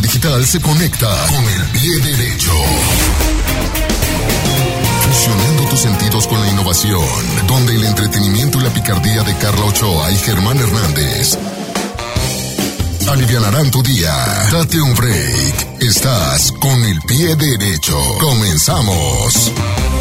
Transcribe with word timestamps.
digital 0.00 0.46
se 0.46 0.60
conecta 0.60 1.08
con 1.28 1.44
el 1.44 1.64
pie 1.70 1.90
derecho. 2.00 2.52
Fusionando 5.02 5.64
tus 5.68 5.80
sentidos 5.80 6.26
con 6.26 6.40
la 6.40 6.48
innovación, 6.48 7.46
donde 7.46 7.74
el 7.74 7.84
entretenimiento 7.84 8.58
y 8.58 8.62
la 8.62 8.70
picardía 8.70 9.22
de 9.22 9.36
Carla 9.36 9.66
Ochoa 9.66 10.10
y 10.10 10.16
Germán 10.16 10.58
Hernández 10.58 11.36
aliviarán 13.12 13.70
tu 13.70 13.82
día. 13.82 14.14
Date 14.50 14.80
un 14.80 14.94
break. 14.94 15.82
Estás 15.82 16.52
con 16.52 16.82
el 16.84 17.00
pie 17.02 17.36
derecho. 17.36 17.98
Comenzamos 18.18 19.52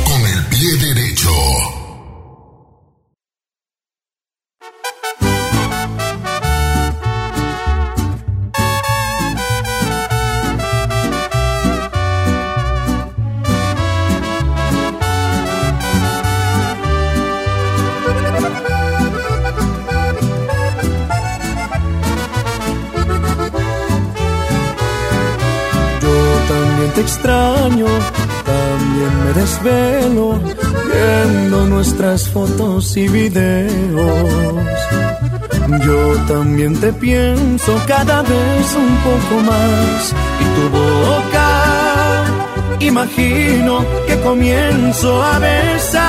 con 0.05 0.21
el 0.21 0.45
pie 0.47 0.77
derecho. 0.77 1.80
Extraño, 27.11 27.87
también 28.45 29.13
me 29.23 29.31
desvelo 29.33 30.39
viendo 30.91 31.65
nuestras 31.65 32.29
fotos 32.29 32.95
y 32.95 33.07
videos. 33.09 34.63
Yo 35.85 36.15
también 36.27 36.79
te 36.79 36.93
pienso 36.93 37.71
cada 37.85 38.21
vez 38.21 38.65
un 38.85 38.95
poco 39.07 39.41
más 39.51 40.13
y 40.43 40.45
tu 40.55 40.63
boca 40.77 41.49
imagino 42.79 43.85
que 44.07 44.15
comienzo 44.21 45.09
a 45.23 45.39
besar 45.39 45.99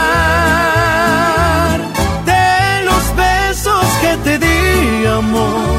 de 2.30 2.84
los 2.88 3.04
besos 3.16 3.84
que 4.02 4.12
te 4.24 4.34
di 4.38 5.06
amor. 5.06 5.78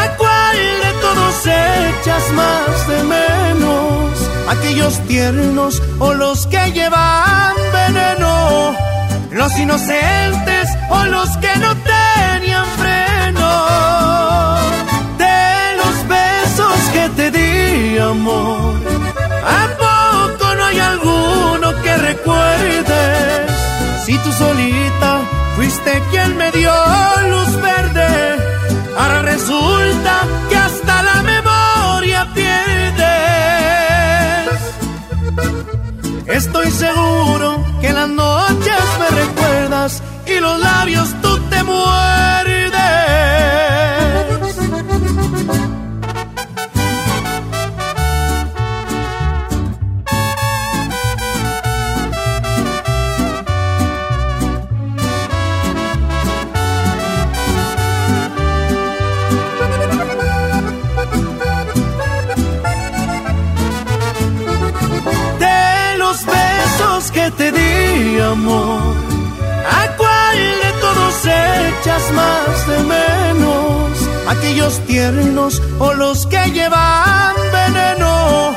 ¿A 0.00 0.02
cuál 0.20 0.56
de 0.84 0.92
todos 1.04 1.46
echas 1.46 2.24
más? 2.32 2.65
Tiernos 5.08 5.82
o 5.98 6.12
los 6.12 6.46
que 6.48 6.72
llevan 6.72 7.54
veneno, 7.72 8.74
los 9.32 9.58
inocentes 9.58 10.68
o 10.90 11.04
los 11.06 11.28
que 11.38 11.56
no 11.56 11.74
tenían 11.76 12.66
freno. 12.76 13.50
De 15.16 15.76
los 15.80 16.08
besos 16.08 16.78
que 16.92 17.08
te 17.16 17.30
di, 17.30 17.98
amor, 17.98 18.74
¿a 19.46 19.66
poco 19.78 20.54
no 20.54 20.64
hay 20.66 20.78
alguno 20.78 21.82
que 21.82 21.96
recuerdes? 21.96 23.50
Si 24.04 24.18
tú 24.18 24.30
solita 24.32 25.20
fuiste 25.56 26.02
quien 26.10 26.36
me 26.36 26.50
dio 26.52 26.72
luz 27.30 27.60
verde, 27.62 28.08
ahora 28.98 29.22
resulta 29.22 30.14
que 30.50 30.65
Estoy 36.36 36.70
seguro 36.70 37.64
que 37.80 37.90
las 37.94 38.10
noches 38.10 38.82
me 39.00 39.08
recuerdas 39.22 40.02
y 40.26 40.38
los 40.38 40.60
labios 40.60 41.08
tú 41.22 41.38
te 41.48 41.62
muerdes. 41.62 42.45
Te 67.36 67.52
di 67.52 68.20
amor. 68.20 68.94
¿A 69.70 69.96
cuál 69.96 70.38
de 70.62 70.70
todos 70.80 71.14
echas 71.24 72.12
más 72.12 72.66
de 72.66 72.78
menos? 72.94 73.90
¿Aquellos 74.28 74.80
tiernos 74.86 75.62
o 75.78 75.92
los 75.94 76.26
que 76.26 76.50
llevan 76.50 77.34
veneno? 77.52 78.54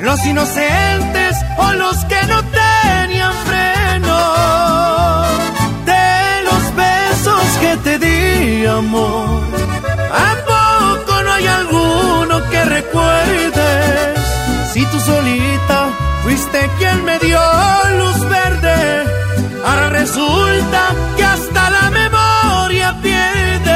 ¿Los 0.00 0.24
inocentes 0.26 1.36
o 1.58 1.72
los 1.72 1.96
que 2.06 2.20
no 2.26 2.42
tenían 2.42 3.32
freno? 3.48 4.18
De 5.84 6.42
los 6.48 6.62
besos 6.76 7.44
que 7.60 7.76
te 7.84 7.98
di 7.98 8.66
amor. 8.66 9.42
¿A 10.12 10.34
poco 10.52 11.22
no 11.22 11.32
hay 11.32 11.46
alguno 11.46 12.50
que 12.50 12.64
recuerdes? 12.64 14.18
Si 14.72 14.84
tú 14.86 14.98
solita 15.00 15.88
fuiste 16.24 16.70
quien 16.78 17.04
me 17.04 17.18
dio 17.18 17.40
luz 17.98 18.28
verde. 18.28 19.04
Ahora 19.64 19.88
resulta 19.90 20.82
que 21.16 21.24
hasta 21.24 21.70
la 21.70 21.90
memoria 21.90 22.96
pierdes. 23.02 23.74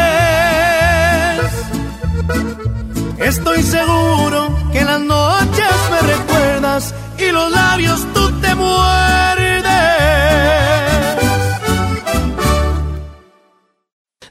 Estoy 3.18 3.62
seguro 3.62 4.38
que 4.72 4.84
las 4.84 5.00
noches 5.00 5.74
me 5.92 6.00
recuerdas 6.14 6.94
y 7.18 7.30
los 7.30 7.50
labios 7.50 8.00
tú 8.14 8.32
te 8.40 8.54
muerdes. 8.54 9.27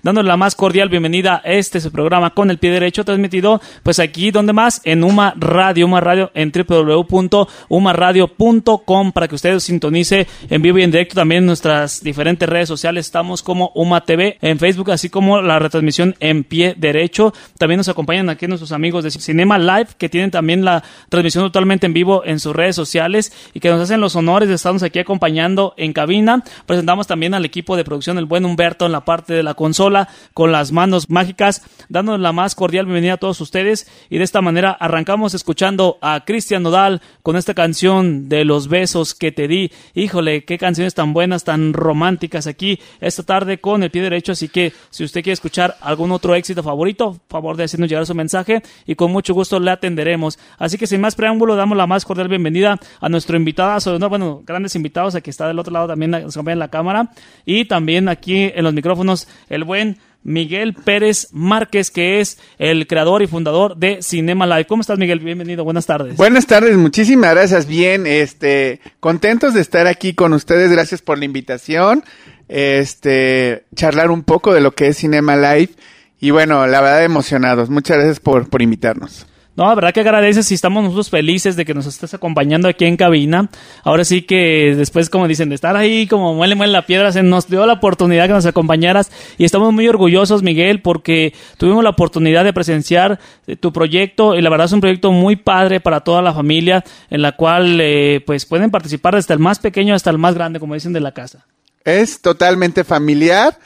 Dándole 0.07 0.29
la 0.29 0.37
más 0.37 0.55
cordial 0.55 0.87
bienvenida 0.87 1.41
a 1.43 1.51
este 1.51 1.81
programa 1.91 2.29
con 2.29 2.49
el 2.49 2.59
pie 2.59 2.71
derecho 2.71 3.03
transmitido 3.03 3.59
pues 3.83 3.99
aquí 3.99 4.31
donde 4.31 4.53
más 4.53 4.79
en 4.85 5.03
Uma 5.03 5.33
Radio, 5.35 5.85
Uma 5.85 5.99
Radio 5.99 6.31
en 6.33 6.49
www.umaradio.com 6.49 9.11
para 9.11 9.27
que 9.27 9.35
ustedes 9.35 9.65
sintonice 9.65 10.25
en 10.49 10.61
vivo 10.61 10.77
y 10.77 10.83
en 10.83 10.91
directo. 10.91 11.15
También 11.15 11.45
nuestras 11.45 12.01
diferentes 12.01 12.47
redes 12.47 12.69
sociales 12.69 13.05
estamos 13.05 13.43
como 13.43 13.73
Uma 13.75 14.05
TV 14.05 14.37
en 14.39 14.59
Facebook 14.59 14.91
así 14.91 15.09
como 15.09 15.41
la 15.41 15.59
retransmisión 15.59 16.15
en 16.21 16.45
pie 16.45 16.73
derecho. 16.77 17.33
También 17.57 17.79
nos 17.79 17.89
acompañan 17.89 18.29
aquí 18.29 18.47
nuestros 18.47 18.71
amigos 18.71 19.03
de 19.03 19.11
Cinema 19.11 19.59
Live 19.59 19.89
que 19.97 20.07
tienen 20.07 20.31
también 20.31 20.63
la 20.63 20.85
transmisión 21.09 21.43
totalmente 21.43 21.85
en 21.85 21.91
vivo 21.91 22.23
en 22.23 22.39
sus 22.39 22.55
redes 22.55 22.77
sociales 22.77 23.33
y 23.53 23.59
que 23.59 23.69
nos 23.69 23.81
hacen 23.81 23.99
los 23.99 24.15
honores 24.15 24.47
de 24.47 24.55
estarnos 24.55 24.83
aquí 24.83 24.99
acompañando 24.99 25.73
en 25.75 25.91
cabina. 25.91 26.45
Presentamos 26.65 27.07
también 27.07 27.33
al 27.33 27.43
equipo 27.43 27.75
de 27.75 27.83
producción 27.83 28.17
el 28.17 28.23
buen 28.23 28.45
Humberto 28.45 28.85
en 28.85 28.93
la 28.93 29.03
parte 29.03 29.33
de 29.33 29.43
la 29.43 29.53
consola 29.53 29.96
con 30.33 30.51
las 30.51 30.71
manos 30.71 31.09
mágicas, 31.09 31.63
dándonos 31.89 32.21
la 32.21 32.31
más 32.31 32.55
cordial 32.55 32.85
bienvenida 32.85 33.13
a 33.13 33.17
todos 33.17 33.41
ustedes. 33.41 33.87
Y 34.09 34.17
de 34.17 34.23
esta 34.23 34.41
manera 34.41 34.71
arrancamos 34.71 35.33
escuchando 35.33 35.97
a 36.01 36.23
Cristian 36.25 36.63
Nodal 36.63 37.01
con 37.23 37.35
esta 37.35 37.53
canción 37.53 38.29
de 38.29 38.45
los 38.45 38.67
besos 38.67 39.13
que 39.13 39.31
te 39.31 39.47
di. 39.47 39.71
Híjole, 39.93 40.45
qué 40.45 40.57
canciones 40.57 40.93
tan 40.93 41.13
buenas, 41.13 41.43
tan 41.43 41.73
románticas 41.73 42.47
aquí 42.47 42.79
esta 42.99 43.23
tarde 43.23 43.59
con 43.59 43.83
el 43.83 43.91
pie 43.91 44.01
derecho. 44.01 44.33
Así 44.33 44.49
que 44.49 44.73
si 44.89 45.03
usted 45.03 45.21
quiere 45.23 45.33
escuchar 45.33 45.77
algún 45.81 46.11
otro 46.11 46.35
éxito 46.35 46.63
favorito, 46.63 47.19
favor 47.29 47.57
de 47.57 47.63
hacernos 47.63 47.89
llegar 47.89 48.05
su 48.05 48.15
mensaje 48.15 48.61
y 48.85 48.95
con 48.95 49.11
mucho 49.11 49.33
gusto 49.33 49.59
le 49.59 49.71
atenderemos. 49.71 50.39
Así 50.57 50.77
que 50.77 50.87
sin 50.87 51.01
más 51.01 51.15
preámbulo, 51.15 51.55
damos 51.55 51.77
la 51.77 51.87
más 51.87 52.05
cordial 52.05 52.27
bienvenida 52.27 52.79
a 52.99 53.09
nuestro 53.09 53.37
invitado, 53.37 53.99
no, 53.99 54.09
bueno, 54.09 54.43
grandes 54.45 54.75
invitados, 54.75 55.15
aquí 55.15 55.29
está 55.29 55.47
del 55.47 55.59
otro 55.59 55.73
lado 55.73 55.87
también 55.87 56.11
nos 56.11 56.35
acompaña 56.35 56.53
en 56.53 56.59
la 56.59 56.67
cámara 56.69 57.11
y 57.45 57.65
también 57.65 58.09
aquí 58.09 58.51
en 58.53 58.63
los 58.63 58.73
micrófonos 58.73 59.27
el 59.49 59.63
buen 59.63 59.86
Miguel 60.23 60.73
Pérez 60.73 61.29
Márquez, 61.31 61.89
que 61.89 62.19
es 62.19 62.37
el 62.59 62.85
creador 62.85 63.21
y 63.21 63.27
fundador 63.27 63.77
de 63.77 64.01
Cinema 64.01 64.45
Live. 64.45 64.65
¿Cómo 64.65 64.81
estás, 64.81 64.99
Miguel? 64.99 65.19
Bienvenido, 65.19 65.63
buenas 65.63 65.85
tardes. 65.85 66.17
Buenas 66.17 66.45
tardes, 66.45 66.75
muchísimas 66.75 67.31
gracias. 67.31 67.65
Bien, 67.65 68.05
este, 68.05 68.81
contentos 68.99 69.53
de 69.53 69.61
estar 69.61 69.87
aquí 69.87 70.13
con 70.13 70.33
ustedes. 70.33 70.69
Gracias 70.69 71.01
por 71.01 71.17
la 71.17 71.23
invitación. 71.23 72.03
Este, 72.49 73.63
charlar 73.73 74.11
un 74.11 74.23
poco 74.23 74.53
de 74.53 74.59
lo 74.59 74.71
que 74.71 74.87
es 74.87 74.97
Cinema 74.97 75.37
Live. 75.37 75.69
Y 76.19 76.31
bueno, 76.31 76.67
la 76.67 76.81
verdad, 76.81 77.05
emocionados. 77.05 77.69
Muchas 77.69 77.97
gracias 77.97 78.19
por, 78.19 78.49
por 78.49 78.61
invitarnos. 78.61 79.27
No, 79.57 79.65
la 79.65 79.73
verdad 79.73 79.91
que 79.91 80.01
agradeces 80.01 80.51
y 80.51 80.53
estamos 80.53 80.83
nosotros 80.83 81.09
felices 81.09 81.55
de 81.55 81.65
que 81.65 81.73
nos 81.73 81.87
estés 81.87 82.13
acompañando 82.13 82.67
aquí 82.67 82.85
en 82.85 82.95
cabina. 82.95 83.49
Ahora 83.83 84.05
sí 84.05 84.21
que 84.21 84.75
después, 84.77 85.09
como 85.09 85.27
dicen, 85.27 85.49
de 85.49 85.55
estar 85.55 85.75
ahí 85.75 86.05
como 86.05 86.35
muele, 86.35 86.53
muele 86.53 86.71
la 86.71 86.85
piedra, 86.85 87.11
se 87.11 87.23
nos 87.23 87.47
dio 87.47 87.65
la 87.65 87.73
oportunidad 87.73 88.27
que 88.27 88.33
nos 88.33 88.45
acompañaras 88.45 89.11
y 89.39 89.45
estamos 89.45 89.73
muy 89.73 89.87
orgullosos, 89.87 90.43
Miguel, 90.43 90.83
porque 90.83 91.33
tuvimos 91.57 91.83
la 91.83 91.89
oportunidad 91.89 92.43
de 92.43 92.53
presenciar 92.53 93.19
eh, 93.47 93.55
tu 93.55 93.73
proyecto 93.73 94.35
y 94.35 94.43
la 94.43 94.51
verdad 94.51 94.65
es 94.65 94.73
un 94.73 94.81
proyecto 94.81 95.11
muy 95.11 95.35
padre 95.37 95.79
para 95.79 96.01
toda 96.01 96.21
la 96.21 96.35
familia 96.35 96.83
en 97.09 97.23
la 97.23 97.31
cual 97.31 97.79
eh, 97.81 98.21
pues 98.27 98.45
pueden 98.45 98.69
participar 98.69 99.15
desde 99.15 99.33
el 99.33 99.39
más 99.39 99.57
pequeño 99.57 99.95
hasta 99.95 100.11
el 100.11 100.19
más 100.19 100.35
grande, 100.35 100.59
como 100.59 100.75
dicen 100.75 100.93
de 100.93 100.99
la 100.99 101.13
casa. 101.13 101.47
Es 101.83 102.21
totalmente 102.21 102.83
familiar 102.83 103.57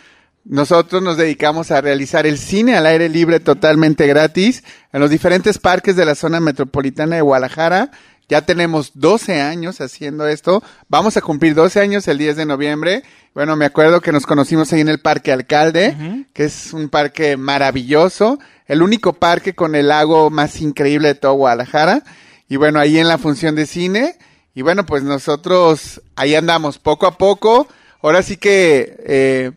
nosotros 0.43 1.03
nos 1.03 1.17
dedicamos 1.17 1.71
a 1.71 1.81
realizar 1.81 2.25
el 2.25 2.38
cine 2.38 2.75
al 2.75 2.85
aire 2.85 3.09
libre 3.09 3.39
totalmente 3.39 4.07
gratis 4.07 4.63
en 4.91 4.99
los 4.99 5.09
diferentes 5.09 5.59
parques 5.59 5.95
de 5.95 6.05
la 6.05 6.15
zona 6.15 6.39
metropolitana 6.39 7.17
de 7.17 7.21
Guadalajara. 7.21 7.91
Ya 8.27 8.41
tenemos 8.41 8.91
12 8.95 9.41
años 9.41 9.81
haciendo 9.81 10.25
esto. 10.27 10.63
Vamos 10.88 11.17
a 11.17 11.21
cumplir 11.21 11.53
12 11.53 11.79
años 11.81 12.07
el 12.07 12.17
10 12.17 12.38
de 12.38 12.45
noviembre. 12.45 13.03
Bueno, 13.33 13.55
me 13.55 13.65
acuerdo 13.65 14.01
que 14.01 14.11
nos 14.11 14.25
conocimos 14.25 14.71
ahí 14.71 14.81
en 14.81 14.89
el 14.89 14.99
Parque 14.99 15.31
Alcalde, 15.31 16.25
que 16.33 16.45
es 16.45 16.73
un 16.73 16.89
parque 16.89 17.38
maravilloso. 17.38 18.39
El 18.67 18.81
único 18.81 19.13
parque 19.13 19.53
con 19.53 19.75
el 19.75 19.89
lago 19.89 20.29
más 20.29 20.61
increíble 20.61 21.09
de 21.09 21.15
todo 21.15 21.33
Guadalajara. 21.33 22.03
Y 22.47 22.55
bueno, 22.55 22.79
ahí 22.79 22.97
en 22.97 23.07
la 23.07 23.17
función 23.17 23.53
de 23.55 23.65
cine. 23.65 24.15
Y 24.55 24.61
bueno, 24.63 24.85
pues 24.85 25.03
nosotros 25.03 26.01
ahí 26.15 26.33
andamos 26.33 26.79
poco 26.79 27.07
a 27.07 27.17
poco. 27.17 27.67
Ahora 28.01 28.23
sí 28.23 28.38
que, 28.38 28.95
eh, 29.05 29.51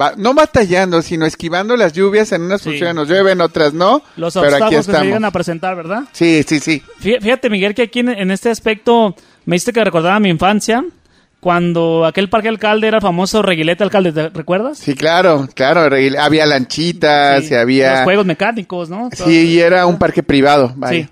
va- 0.00 0.14
no 0.16 0.34
batallando, 0.34 1.02
sino 1.02 1.26
esquivando 1.26 1.76
las 1.76 1.92
lluvias. 1.92 2.32
En 2.32 2.42
unas 2.42 2.60
Sí. 2.62 2.70
funciones 2.70 2.94
nos 2.94 3.08
llueven, 3.08 3.40
otras 3.40 3.72
no. 3.74 4.02
Los 4.16 4.34
pero 4.34 4.46
aquí 4.46 4.54
obstáculos 4.76 4.86
que 4.86 4.92
se 4.92 4.98
llegan 4.98 5.08
estamos. 5.08 5.28
a 5.28 5.30
presentar, 5.32 5.76
¿verdad? 5.76 6.02
Sí, 6.12 6.42
sí, 6.46 6.60
sí. 6.60 6.82
Fí- 7.00 7.20
Fíjate, 7.20 7.50
Miguel, 7.50 7.74
que 7.74 7.82
aquí 7.82 8.00
en, 8.00 8.08
en 8.10 8.30
este 8.30 8.50
aspecto 8.50 9.14
me 9.44 9.56
hiciste 9.56 9.72
que 9.72 9.84
recordaba 9.84 10.18
mi 10.20 10.28
infancia, 10.30 10.84
cuando 11.40 12.04
aquel 12.06 12.28
parque 12.28 12.48
alcalde 12.48 12.86
era 12.86 12.98
el 12.98 13.02
famoso 13.02 13.42
Reguilete 13.42 13.82
Alcalde, 13.82 14.12
¿te 14.12 14.28
recuerdas? 14.28 14.78
Sí, 14.78 14.94
claro, 14.94 15.48
claro. 15.54 15.80
Había 16.20 16.46
lanchitas, 16.46 17.44
Sí, 17.44 17.52
y 17.52 17.56
había... 17.56 17.94
Los 17.94 18.04
juegos 18.04 18.26
mecánicos, 18.26 18.88
¿no? 18.88 19.08
Sí, 19.12 19.48
y 19.54 19.58
era 19.58 19.86
un 19.86 19.98
parque 19.98 20.22
privado. 20.22 20.72
vaya. 20.76 21.04
Sí. 21.06 21.08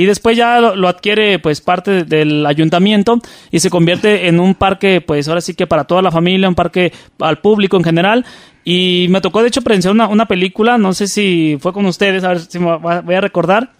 Y 0.00 0.04
después 0.06 0.36
ya 0.36 0.60
lo, 0.60 0.76
lo 0.76 0.86
adquiere 0.86 1.40
pues 1.40 1.60
parte 1.60 2.04
del 2.04 2.46
ayuntamiento 2.46 3.18
y 3.50 3.58
se 3.58 3.68
convierte 3.68 4.28
en 4.28 4.38
un 4.38 4.54
parque 4.54 5.00
pues 5.00 5.26
ahora 5.26 5.40
sí 5.40 5.54
que 5.54 5.66
para 5.66 5.82
toda 5.84 6.02
la 6.02 6.12
familia, 6.12 6.48
un 6.48 6.54
parque 6.54 6.92
al 7.18 7.38
público 7.40 7.76
en 7.76 7.82
general. 7.82 8.24
Y 8.62 9.06
me 9.10 9.20
tocó 9.20 9.42
de 9.42 9.48
hecho 9.48 9.62
presenciar 9.62 9.92
una, 9.92 10.06
una 10.06 10.26
película, 10.26 10.78
no 10.78 10.92
sé 10.92 11.08
si 11.08 11.56
fue 11.60 11.72
con 11.72 11.84
ustedes, 11.86 12.22
a 12.22 12.28
ver 12.28 12.40
si 12.40 12.58
me 12.60 12.66
va- 12.78 13.00
voy 13.00 13.14
a 13.16 13.20
recordar. 13.20 13.70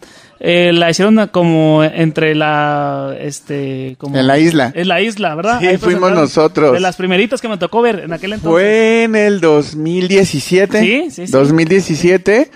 Eh, 0.41 0.73
la 0.73 0.89
hicieron 0.91 1.29
como 1.33 1.83
entre 1.85 2.35
la 2.35 3.15
este 3.21 3.97
como 3.99 4.17
En 4.17 4.27
la 4.27 4.39
isla. 4.39 4.73
en 4.75 4.87
la 4.89 5.01
isla 5.01 5.35
verdad 5.35 5.59
Sí, 5.61 5.67
Ahí 5.67 5.77
fuimos 5.79 6.13
nosotros. 6.13 6.73
de 6.73 6.81
las 6.81 6.95
primeritas 6.97 7.41
que 7.41 7.49
me 7.49 7.59
tocó 7.59 7.83
ver 7.83 8.01
en 8.01 8.13
aquel 8.13 8.33
entonces 8.35 8.53
Fue 8.53 9.03
en 9.05 9.17
el 9.17 9.41
2017. 9.41 10.81
Sí, 10.81 11.11
sí, 11.11 11.27
sí. 11.27 11.33
2017. 11.33 12.51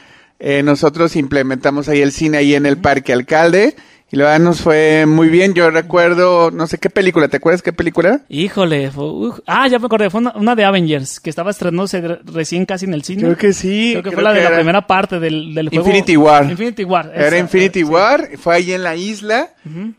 Eh, 0.45 0.63
nosotros 0.65 1.15
implementamos 1.15 1.89
ahí 1.89 2.01
el 2.03 2.11
cine 2.11 2.39
ahí 2.39 2.55
en 2.57 2.67
el 2.67 2.77
Parque 2.79 3.13
Alcalde. 3.13 3.77
Y 4.11 4.17
la 4.17 4.25
verdad 4.25 4.41
nos 4.41 4.61
fue 4.61 5.07
muy 5.07 5.29
bien. 5.31 5.55
Yo 5.55 5.71
recuerdo, 5.71 6.51
no 6.51 6.67
sé 6.67 6.77
qué 6.77 6.91
película, 6.91 7.29
¿te 7.29 7.39
acuerdas 7.39 7.63
qué 7.63 7.73
película? 7.73 8.21
híjole 8.29 8.91
fue- 8.91 9.31
ah 9.47 9.67
ya 9.69 9.79
me 9.79 9.87
acordé 9.87 10.11
fue 10.11 10.21
una, 10.21 10.33
una 10.37 10.55
de 10.55 10.67
Avengers 10.67 11.19
que 11.19 11.31
estaba 11.31 11.51
estrenándose 11.51 11.99
re- 12.03 12.19
recién 12.27 12.67
casi 12.67 12.85
en 12.85 12.93
el 12.93 13.05
cine 13.05 13.23
Creo 13.23 13.37
que 13.39 13.55
sí. 13.55 13.93
Creo 13.93 14.03
que 14.03 14.11
fue 14.13 14.23
la 14.23 14.35
de 14.35 14.41
la 14.43 14.49
era 14.49 14.57
primera 14.57 14.87
parte 14.87 15.19
del, 15.19 15.55
del 15.55 15.71
juego. 15.71 15.87
Infinity 15.87 16.17
War. 16.19 16.51
Infinity 16.51 16.85
War. 16.85 17.11
Era 17.15 17.39
Infinity 17.39 17.79
sí. 17.79 17.85
War, 17.85 18.29
fue 18.37 18.57
ahí 18.57 18.73
en 18.73 18.83
la 18.83 18.97
isla. 18.97 19.49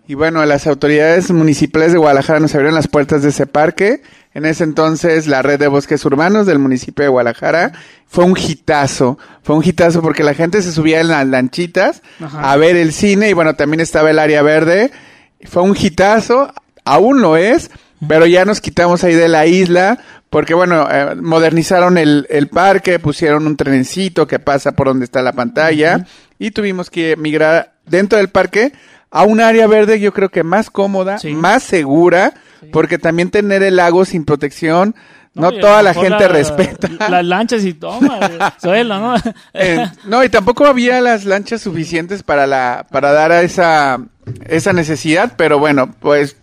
Y 0.07 0.13
bueno, 0.13 0.45
las 0.45 0.67
autoridades 0.67 1.31
municipales 1.31 1.91
de 1.93 1.97
Guadalajara 1.97 2.39
nos 2.39 2.53
abrieron 2.53 2.75
las 2.75 2.87
puertas 2.87 3.23
de 3.23 3.29
ese 3.29 3.47
parque. 3.47 4.03
En 4.33 4.45
ese 4.45 4.63
entonces, 4.63 5.27
la 5.27 5.41
red 5.41 5.59
de 5.59 5.67
bosques 5.67 6.03
urbanos 6.05 6.45
del 6.47 6.57
municipio 6.59 7.03
de 7.03 7.09
Guadalajara 7.09 7.71
fue 8.07 8.25
un 8.25 8.35
hitazo. 8.37 9.17
Fue 9.43 9.55
un 9.55 9.63
hitazo 9.63 10.01
porque 10.01 10.23
la 10.23 10.33
gente 10.33 10.61
se 10.61 10.71
subía 10.71 11.01
en 11.01 11.09
las 11.09 11.27
lanchitas 11.27 12.01
Ajá. 12.19 12.51
a 12.51 12.55
ver 12.57 12.75
el 12.75 12.93
cine 12.93 13.29
y 13.29 13.33
bueno, 13.33 13.55
también 13.55 13.79
estaba 13.81 14.09
el 14.09 14.17
área 14.19 14.41
verde. 14.41 14.91
Fue 15.43 15.61
un 15.61 15.75
hitazo, 15.79 16.51
aún 16.83 17.21
lo 17.21 17.37
es, 17.37 17.69
pero 18.07 18.25
ya 18.25 18.43
nos 18.45 18.59
quitamos 18.59 19.03
ahí 19.03 19.13
de 19.13 19.27
la 19.27 19.45
isla 19.45 19.99
porque 20.29 20.55
bueno, 20.55 20.87
eh, 20.89 21.13
modernizaron 21.15 21.97
el, 21.99 22.25
el 22.29 22.47
parque, 22.47 22.97
pusieron 22.97 23.45
un 23.45 23.55
trencito 23.55 24.25
que 24.25 24.39
pasa 24.39 24.71
por 24.71 24.87
donde 24.87 25.05
está 25.05 25.21
la 25.21 25.33
pantalla 25.33 26.07
y 26.39 26.49
tuvimos 26.51 26.89
que 26.89 27.15
migrar 27.17 27.73
dentro 27.85 28.17
del 28.17 28.29
parque 28.29 28.73
a 29.11 29.23
un 29.25 29.39
área 29.41 29.67
verde 29.67 29.99
yo 29.99 30.11
creo 30.11 30.29
que 30.29 30.41
más 30.43 30.71
cómoda, 30.71 31.19
Sí. 31.19 31.33
más 31.33 31.61
segura, 31.61 32.33
porque 32.71 32.97
también 32.97 33.29
tener 33.29 33.63
el 33.63 33.75
lago 33.75 34.05
sin 34.05 34.25
protección, 34.25 34.95
no, 35.35 35.51
toda 35.51 35.81
la 35.81 35.93
gente 35.93 36.27
respeta. 36.27 36.89
Las 37.09 37.25
lanchas 37.25 37.65
y 37.65 37.73
toma, 37.73 38.19
suelo, 38.61 38.99
¿no? 38.99 39.15
Eh, 39.53 39.85
no, 40.05 40.23
y 40.23 40.29
tampoco 40.29 40.65
había 40.65 41.01
las 41.01 41.25
lanchas 41.25 41.61
suficientes 41.61 42.21
para 42.21 42.45
la 42.45 42.85
para 42.91 43.11
dar 43.11 43.31
a 43.31 43.41
esa 43.41 43.99
esa 44.45 44.73
necesidad, 44.73 45.33
pero 45.35 45.57
bueno, 45.57 45.91
pues 45.99 46.37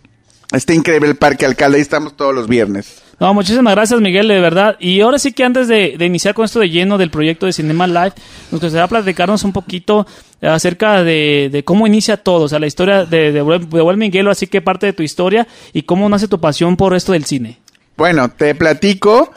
está 0.51 0.73
increíble 0.73 1.09
el 1.09 1.15
parque 1.15 1.45
alcalde, 1.45 1.77
ahí 1.77 1.81
estamos 1.81 2.17
todos 2.17 2.35
los 2.35 2.47
viernes. 2.47 3.01
No, 3.19 3.33
muchísimas 3.33 3.75
gracias, 3.75 4.01
Miguel, 4.01 4.27
de 4.27 4.39
verdad. 4.39 4.75
Y 4.79 4.99
ahora 5.01 5.19
sí 5.19 5.31
que 5.31 5.43
antes 5.43 5.67
de, 5.67 5.95
de 5.97 6.05
iniciar 6.05 6.33
con 6.33 6.43
esto 6.43 6.59
de 6.59 6.71
lleno 6.71 6.97
del 6.97 7.11
proyecto 7.11 7.45
de 7.45 7.53
Cinema 7.53 7.85
Live, 7.85 8.13
nos 8.51 8.59
gustaría 8.59 8.87
platicarnos 8.87 9.43
un 9.43 9.53
poquito 9.53 10.07
acerca 10.41 11.03
de, 11.03 11.49
de 11.51 11.63
cómo 11.63 11.87
inicia 11.87 12.17
todo, 12.17 12.45
o 12.45 12.49
sea, 12.49 12.59
la 12.59 12.67
historia 12.67 13.05
de, 13.05 13.31
de, 13.31 13.43
de 13.43 14.29
así 14.29 14.47
que 14.47 14.61
parte 14.61 14.87
de 14.87 14.93
tu 14.93 15.03
historia 15.03 15.47
y 15.73 15.83
cómo 15.83 16.09
nace 16.09 16.27
tu 16.27 16.39
pasión 16.39 16.77
por 16.77 16.95
esto 16.95 17.11
del 17.13 17.25
cine. 17.25 17.59
Bueno, 17.97 18.29
te 18.29 18.55
platico. 18.55 19.31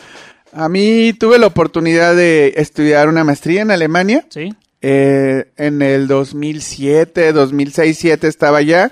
A 0.53 0.69
mí 0.69 1.13
tuve 1.13 1.39
la 1.39 1.49
oportunidad 1.49 2.15
de 2.17 2.55
estudiar 2.57 3.09
una 3.09 3.25
maestría 3.25 3.63
en 3.63 3.71
Alemania. 3.71 4.25
¿Sí? 4.31 4.55
Eh, 4.81 5.51
en 5.57 5.83
el 5.83 6.07
2007, 6.07 7.33
2006, 7.33 7.35
2007 7.35 8.29
estaba 8.29 8.59
allá. 8.59 8.91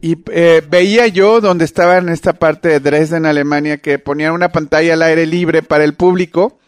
Y 0.00 0.18
eh, 0.30 0.62
veía 0.68 1.08
yo 1.08 1.40
donde 1.40 1.64
estaba 1.64 1.98
en 1.98 2.08
esta 2.08 2.34
parte 2.34 2.68
de 2.68 2.80
Dresden, 2.80 3.26
Alemania, 3.26 3.78
que 3.78 3.98
ponían 3.98 4.32
una 4.32 4.50
pantalla 4.50 4.94
al 4.94 5.02
aire 5.02 5.26
libre 5.26 5.62
para 5.62 5.84
el 5.84 5.94
público. 5.94 6.59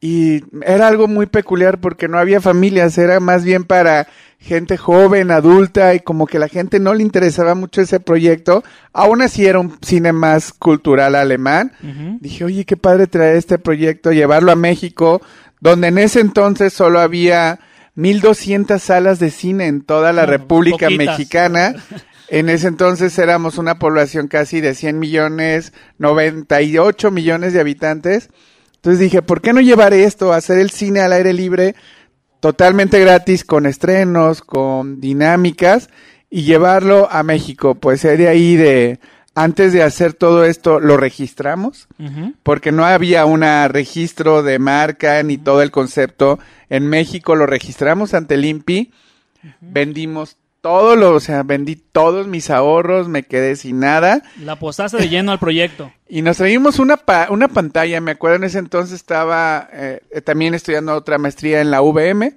Y 0.00 0.44
era 0.64 0.88
algo 0.88 1.08
muy 1.08 1.26
peculiar 1.26 1.78
porque 1.78 2.08
no 2.08 2.18
había 2.18 2.40
familias, 2.40 2.96
era 2.96 3.20
más 3.20 3.44
bien 3.44 3.64
para 3.64 4.08
gente 4.38 4.78
joven, 4.78 5.30
adulta, 5.30 5.94
y 5.94 6.00
como 6.00 6.26
que 6.26 6.38
la 6.38 6.48
gente 6.48 6.80
no 6.80 6.94
le 6.94 7.02
interesaba 7.02 7.54
mucho 7.54 7.82
ese 7.82 8.00
proyecto. 8.00 8.64
Aún 8.94 9.20
así 9.20 9.44
era 9.46 9.60
un 9.60 9.76
cine 9.82 10.12
más 10.12 10.54
cultural 10.54 11.14
alemán. 11.14 11.72
Dije, 12.20 12.44
oye, 12.44 12.64
qué 12.64 12.78
padre 12.78 13.06
traer 13.06 13.36
este 13.36 13.58
proyecto, 13.58 14.12
llevarlo 14.12 14.50
a 14.52 14.56
México, 14.56 15.20
donde 15.60 15.88
en 15.88 15.98
ese 15.98 16.20
entonces 16.20 16.72
solo 16.72 17.00
había 17.00 17.60
1200 17.96 18.80
salas 18.82 19.18
de 19.18 19.30
cine 19.30 19.66
en 19.66 19.82
toda 19.82 20.14
la 20.14 20.22
No, 20.22 20.28
República 20.28 20.86
poquitas. 20.86 21.18
Mexicana. 21.18 21.74
En 22.32 22.48
ese 22.48 22.68
entonces 22.68 23.18
éramos 23.18 23.58
una 23.58 23.80
población 23.80 24.28
casi 24.28 24.60
de 24.60 24.76
100 24.76 25.00
millones, 25.00 25.72
98 25.98 27.10
millones 27.10 27.52
de 27.52 27.58
habitantes. 27.58 28.30
Entonces 28.80 28.98
dije, 28.98 29.20
¿por 29.20 29.42
qué 29.42 29.52
no 29.52 29.60
llevar 29.60 29.92
esto, 29.92 30.32
hacer 30.32 30.58
el 30.58 30.70
cine 30.70 31.00
al 31.00 31.12
aire 31.12 31.34
libre 31.34 31.74
totalmente 32.40 32.98
gratis, 32.98 33.44
con 33.44 33.66
estrenos, 33.66 34.40
con 34.40 35.02
dinámicas, 35.02 35.90
y 36.30 36.44
llevarlo 36.44 37.06
a 37.10 37.22
México? 37.22 37.74
Pues 37.74 38.00
de 38.00 38.26
ahí 38.26 38.56
de, 38.56 38.98
antes 39.34 39.74
de 39.74 39.82
hacer 39.82 40.14
todo 40.14 40.46
esto, 40.46 40.80
lo 40.80 40.96
registramos 40.96 41.88
porque 42.42 42.72
no 42.72 42.86
había 42.86 43.26
un 43.26 43.42
registro 43.68 44.42
de 44.42 44.58
marca 44.58 45.22
ni 45.22 45.36
todo 45.36 45.60
el 45.60 45.70
concepto. 45.70 46.38
En 46.70 46.86
México 46.86 47.36
lo 47.36 47.44
registramos 47.44 48.14
ante 48.14 48.36
el 48.36 48.46
INPI, 48.46 48.92
vendimos 49.60 50.38
todo 50.60 50.94
lo, 50.96 51.14
o 51.14 51.20
sea, 51.20 51.42
vendí 51.42 51.76
todos 51.76 52.26
mis 52.26 52.50
ahorros, 52.50 53.08
me 53.08 53.22
quedé 53.22 53.56
sin 53.56 53.80
nada 53.80 54.22
La 54.42 54.52
apostaste 54.52 54.98
de 54.98 55.08
lleno 55.08 55.32
al 55.32 55.38
proyecto. 55.38 55.90
y 56.08 56.22
nos 56.22 56.36
traímos 56.36 56.78
una, 56.78 56.96
pa- 56.98 57.28
una 57.30 57.48
pantalla, 57.48 58.00
me 58.00 58.10
acuerdo 58.12 58.36
en 58.36 58.44
ese 58.44 58.58
entonces 58.58 58.94
estaba 58.96 59.68
eh, 59.72 60.00
eh, 60.10 60.20
también 60.20 60.54
estudiando 60.54 60.94
otra 60.94 61.16
maestría 61.18 61.60
en 61.60 61.70
la 61.70 61.80
VM, 61.80 62.34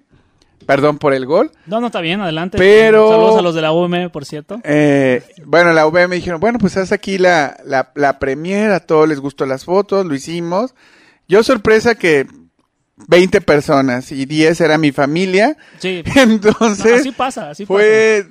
perdón 0.66 0.98
por 1.00 1.14
el 1.14 1.26
gol. 1.26 1.52
No, 1.66 1.82
no, 1.82 1.88
está 1.88 2.00
bien, 2.00 2.22
adelante. 2.22 2.58
Pero- 2.58 3.10
Saludos 3.10 3.40
a 3.40 3.42
los 3.42 3.56
de 3.56 3.62
la 3.62 3.74
UM, 3.74 4.10
por 4.12 4.24
cierto. 4.26 4.62
Eh, 4.64 5.22
bueno, 5.46 5.74
la 5.74 5.86
UVM 5.86 6.08
me 6.08 6.16
dijeron, 6.16 6.40
bueno, 6.40 6.58
pues 6.60 6.78
haz 6.78 6.92
aquí 6.94 7.18
la, 7.18 7.58
la, 7.66 7.92
la 7.96 8.20
premier, 8.20 8.72
a 8.72 8.80
todos 8.80 9.10
les 9.10 9.20
gustó 9.20 9.46
las 9.46 9.66
fotos, 9.66 10.06
lo 10.06 10.16
hicimos. 10.16 10.74
Yo 11.28 11.44
sorpresa 11.44 11.96
que 11.96 12.26
20 12.96 13.42
personas 13.42 14.12
y 14.12 14.26
10 14.26 14.62
era 14.62 14.78
mi 14.78 14.92
familia. 14.92 15.58
Sí. 15.80 16.04
Entonces, 16.16 16.92
No, 16.92 16.96
así 16.98 17.12
pasa, 17.12 17.50
así 17.50 17.66
fue 17.66 18.26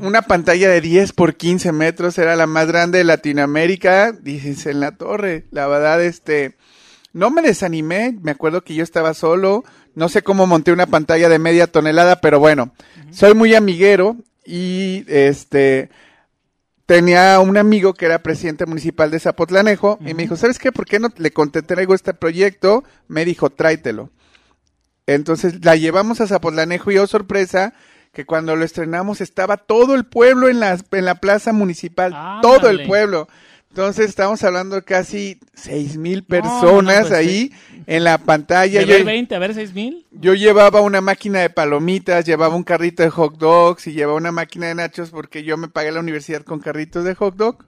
una 0.00 0.22
pantalla 0.22 0.68
de 0.68 0.80
10 0.80 1.12
por 1.12 1.34
15 1.34 1.72
metros, 1.72 2.18
era 2.18 2.36
la 2.36 2.46
más 2.46 2.68
grande 2.68 2.98
de 2.98 3.04
Latinoamérica, 3.04 4.12
dices, 4.12 4.66
en 4.66 4.80
la 4.80 4.92
torre. 4.92 5.46
La 5.50 5.66
verdad, 5.66 6.02
este, 6.02 6.56
no 7.12 7.30
me 7.30 7.42
desanimé, 7.42 8.16
me 8.22 8.30
acuerdo 8.30 8.62
que 8.62 8.74
yo 8.74 8.82
estaba 8.82 9.14
solo, 9.14 9.64
no 9.94 10.08
sé 10.08 10.22
cómo 10.22 10.46
monté 10.46 10.72
una 10.72 10.86
pantalla 10.86 11.28
de 11.28 11.38
media 11.38 11.66
tonelada, 11.66 12.20
pero 12.20 12.38
bueno, 12.38 12.72
soy 13.10 13.34
muy 13.34 13.54
amiguero 13.54 14.16
y 14.44 15.04
este 15.08 15.90
tenía 16.88 17.38
un 17.40 17.58
amigo 17.58 17.92
que 17.92 18.06
era 18.06 18.22
presidente 18.22 18.64
municipal 18.64 19.10
de 19.10 19.20
Zapotlanejo 19.20 19.98
y 20.00 20.14
me 20.14 20.22
dijo, 20.22 20.36
¿sabes 20.36 20.58
qué? 20.58 20.72
¿Por 20.72 20.86
qué 20.86 20.98
no 20.98 21.10
le 21.18 21.30
conté, 21.32 21.60
traigo 21.60 21.94
este 21.94 22.14
proyecto? 22.14 22.82
Me 23.08 23.26
dijo, 23.26 23.50
tráetelo. 23.50 24.08
Entonces 25.06 25.62
la 25.66 25.76
llevamos 25.76 26.22
a 26.22 26.26
Zapotlanejo 26.26 26.90
y 26.90 26.96
oh 26.96 27.06
sorpresa 27.06 27.74
que 28.14 28.24
cuando 28.24 28.56
lo 28.56 28.64
estrenamos 28.64 29.20
estaba 29.20 29.58
todo 29.58 29.94
el 29.94 30.06
pueblo 30.06 30.48
en 30.48 30.60
la, 30.60 30.78
en 30.92 31.04
la 31.04 31.16
plaza 31.16 31.52
municipal, 31.52 32.40
todo 32.40 32.70
el 32.70 32.86
pueblo. 32.86 33.28
Entonces 33.70 34.08
estamos 34.08 34.42
hablando 34.42 34.76
de 34.76 34.82
casi 34.82 35.38
seis 35.54 35.96
mil 35.96 36.24
personas 36.24 37.02
pues, 37.08 37.12
ahí 37.12 37.52
en 37.86 38.02
la 38.04 38.18
pantalla. 38.18 38.80
De 38.80 38.86
Yo, 38.86 38.94
ver 38.94 39.04
20 39.04 39.34
a 39.34 39.38
ver 39.38 39.54
6 39.54 39.72
mil. 39.74 40.06
yo 40.10 40.34
llevaba 40.34 40.80
una 40.80 41.00
máquina 41.00 41.40
de 41.40 41.50
palomitas, 41.50 42.24
llevaba 42.24 42.54
un 42.56 42.64
carrito 42.64 43.02
de 43.02 43.10
hot 43.10 43.36
dogs 43.38 43.86
y 43.86 43.92
llevaba 43.92 44.16
una 44.18 44.32
máquina 44.32 44.66
de 44.66 44.74
nachos 44.74 45.10
porque 45.10 45.44
yo 45.44 45.56
me 45.56 45.68
pagué 45.68 45.92
la 45.92 46.00
universidad 46.00 46.42
con 46.42 46.60
carritos 46.60 47.04
de 47.04 47.14
hot 47.14 47.36
dog. 47.36 47.64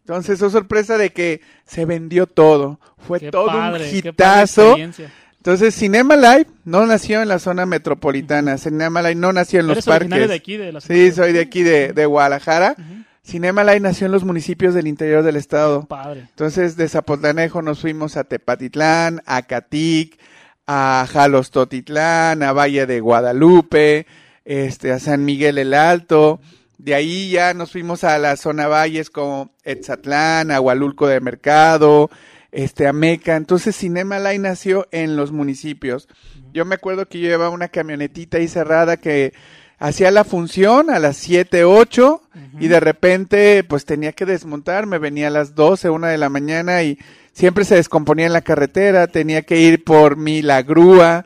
Entonces, 0.00 0.40
oh 0.42 0.48
sorpresa 0.48 0.96
de 0.96 1.10
que 1.10 1.42
se 1.66 1.84
vendió 1.84 2.26
todo. 2.26 2.80
Fue 2.96 3.20
Qué 3.20 3.30
todo 3.30 3.46
padre, 3.48 3.90
un 3.90 3.96
hitazo. 3.96 4.62
experiencia. 4.68 5.12
Entonces, 5.36 5.74
Cinema 5.74 6.16
Live 6.16 6.46
no 6.64 6.86
nació 6.86 7.20
en 7.22 7.28
la 7.28 7.38
zona 7.38 7.66
metropolitana. 7.66 8.56
Cinema 8.58 9.02
Live 9.02 9.14
no 9.16 9.32
nació 9.34 9.60
en 9.60 9.66
los 9.66 9.76
¿Eres 9.78 9.88
originario 9.88 10.26
parques. 10.26 10.28
de 10.28 10.34
aquí, 10.34 10.56
de 10.56 10.72
la 10.72 10.80
Sí, 10.80 11.12
soy 11.12 11.32
de 11.32 11.40
aquí, 11.40 11.62
de, 11.62 11.92
de 11.92 12.06
Guadalajara. 12.06 12.74
Cinema 12.74 13.06
Live 13.32 13.80
nació 13.80 14.06
en 14.06 14.12
los 14.12 14.24
municipios 14.24 14.74
del 14.74 14.86
interior 14.86 15.22
del 15.22 15.36
estado. 15.36 15.84
Padre. 15.86 16.20
Entonces, 16.20 16.76
de 16.76 16.88
Zapotlanejo 16.88 17.60
nos 17.60 17.80
fuimos 17.80 18.16
a 18.16 18.24
Tepatitlán, 18.24 19.22
a 19.26 19.42
Catic, 19.42 20.18
a 20.66 21.06
Jalostotitlán, 21.10 22.42
a 22.42 22.52
Valle 22.52 22.86
de 22.86 23.00
Guadalupe, 23.00 24.06
este, 24.44 24.92
a 24.92 24.98
San 24.98 25.24
Miguel 25.24 25.58
el 25.58 25.74
Alto. 25.74 26.40
De 26.78 26.94
ahí 26.94 27.30
ya 27.30 27.52
nos 27.54 27.72
fuimos 27.72 28.02
a 28.04 28.18
la 28.18 28.36
zona 28.36 28.66
valles 28.66 29.10
como 29.10 29.50
Etzatlán, 29.64 30.50
a 30.50 30.60
Hualulco 30.60 31.06
de 31.06 31.20
Mercado, 31.20 32.08
este, 32.50 32.86
a 32.86 32.92
Meca. 32.92 33.36
Entonces, 33.36 33.76
Cinema 33.76 34.18
Live 34.18 34.38
nació 34.38 34.86
en 34.90 35.16
los 35.16 35.32
municipios. 35.32 36.08
Yo 36.52 36.64
me 36.64 36.76
acuerdo 36.76 37.06
que 37.06 37.20
yo 37.20 37.28
llevaba 37.28 37.50
una 37.50 37.68
camionetita 37.68 38.38
ahí 38.38 38.48
cerrada 38.48 38.96
que 38.96 39.34
hacía 39.78 40.10
la 40.10 40.24
función 40.24 40.90
a 40.90 40.98
las 40.98 41.16
7, 41.16 41.64
8 41.64 42.22
y 42.60 42.68
de 42.68 42.80
repente 42.80 43.64
pues 43.64 43.84
tenía 43.84 44.12
que 44.12 44.26
desmontar, 44.26 44.86
me 44.86 44.98
venía 44.98 45.28
a 45.28 45.30
las 45.30 45.54
12, 45.54 45.90
1 45.90 46.06
de 46.08 46.18
la 46.18 46.28
mañana 46.28 46.82
y 46.82 46.98
siempre 47.32 47.64
se 47.64 47.76
descomponía 47.76 48.26
en 48.26 48.32
la 48.32 48.42
carretera, 48.42 49.06
tenía 49.06 49.42
que 49.42 49.60
ir 49.60 49.84
por 49.84 50.16
mí 50.16 50.42
la 50.42 50.62
grúa, 50.62 51.24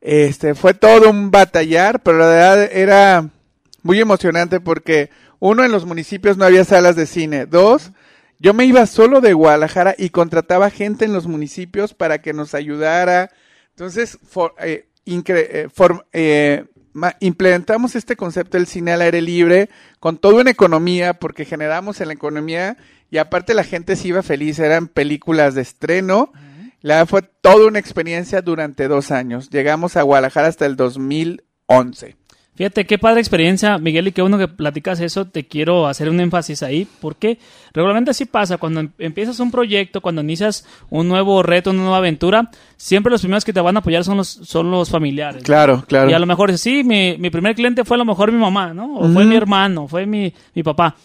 este 0.00 0.54
fue 0.54 0.72
todo 0.74 1.10
un 1.10 1.30
batallar, 1.30 2.02
pero 2.02 2.18
la 2.18 2.26
verdad 2.26 2.70
era 2.72 3.28
muy 3.82 4.00
emocionante 4.00 4.60
porque 4.60 5.10
uno 5.38 5.64
en 5.64 5.72
los 5.72 5.84
municipios 5.84 6.36
no 6.38 6.44
había 6.44 6.64
salas 6.64 6.96
de 6.96 7.06
cine, 7.06 7.46
dos 7.46 7.92
yo 8.38 8.54
me 8.54 8.64
iba 8.64 8.86
solo 8.86 9.20
de 9.20 9.34
Guadalajara 9.34 9.94
y 9.98 10.08
contrataba 10.08 10.70
gente 10.70 11.04
en 11.04 11.12
los 11.12 11.26
municipios 11.26 11.92
para 11.92 12.22
que 12.22 12.32
nos 12.32 12.54
ayudara. 12.54 13.28
Entonces, 13.68 14.16
for- 14.26 14.54
eh, 14.62 14.86
incre- 15.04 15.46
eh, 15.50 15.68
form- 15.68 16.04
eh, 16.14 16.64
implementamos 17.20 17.94
este 17.94 18.16
concepto 18.16 18.58
del 18.58 18.66
cine 18.66 18.92
al 18.92 19.02
aire 19.02 19.22
libre 19.22 19.70
con 19.98 20.18
todo 20.18 20.40
en 20.40 20.48
economía, 20.48 21.14
porque 21.14 21.44
generamos 21.44 22.00
en 22.00 22.08
la 22.08 22.14
economía 22.14 22.76
y 23.10 23.18
aparte 23.18 23.54
la 23.54 23.64
gente 23.64 23.96
se 23.96 24.08
iba 24.08 24.22
feliz, 24.22 24.58
eran 24.58 24.88
películas 24.88 25.54
de 25.54 25.62
estreno. 25.62 26.32
La 26.80 27.04
fue 27.06 27.22
toda 27.22 27.66
una 27.66 27.78
experiencia 27.78 28.40
durante 28.40 28.88
dos 28.88 29.10
años. 29.10 29.50
Llegamos 29.50 29.96
a 29.96 30.02
Guadalajara 30.02 30.48
hasta 30.48 30.66
el 30.66 30.76
2011. 30.76 32.19
Fíjate 32.60 32.84
qué 32.84 32.98
padre 32.98 33.20
experiencia, 33.20 33.78
Miguel, 33.78 34.08
y 34.08 34.12
qué 34.12 34.20
bueno 34.20 34.36
que 34.36 34.46
platicas 34.46 35.00
eso. 35.00 35.24
Te 35.24 35.46
quiero 35.46 35.86
hacer 35.86 36.10
un 36.10 36.20
énfasis 36.20 36.62
ahí, 36.62 36.86
porque 37.00 37.38
regularmente 37.72 38.10
así 38.10 38.26
pasa. 38.26 38.58
Cuando 38.58 38.80
em- 38.80 38.90
empiezas 38.98 39.40
un 39.40 39.50
proyecto, 39.50 40.02
cuando 40.02 40.20
inicias 40.20 40.66
un 40.90 41.08
nuevo 41.08 41.42
reto, 41.42 41.70
una 41.70 41.80
nueva 41.80 41.96
aventura, 41.96 42.50
siempre 42.76 43.10
los 43.10 43.22
primeros 43.22 43.46
que 43.46 43.54
te 43.54 43.62
van 43.62 43.76
a 43.76 43.78
apoyar 43.78 44.04
son 44.04 44.18
los, 44.18 44.28
son 44.28 44.70
los 44.70 44.90
familiares. 44.90 45.42
Claro, 45.42 45.82
claro. 45.88 46.10
Y 46.10 46.12
a 46.12 46.18
lo 46.18 46.26
mejor, 46.26 46.58
sí, 46.58 46.84
mi, 46.84 47.16
mi 47.16 47.30
primer 47.30 47.54
cliente 47.54 47.82
fue 47.82 47.94
a 47.94 47.98
lo 47.98 48.04
mejor 48.04 48.30
mi 48.30 48.38
mamá, 48.38 48.74
¿no? 48.74 48.94
O 48.94 49.08
fue 49.08 49.24
mi 49.24 49.36
hermano, 49.36 49.88
fue 49.88 50.04
mi, 50.04 50.30
mi 50.54 50.62
papá. 50.62 50.96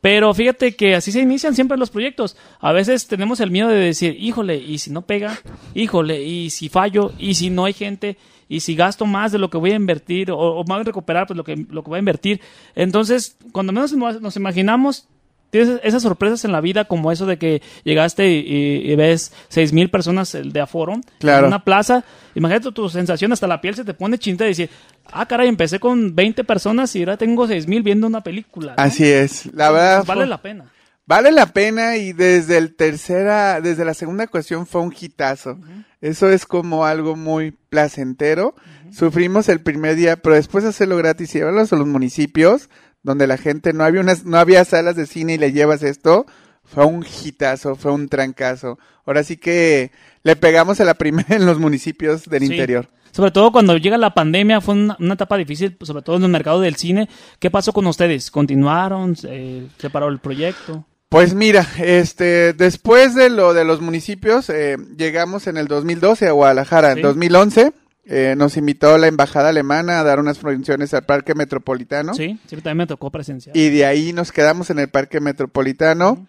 Pero 0.00 0.34
fíjate 0.34 0.74
que 0.74 0.96
así 0.96 1.12
se 1.12 1.20
inician 1.20 1.54
siempre 1.54 1.78
los 1.78 1.90
proyectos. 1.90 2.36
A 2.58 2.72
veces 2.72 3.06
tenemos 3.06 3.38
el 3.38 3.52
miedo 3.52 3.68
de 3.68 3.76
decir, 3.76 4.16
híjole, 4.18 4.56
¿y 4.56 4.78
si 4.78 4.90
no 4.90 5.02
pega? 5.02 5.38
Híjole, 5.76 6.24
¿y 6.24 6.50
si 6.50 6.68
fallo? 6.68 7.12
¿Y 7.20 7.34
si 7.34 7.50
no 7.50 7.66
hay 7.66 7.72
gente? 7.72 8.18
¿Y 8.54 8.60
si 8.60 8.74
gasto 8.74 9.06
más 9.06 9.32
de 9.32 9.38
lo 9.38 9.50
que 9.50 9.58
voy 9.58 9.72
a 9.72 9.76
invertir? 9.76 10.30
¿O, 10.30 10.38
o 10.38 10.64
más 10.64 10.84
recuperar 10.84 11.26
pues, 11.26 11.36
lo, 11.36 11.44
que, 11.44 11.56
lo 11.68 11.82
que 11.82 11.88
voy 11.90 11.96
a 11.96 11.98
invertir? 12.00 12.40
Entonces, 12.74 13.36
cuando 13.52 13.72
menos 13.72 13.92
nos 13.94 14.36
imaginamos, 14.36 15.08
tienes 15.50 15.78
esas 15.84 16.02
sorpresas 16.02 16.44
en 16.44 16.50
la 16.52 16.60
vida 16.60 16.84
como 16.86 17.12
eso 17.12 17.26
de 17.26 17.36
que 17.38 17.62
llegaste 17.84 18.28
y, 18.30 18.38
y- 18.40 18.92
y 18.92 18.96
ves 18.96 19.32
seis 19.48 19.72
mil 19.72 19.88
personas 19.88 20.32
de 20.42 20.60
aforo 20.60 21.00
Claro. 21.20 21.40
en 21.40 21.46
una 21.46 21.62
plaza. 21.64 22.04
Imagínate 22.34 22.72
tu 22.72 22.88
sensación, 22.88 23.32
hasta 23.32 23.46
la 23.46 23.60
piel 23.60 23.74
se 23.76 23.84
te 23.84 23.94
pone 23.94 24.18
chinta 24.18 24.42
de 24.44 24.48
decir, 24.48 24.70
ah, 25.12 25.26
caray, 25.26 25.46
empecé 25.48 25.78
con 25.78 26.14
20 26.16 26.42
personas 26.42 26.94
y 26.96 27.00
ahora 27.00 27.16
tengo 27.16 27.46
seis 27.46 27.68
mil 27.68 27.82
viendo 27.84 28.06
una 28.08 28.20
película. 28.22 28.74
¿no? 28.76 28.82
Así 28.82 29.04
es. 29.04 29.46
La 29.54 29.70
verdad. 29.70 30.04
Vale 30.06 30.20
fue- 30.22 30.26
la 30.28 30.42
pena. 30.42 30.64
Vale 31.06 31.32
la 31.32 31.46
pena 31.46 31.96
y 31.96 32.12
desde 32.14 32.56
el 32.56 32.74
tercera, 32.74 33.60
desde 33.60 33.84
la 33.84 33.92
segunda 33.92 34.26
cuestión 34.26 34.66
fue 34.66 34.80
un 34.80 34.94
hitazo. 34.98 35.58
Eso 36.00 36.30
es 36.30 36.46
como 36.46 36.86
algo 36.86 37.14
muy 37.14 37.50
placentero. 37.50 38.54
Sufrimos 38.90 39.48
el 39.50 39.60
primer 39.60 39.96
día, 39.96 40.16
pero 40.16 40.34
después 40.34 40.64
de 40.64 40.70
hacerlo 40.70 40.96
gratis 40.96 41.34
y 41.34 41.38
llevarlo 41.38 41.60
a 41.60 41.76
los 41.76 41.86
municipios, 41.86 42.70
donde 43.02 43.26
la 43.26 43.36
gente 43.36 43.74
no 43.74 43.84
había 43.84 44.00
unas, 44.00 44.24
no 44.24 44.38
había 44.38 44.64
salas 44.64 44.96
de 44.96 45.04
cine 45.06 45.34
y 45.34 45.38
le 45.38 45.52
llevas 45.52 45.82
esto, 45.82 46.24
fue 46.64 46.86
un 46.86 47.04
hitazo, 47.04 47.76
fue 47.76 47.92
un 47.92 48.08
trancazo. 48.08 48.78
Ahora 49.04 49.24
sí 49.24 49.36
que 49.36 49.90
le 50.22 50.36
pegamos 50.36 50.80
a 50.80 50.84
la 50.84 50.94
primera 50.94 51.36
en 51.36 51.44
los 51.44 51.58
municipios 51.58 52.24
del 52.24 52.44
Sí. 52.46 52.52
interior. 52.52 52.88
Sobre 53.12 53.30
todo 53.30 53.52
cuando 53.52 53.76
llega 53.76 53.98
la 53.98 54.14
pandemia, 54.14 54.60
fue 54.62 54.74
una, 54.74 54.96
una 54.98 55.14
etapa 55.14 55.36
difícil, 55.36 55.76
sobre 55.82 56.02
todo 56.02 56.16
en 56.16 56.24
el 56.24 56.30
mercado 56.30 56.60
del 56.60 56.76
cine. 56.76 57.08
¿Qué 57.38 57.50
pasó 57.50 57.72
con 57.74 57.86
ustedes? 57.86 58.30
¿Continuaron? 58.30 59.14
Eh, 59.24 59.68
¿Se 59.78 59.90
paró 59.90 60.08
el 60.08 60.18
proyecto? 60.18 60.84
Pues 61.14 61.32
mira, 61.32 61.64
este, 61.78 62.54
después 62.54 63.14
de 63.14 63.30
lo 63.30 63.54
de 63.54 63.64
los 63.64 63.80
municipios, 63.80 64.50
eh, 64.50 64.76
llegamos 64.96 65.46
en 65.46 65.56
el 65.56 65.68
2012 65.68 66.26
a 66.26 66.32
Guadalajara. 66.32 66.90
En 66.90 66.96
Sí. 66.96 67.02
2011 67.02 67.72
eh, 68.06 68.34
nos 68.36 68.56
invitó 68.56 68.98
la 68.98 69.06
embajada 69.06 69.50
alemana 69.50 70.00
a 70.00 70.02
dar 70.02 70.18
unas 70.18 70.40
funciones 70.40 70.92
al 70.92 71.04
Parque 71.04 71.36
Metropolitano. 71.36 72.14
Sí, 72.14 72.40
sí, 72.46 72.56
también 72.56 72.78
me 72.78 72.86
tocó 72.88 73.12
presenciar. 73.12 73.56
Y 73.56 73.70
de 73.70 73.86
ahí 73.86 74.12
nos 74.12 74.32
quedamos 74.32 74.70
en 74.70 74.80
el 74.80 74.88
Parque 74.88 75.20
Metropolitano. 75.20 76.26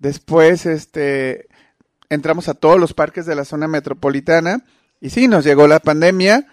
Después, 0.00 0.66
este, 0.66 1.46
entramos 2.10 2.48
a 2.48 2.54
todos 2.54 2.80
los 2.80 2.92
parques 2.92 3.26
de 3.26 3.36
la 3.36 3.44
zona 3.44 3.68
metropolitana. 3.68 4.64
Y 5.00 5.10
sí, 5.10 5.28
nos 5.28 5.44
llegó 5.44 5.68
la 5.68 5.78
pandemia. 5.78 6.48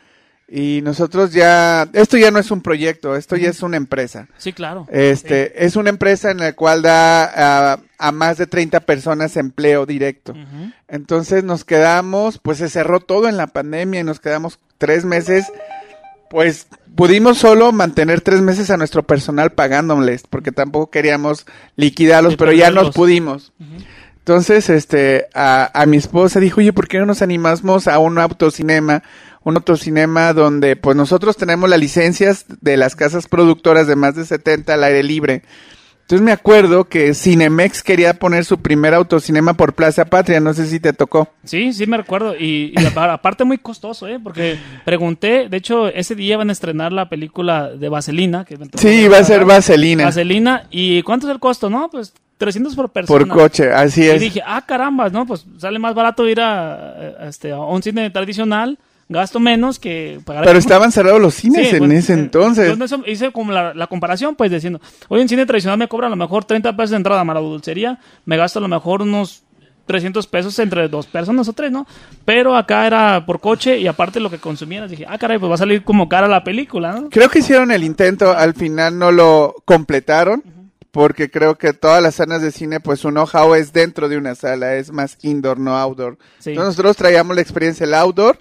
Y 0.54 0.82
nosotros 0.82 1.32
ya, 1.32 1.88
esto 1.94 2.18
ya 2.18 2.30
no 2.30 2.38
es 2.38 2.52
un 2.52 2.60
proyecto, 2.60 3.16
esto 3.16 3.38
ya 3.38 3.50
es 3.50 3.64
una 3.64 3.78
empresa. 3.78 4.28
Sí, 4.38 4.52
claro. 4.52 4.86
Este, 4.92 5.66
es 5.66 5.78
una 5.78 5.90
empresa 5.90 6.30
en 6.30 6.40
la 6.40 6.52
cual 6.52 6.82
da 6.82 7.72
a, 7.74 7.80
a 7.98 8.12
más 8.12 8.38
de 8.38 8.48
30 8.48 8.82
personas 8.82 9.38
empleo 9.38 9.86
directo. 9.86 10.34
Entonces 10.90 11.46
nos 11.46 11.64
quedamos, 11.64 12.38
pues 12.38 12.58
se 12.58 12.68
cerró 12.68 13.00
todo 13.00 13.30
en 13.30 13.38
la 13.38 13.48
pandemia 13.48 14.02
y 14.02 14.04
nos 14.04 14.20
quedamos 14.20 14.60
tres 14.78 15.06
meses. 15.06 15.46
Pues 16.30 16.68
pudimos 16.96 17.38
solo 17.38 17.72
mantener 17.72 18.20
tres 18.20 18.42
meses 18.42 18.70
a 18.72 18.78
nuestro 18.78 19.04
personal 19.04 19.54
pagándoles, 19.54 20.24
porque 20.30 20.52
tampoco 20.52 20.90
queríamos 20.90 21.46
liquidarlos, 21.78 22.34
Sí, 22.34 22.38
pero 22.38 22.52
ya 22.52 22.72
nos 22.72 22.92
pudimos. 22.94 23.54
Entonces, 24.20 24.70
este, 24.70 25.28
a, 25.34 25.72
a 25.74 25.86
mi 25.86 25.96
esposa 25.98 26.40
dijo, 26.42 26.60
oye, 26.60 26.74
¿por 26.74 26.88
qué 26.90 27.00
no 27.00 27.06
nos 27.06 27.22
animamos 27.22 27.88
a 27.88 27.98
un 28.00 28.20
autocinema? 28.20 29.02
Un 29.44 29.56
autocinema 29.56 30.34
donde, 30.34 30.76
pues 30.76 30.96
nosotros 30.96 31.36
tenemos 31.38 31.70
las 31.70 31.80
licencias 31.80 32.46
de 32.62 32.78
las 32.78 32.96
casas 32.96 33.28
productoras 33.28 33.88
de 33.88 33.96
más 33.96 34.16
de 34.16 34.26
70 34.26 34.74
al 34.74 34.84
aire 34.84 35.02
libre. 35.04 35.42
Entonces 36.02 36.26
me 36.26 36.34
acuerdo 36.34 36.86
que 36.90 37.14
Cinemex 37.14 37.84
quería 37.84 38.14
poner 38.16 38.44
su 38.44 38.58
primer 38.60 38.94
autocinema 38.94 39.54
por 39.54 39.74
Plaza 39.74 40.04
Patria, 40.06 40.42
no 40.42 40.54
sé 40.54 40.68
si 40.68 40.80
te 40.82 40.92
tocó. 40.92 41.30
Sí, 41.46 41.72
sí 41.72 41.88
me 41.88 41.96
recuerdo. 41.96 42.36
Y, 42.36 42.74
y 42.78 42.86
apa- 42.86 43.14
aparte 43.14 43.46
muy 43.46 43.58
costoso, 43.60 44.08
¿eh? 44.10 44.20
Porque 44.22 44.60
pregunté, 44.84 45.48
de 45.48 45.56
hecho, 45.58 45.88
ese 45.88 46.14
día 46.16 46.36
van 46.36 46.50
a 46.50 46.52
estrenar 46.52 46.92
la 46.92 47.08
película 47.08 47.70
de 47.70 47.88
Vaselina. 47.88 48.44
Que 48.44 48.58
Sí, 48.76 49.08
va 49.08 49.20
a 49.20 49.24
ser. 49.24 49.46
Vaselina. 49.46 50.04
Vaselina. 50.04 50.68
¿Y 50.70 51.02
cuánto 51.04 51.28
es 51.28 51.32
el 51.34 51.40
costo? 51.40 51.70
No, 51.70 51.90
pues 51.90 52.14
300 52.38 52.76
por 52.76 52.90
persona. 52.90 53.18
Por 53.18 53.28
coche, 53.30 53.72
así 53.72 54.02
Y 54.04 54.08
es. 54.08 54.20
dije, 54.20 54.42
ah, 54.46 54.66
caramba, 54.68 55.08
¿no? 55.10 55.26
Pues 55.26 55.46
sale 55.60 55.80
más 55.80 55.96
barato 55.96 56.28
ir 56.28 56.42
a, 56.42 56.74
a- 56.74 57.28
este, 57.30 57.52
a 57.54 57.60
un 57.60 57.82
cine 57.82 58.10
tradicional, 58.10 58.78
gasto 59.12 59.40
menos 59.40 59.80
que 59.80 60.20
pagar. 60.26 60.44
Pero 60.46 60.60
estaban 60.60 60.92
cerrados 60.92 61.22
los 61.22 61.34
cines 61.36 61.70
Sí, 61.70 61.76
en 61.76 61.80
pues, 61.80 61.92
ese 61.92 62.14
eh, 62.14 62.20
entonces. 62.20 62.68
yo 62.68 62.74
en 62.74 62.82
eso 62.82 63.04
hice 63.06 63.32
como 63.32 63.52
la, 63.52 63.74
la 63.74 63.88
comparación, 63.88 64.36
pues 64.36 64.52
diciendo, 64.52 64.80
hoy 65.08 65.22
en 65.22 65.30
cine 65.30 65.46
tradicional 65.46 65.78
me 65.78 65.88
cobra 65.88 66.08
a 66.08 66.10
lo 66.10 66.16
mejor 66.16 66.46
30 66.46 66.76
pesos 66.76 66.92
de 66.92 66.98
entrada, 66.98 67.24
para 67.26 67.40
la 67.40 67.48
dulcería 67.48 68.00
me 68.26 68.38
gasto 68.38 68.60
a 68.60 68.62
lo 68.62 68.68
mejor 68.68 69.02
unos 69.02 69.44
300 69.86 70.26
pesos 70.28 70.58
entre 70.60 70.88
dos 70.88 71.08
personas 71.08 71.48
o 71.50 71.54
tres, 71.54 71.72
¿no? 71.72 71.86
Pero 72.24 72.56
acá 72.56 72.88
era 72.88 73.26
por 73.26 73.40
coche 73.40 73.78
y 73.78 73.88
aparte 73.88 74.20
lo 74.20 74.30
que 74.30 74.38
consumieras, 74.38 74.90
dije, 74.90 75.06
ah, 75.08 75.18
caray, 75.18 75.38
pues 75.38 75.50
va 75.50 75.56
a 75.56 75.58
salir 75.58 75.84
como 75.84 76.08
cara 76.08 76.28
la 76.28 76.44
película, 76.44 76.94
¿no? 76.94 77.10
Creo 77.10 77.30
que 77.30 77.40
hicieron 77.40 77.72
el 77.72 77.84
intento, 77.84 78.32
al 78.32 78.54
final 78.54 78.98
no 78.98 79.12
lo 79.12 79.56
completaron, 79.66 80.44
porque 80.92 81.30
creo 81.32 81.58
que 81.58 81.74
todas 81.74 82.02
las 82.02 82.16
salas 82.16 82.42
de 82.42 82.52
cine, 82.52 82.80
pues 82.80 83.00
su 83.00 83.10
know-how 83.10 83.56
es 83.56 83.74
dentro 83.74 84.08
de 84.08 84.18
una 84.18 84.36
sala, 84.36 84.76
es 84.76 84.92
más 84.92 85.18
indoor, 85.22 85.60
no 85.60 85.76
outdoor. 85.78 86.18
Sí. 86.40 86.52
Entonces 86.52 86.70
nosotros 86.78 86.98
traíamos 86.98 87.36
la 87.36 87.42
experiencia 87.42 87.86
del 87.86 87.96
outdoor, 87.96 88.38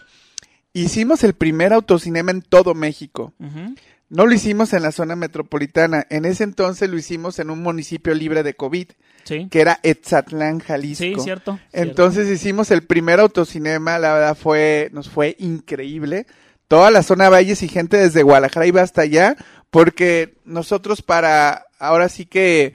hicimos 0.72 1.24
el 1.24 1.34
primer 1.34 1.72
autocinema 1.72 2.30
en 2.30 2.42
todo 2.42 2.74
México. 2.74 3.32
No 4.08 4.26
lo 4.26 4.32
hicimos 4.34 4.72
en 4.72 4.82
la 4.82 4.90
zona 4.90 5.14
metropolitana. 5.14 6.04
En 6.10 6.24
ese 6.24 6.42
entonces 6.44 6.90
lo 6.90 6.98
hicimos 6.98 7.38
en 7.38 7.48
un 7.50 7.62
municipio 7.62 8.12
libre 8.14 8.42
de 8.42 8.54
COVID, 8.54 8.88
Sí. 9.22 9.46
que 9.50 9.60
era 9.60 9.78
Etzatlán, 9.82 10.58
Jalisco. 10.60 11.04
Sí, 11.04 11.14
cierto. 11.22 11.60
Entonces 11.72 12.28
hicimos 12.28 12.70
el 12.70 12.82
primer 12.82 13.20
autocinema, 13.20 13.98
la 13.98 14.14
verdad 14.14 14.36
fue, 14.36 14.88
nos 14.92 15.08
fue 15.08 15.36
increíble. 15.38 16.26
Toda 16.66 16.90
la 16.90 17.02
zona 17.02 17.28
Valles 17.28 17.62
y 17.62 17.68
gente 17.68 17.96
desde 17.98 18.22
Guadalajara 18.22 18.66
iba 18.66 18.80
hasta 18.82 19.02
allá, 19.02 19.36
porque 19.70 20.34
nosotros 20.44 21.02
para, 21.02 21.66
ahora 21.78 22.08
sí 22.08 22.26
que 22.26 22.72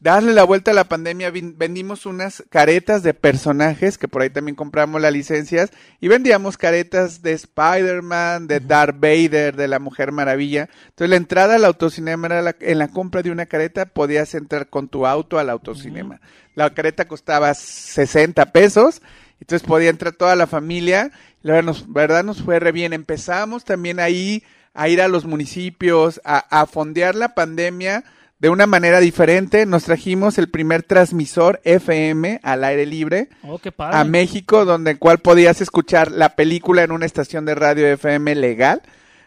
darle 0.00 0.32
la 0.32 0.44
vuelta 0.44 0.70
a 0.70 0.74
la 0.74 0.84
pandemia, 0.84 1.30
vendimos 1.32 2.06
unas 2.06 2.44
caretas 2.50 3.02
de 3.02 3.14
personajes, 3.14 3.98
que 3.98 4.08
por 4.08 4.22
ahí 4.22 4.30
también 4.30 4.54
compramos 4.54 5.00
las 5.00 5.12
licencias, 5.12 5.70
y 6.00 6.08
vendíamos 6.08 6.56
caretas 6.56 7.22
de 7.22 7.32
Spider-Man, 7.32 8.46
de 8.46 8.60
Darth 8.60 8.96
Vader, 9.00 9.56
de 9.56 9.68
la 9.68 9.78
Mujer 9.78 10.12
Maravilla. 10.12 10.68
Entonces 10.88 11.10
la 11.10 11.16
entrada 11.16 11.56
al 11.56 11.64
autocinema 11.64 12.26
era 12.26 12.42
la- 12.42 12.56
en 12.60 12.78
la 12.78 12.88
compra 12.88 13.22
de 13.22 13.30
una 13.30 13.46
careta, 13.46 13.86
podías 13.86 14.34
entrar 14.34 14.68
con 14.68 14.88
tu 14.88 15.06
auto 15.06 15.38
al 15.38 15.50
autocinema. 15.50 16.20
La 16.54 16.72
careta 16.74 17.06
costaba 17.08 17.52
60 17.54 18.52
pesos, 18.52 19.02
entonces 19.40 19.66
podía 19.66 19.90
entrar 19.90 20.12
toda 20.12 20.36
la 20.36 20.46
familia. 20.46 21.10
La 21.42 21.54
verdad 21.54 21.66
nos, 21.66 21.92
verdad 21.92 22.24
nos 22.24 22.42
fue 22.42 22.58
re 22.58 22.72
bien. 22.72 22.92
Empezamos 22.92 23.64
también 23.64 24.00
ahí 24.00 24.42
a 24.74 24.88
ir 24.88 25.00
a 25.00 25.08
los 25.08 25.24
municipios, 25.24 26.20
a, 26.24 26.38
a 26.60 26.66
fondear 26.66 27.14
la 27.14 27.34
pandemia 27.34 28.04
de 28.38 28.48
una 28.48 28.66
manera 28.66 29.00
diferente. 29.00 29.66
Nos 29.66 29.84
trajimos 29.84 30.38
el 30.38 30.48
primer 30.48 30.82
transmisor 30.82 31.60
FM 31.64 32.40
al 32.42 32.64
aire 32.64 32.86
libre 32.86 33.28
Oh, 33.42 33.58
qué 33.58 33.72
padre. 33.72 33.96
a 33.98 34.04
México, 34.04 34.64
donde 34.64 34.92
el 34.92 34.98
cual 34.98 35.18
podías 35.18 35.60
escuchar 35.60 36.12
la 36.12 36.36
película 36.36 36.82
en 36.82 36.92
una 36.92 37.06
estación 37.06 37.44
de 37.44 37.54
radio 37.54 37.86
FM 37.86 38.34
legal. 38.36 38.82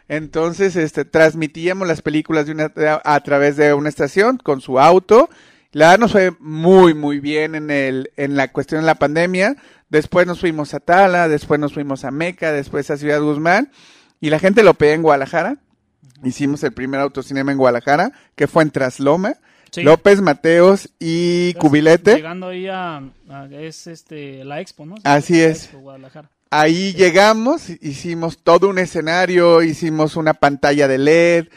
Entonces, 0.07 0.75
este, 0.75 1.05
transmitíamos 1.05 1.87
las 1.87 2.01
películas 2.01 2.45
de 2.45 2.51
una, 2.51 2.71
a, 3.03 3.19
través 3.21 3.55
de 3.55 3.73
una 3.73 3.89
estación 3.89 4.37
con 4.37 4.59
su 4.59 4.79
auto. 4.79 5.29
La 5.71 5.85
verdad 5.85 5.99
nos 5.99 6.11
fue 6.11 6.31
muy, 6.39 6.93
muy 6.93 7.19
bien 7.19 7.55
en 7.55 7.71
el, 7.71 8.11
en 8.17 8.35
la 8.35 8.51
cuestión 8.51 8.81
de 8.81 8.87
la 8.87 8.95
pandemia. 8.95 9.55
Después 9.89 10.27
nos 10.27 10.39
fuimos 10.41 10.73
a 10.73 10.81
Tala, 10.81 11.29
después 11.29 11.59
nos 11.61 11.73
fuimos 11.73 12.03
a 12.03 12.11
Meca, 12.11 12.51
después 12.51 12.91
a 12.91 12.97
Ciudad 12.97 13.21
Guzmán. 13.21 13.71
Y 14.19 14.29
la 14.29 14.39
gente 14.39 14.63
lo 14.63 14.73
pedía 14.73 14.93
en 14.93 15.01
Guadalajara. 15.01 15.57
Hicimos 16.23 16.63
el 16.63 16.71
primer 16.73 16.99
autocinema 17.01 17.51
en 17.51 17.57
Guadalajara, 17.57 18.11
que 18.35 18.47
fue 18.47 18.63
en 18.63 18.71
Trasloma. 18.71 19.35
Sí. 19.71 19.83
López 19.83 20.19
Mateos 20.21 20.89
y 20.99 21.53
Cubilete. 21.53 22.15
Llegando 22.15 22.47
ahí 22.49 22.67
a, 22.67 22.97
a- 23.29 23.47
es 23.51 23.87
este 23.87 24.43
la 24.43 24.59
Expo, 24.59 24.85
¿no? 24.85 24.95
Así 25.05 25.33
La 25.41 25.45
es. 25.47 25.63
Expo, 25.63 25.79
Guadalajara. 25.79 26.29
Ahí 26.49 26.91
llegamos, 26.93 27.69
hicimos 27.69 28.39
todo 28.43 28.67
un 28.69 28.77
escenario, 28.79 29.63
hicimos 29.63 30.17
una 30.17 30.33
pantalla 30.33 30.89
de 30.89 30.97
LED, 30.97 31.47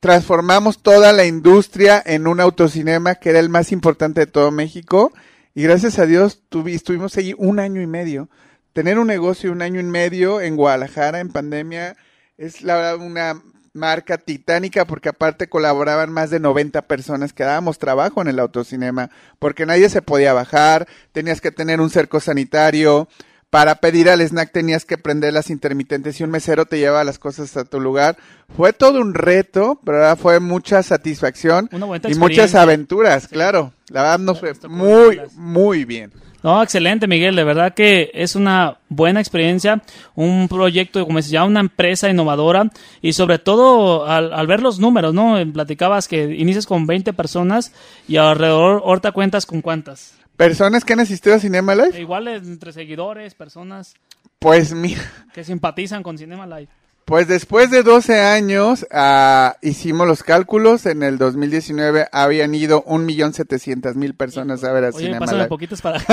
transformamos 0.00 0.82
toda 0.82 1.12
la 1.12 1.24
industria 1.24 2.02
en 2.04 2.26
un 2.26 2.40
autocinema 2.40 3.14
que 3.14 3.30
era 3.30 3.38
el 3.40 3.48
más 3.48 3.72
importante 3.72 4.20
de 4.20 4.26
todo 4.26 4.50
México 4.50 5.12
y 5.54 5.62
gracias 5.62 5.98
a 5.98 6.06
Dios 6.06 6.42
tuvi- 6.50 6.74
estuvimos 6.74 7.16
ahí 7.16 7.34
un 7.38 7.58
año 7.58 7.80
y 7.80 7.86
medio. 7.86 8.28
Tener 8.74 8.98
un 8.98 9.06
negocio 9.06 9.50
un 9.52 9.62
año 9.62 9.80
y 9.80 9.84
medio 9.84 10.42
en 10.42 10.56
Guadalajara 10.56 11.20
en 11.20 11.30
pandemia 11.30 11.96
es 12.36 12.60
la 12.60 12.76
verdad 12.76 12.96
una 12.98 13.42
marca 13.76 14.18
titánica 14.18 14.86
porque 14.86 15.10
aparte 15.10 15.48
colaboraban 15.48 16.10
más 16.10 16.30
de 16.30 16.40
90 16.40 16.82
personas 16.82 17.32
que 17.32 17.44
dábamos 17.44 17.78
trabajo 17.78 18.20
en 18.20 18.28
el 18.28 18.38
autocinema 18.38 19.10
porque 19.38 19.66
nadie 19.66 19.88
se 19.88 20.02
podía 20.02 20.32
bajar, 20.32 20.88
tenías 21.12 21.40
que 21.40 21.52
tener 21.52 21.80
un 21.80 21.90
cerco 21.90 22.20
sanitario, 22.20 23.08
para 23.50 23.76
pedir 23.76 24.10
al 24.10 24.20
snack 24.20 24.52
tenías 24.52 24.84
que 24.84 24.98
prender 24.98 25.32
las 25.32 25.50
intermitentes 25.50 26.20
y 26.20 26.24
un 26.24 26.30
mesero 26.30 26.66
te 26.66 26.78
llevaba 26.78 27.04
las 27.04 27.18
cosas 27.18 27.56
a 27.56 27.64
tu 27.64 27.80
lugar. 27.80 28.16
Fue 28.56 28.72
todo 28.72 29.00
un 29.00 29.14
reto, 29.14 29.80
pero 29.84 30.16
fue 30.16 30.40
mucha 30.40 30.82
satisfacción 30.82 31.70
y 32.08 32.14
muchas 32.16 32.54
aventuras, 32.54 33.28
claro. 33.28 33.72
La 33.88 34.02
verdad 34.02 34.18
nos 34.18 34.40
fue 34.40 34.52
muy, 34.68 35.20
muy 35.36 35.84
bien. 35.84 36.12
No, 36.46 36.62
excelente, 36.62 37.08
Miguel. 37.08 37.34
De 37.34 37.42
verdad 37.42 37.74
que 37.74 38.12
es 38.14 38.36
una 38.36 38.78
buena 38.88 39.18
experiencia, 39.18 39.82
un 40.14 40.46
proyecto, 40.46 41.04
como 41.04 41.18
decía, 41.18 41.42
una 41.42 41.58
empresa 41.58 42.08
innovadora 42.08 42.70
y 43.02 43.14
sobre 43.14 43.40
todo 43.40 44.06
al, 44.06 44.32
al 44.32 44.46
ver 44.46 44.62
los 44.62 44.78
números, 44.78 45.12
¿no? 45.12 45.38
Platicabas 45.52 46.06
que 46.06 46.36
inicias 46.36 46.64
con 46.64 46.86
20 46.86 47.12
personas 47.14 47.72
y 48.06 48.18
alrededor, 48.18 48.80
ahorita 48.84 49.10
cuentas 49.10 49.44
con 49.44 49.60
cuántas. 49.60 50.14
Personas 50.36 50.84
que 50.84 50.92
han 50.92 51.00
asistido 51.00 51.34
a 51.34 51.40
Cinema 51.40 51.74
Live, 51.74 52.00
igual 52.00 52.28
entre 52.28 52.72
seguidores, 52.72 53.34
personas 53.34 53.94
pues 54.38 54.72
mira, 54.72 55.02
que 55.34 55.42
simpatizan 55.42 56.04
con 56.04 56.16
Cinema 56.16 56.46
Live. 56.46 56.68
Pues 57.06 57.28
después 57.28 57.70
de 57.70 57.84
12 57.84 58.20
años 58.20 58.84
ah, 58.90 59.56
hicimos 59.62 60.08
los 60.08 60.24
cálculos, 60.24 60.86
en 60.86 61.04
el 61.04 61.18
2019 61.18 62.08
habían 62.10 62.52
ido 62.52 62.82
un 62.82 63.06
millón 63.06 63.32
setecientos 63.32 63.94
mil 63.94 64.14
personas 64.14 64.64
a 64.64 64.72
ver 64.72 64.86
a 64.86 64.88
Oye, 64.88 65.16
poquitos 65.48 65.80
para... 65.80 65.98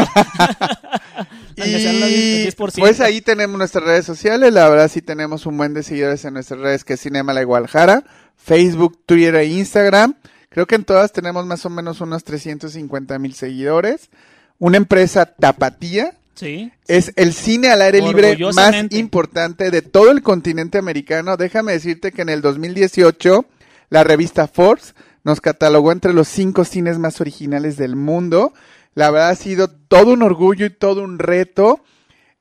Aunque 1.57 1.79
sea 1.79 1.91
el 1.91 2.11
Y 2.11 2.47
10%. 2.47 2.79
pues 2.79 2.99
ahí 3.01 3.21
tenemos 3.21 3.57
nuestras 3.57 3.83
redes 3.83 4.05
sociales, 4.05 4.53
la 4.53 4.69
verdad 4.69 4.87
sí 4.87 5.01
tenemos 5.01 5.47
un 5.47 5.57
buen 5.57 5.73
de 5.73 5.81
seguidores 5.81 6.23
en 6.25 6.35
nuestras 6.35 6.59
redes 6.59 6.83
que 6.83 6.93
es 6.93 7.01
Cinema 7.01 7.33
La 7.33 7.43
Guadalajara, 7.43 8.03
Facebook, 8.37 8.99
Twitter 9.07 9.35
e 9.35 9.45
Instagram. 9.45 10.13
Creo 10.49 10.67
que 10.67 10.75
en 10.75 10.83
todas 10.83 11.11
tenemos 11.11 11.43
más 11.47 11.65
o 11.65 11.71
menos 11.71 12.01
unos 12.01 12.23
350 12.23 13.17
mil 13.17 13.33
seguidores. 13.33 14.11
Una 14.59 14.77
empresa 14.77 15.25
tapatía. 15.25 16.13
Sí. 16.35 16.71
Es 16.87 17.13
el 17.15 17.33
cine 17.33 17.69
al 17.69 17.81
aire 17.81 18.01
libre 18.01 18.37
más 18.53 18.75
importante 18.91 19.71
de 19.71 19.81
todo 19.81 20.11
el 20.11 20.23
continente 20.23 20.77
americano. 20.77 21.37
Déjame 21.37 21.73
decirte 21.73 22.11
que 22.11 22.23
en 22.23 22.29
el 22.29 22.41
2018 22.41 23.45
la 23.89 24.03
revista 24.03 24.47
Forbes 24.47 24.95
nos 25.23 25.41
catalogó 25.41 25.91
entre 25.91 26.13
los 26.13 26.27
cinco 26.27 26.65
cines 26.65 26.99
más 26.99 27.21
originales 27.21 27.77
del 27.77 27.95
mundo. 27.95 28.53
La 28.95 29.11
verdad 29.11 29.29
ha 29.29 29.35
sido 29.35 29.67
todo 29.69 30.13
un 30.13 30.23
orgullo 30.23 30.65
y 30.65 30.69
todo 30.69 31.03
un 31.03 31.19
reto. 31.19 31.83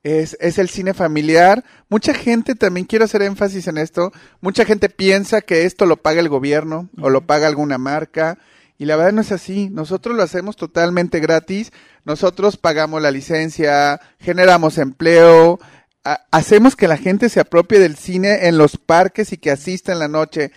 Es, 0.03 0.35
es 0.41 0.57
el 0.57 0.67
cine 0.67 0.93
familiar. 0.93 1.63
Mucha 1.87 2.13
gente, 2.13 2.55
también 2.55 2.85
quiero 2.85 3.05
hacer 3.05 3.21
énfasis 3.21 3.67
en 3.67 3.77
esto, 3.77 4.11
mucha 4.41 4.65
gente 4.65 4.89
piensa 4.89 5.41
que 5.41 5.63
esto 5.63 5.85
lo 5.85 5.97
paga 5.97 6.19
el 6.19 6.27
gobierno 6.27 6.89
o 6.99 7.09
lo 7.09 7.25
paga 7.25 7.47
alguna 7.47 7.77
marca. 7.77 8.37
Y 8.77 8.85
la 8.85 8.97
verdad 8.97 9.13
no 9.13 9.21
es 9.21 9.31
así. 9.31 9.69
Nosotros 9.69 10.15
lo 10.15 10.23
hacemos 10.23 10.57
totalmente 10.57 11.19
gratis. 11.19 11.71
Nosotros 12.05 12.57
pagamos 12.57 13.01
la 13.01 13.11
licencia, 13.11 13.99
generamos 14.19 14.77
empleo, 14.77 15.59
ha- 16.03 16.21
hacemos 16.31 16.75
que 16.75 16.87
la 16.87 16.97
gente 16.97 17.29
se 17.29 17.39
apropie 17.39 17.79
del 17.79 17.95
cine 17.95 18.47
en 18.47 18.57
los 18.57 18.77
parques 18.77 19.31
y 19.31 19.37
que 19.37 19.51
asista 19.51 19.91
en 19.93 19.99
la 19.99 20.07
noche. 20.07 20.51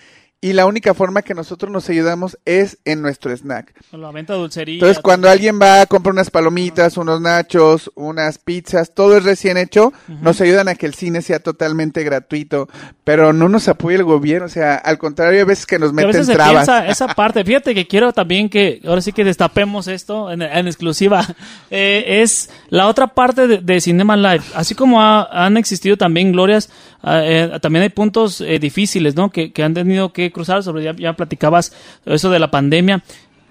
Y 0.47 0.53
la 0.53 0.67
única 0.67 0.95
forma 0.95 1.23
que 1.23 1.35
nosotros 1.35 1.73
nos 1.73 1.89
ayudamos 1.89 2.39
es 2.45 2.79
en 2.85 3.03
nuestro 3.03 3.37
snack. 3.37 3.73
La 3.93 4.13
venta 4.13 4.35
dulcería. 4.35 4.75
Entonces, 4.75 5.01
cuando 5.03 5.29
alguien 5.29 5.59
va 5.61 5.81
a 5.81 5.87
comprar 5.87 6.13
unas 6.13 6.31
palomitas, 6.31 6.97
unos 6.97 7.21
nachos, 7.21 7.91
unas 7.97 8.39
pizzas, 8.39 8.93
todo 8.95 9.17
es 9.17 9.25
recién 9.25 9.57
hecho, 9.57 9.93
nos 10.23 10.41
ayudan 10.41 10.69
a 10.69 10.75
que 10.77 10.87
el 10.87 10.95
cine 10.95 11.21
sea 11.23 11.41
totalmente 11.41 12.05
gratuito, 12.05 12.69
pero 13.03 13.33
no 13.33 13.49
nos 13.49 13.67
apoya 13.67 13.97
el 13.97 14.05
gobierno, 14.05 14.47
o 14.47 14.49
sea, 14.49 14.77
al 14.77 14.99
contrario, 14.99 15.41
hay 15.41 15.45
veces 15.47 15.67
que 15.67 15.79
nos 15.81 15.91
a 15.91 15.93
meten 15.95 16.25
se 16.25 16.35
trabas. 16.35 16.53
piensa 16.67 16.87
esa 16.87 17.09
parte. 17.09 17.45
Fíjate 17.45 17.75
que 17.75 17.87
quiero 17.89 18.13
también 18.13 18.49
que, 18.49 18.81
ahora 18.87 19.01
sí 19.01 19.13
que 19.13 19.25
destapemos 19.25 19.89
esto 19.89 20.31
en, 20.31 20.43
en 20.43 20.67
exclusiva. 20.69 21.27
Eh, 21.71 22.23
es 22.23 22.49
la 22.69 22.87
otra 22.87 23.09
parte 23.09 23.47
de, 23.49 23.59
de 23.59 23.81
Cinema 23.81 24.17
Live. 24.17 24.45
Así 24.55 24.75
como 24.77 25.01
ha- 25.03 25.25
han 25.45 25.57
existido 25.57 25.97
también 25.97 26.31
glorias, 26.31 26.71
ah, 27.03 27.23
eh, 27.25 27.51
también 27.61 27.83
hay 27.83 27.89
puntos 27.89 28.41
eh, 28.41 28.59
difíciles, 28.61 29.17
¿no? 29.17 29.31
Que, 29.31 29.53
que 29.53 29.63
han 29.65 29.75
tenido 29.75 30.13
que 30.13 30.31
cruzar. 30.37 30.63
Sobre 30.63 30.85
ya, 30.85 30.95
ya 30.97 31.15
platicabas 31.15 31.73
eso 32.05 32.31
de 32.31 32.39
la 32.39 32.51
pandemia. 32.51 33.03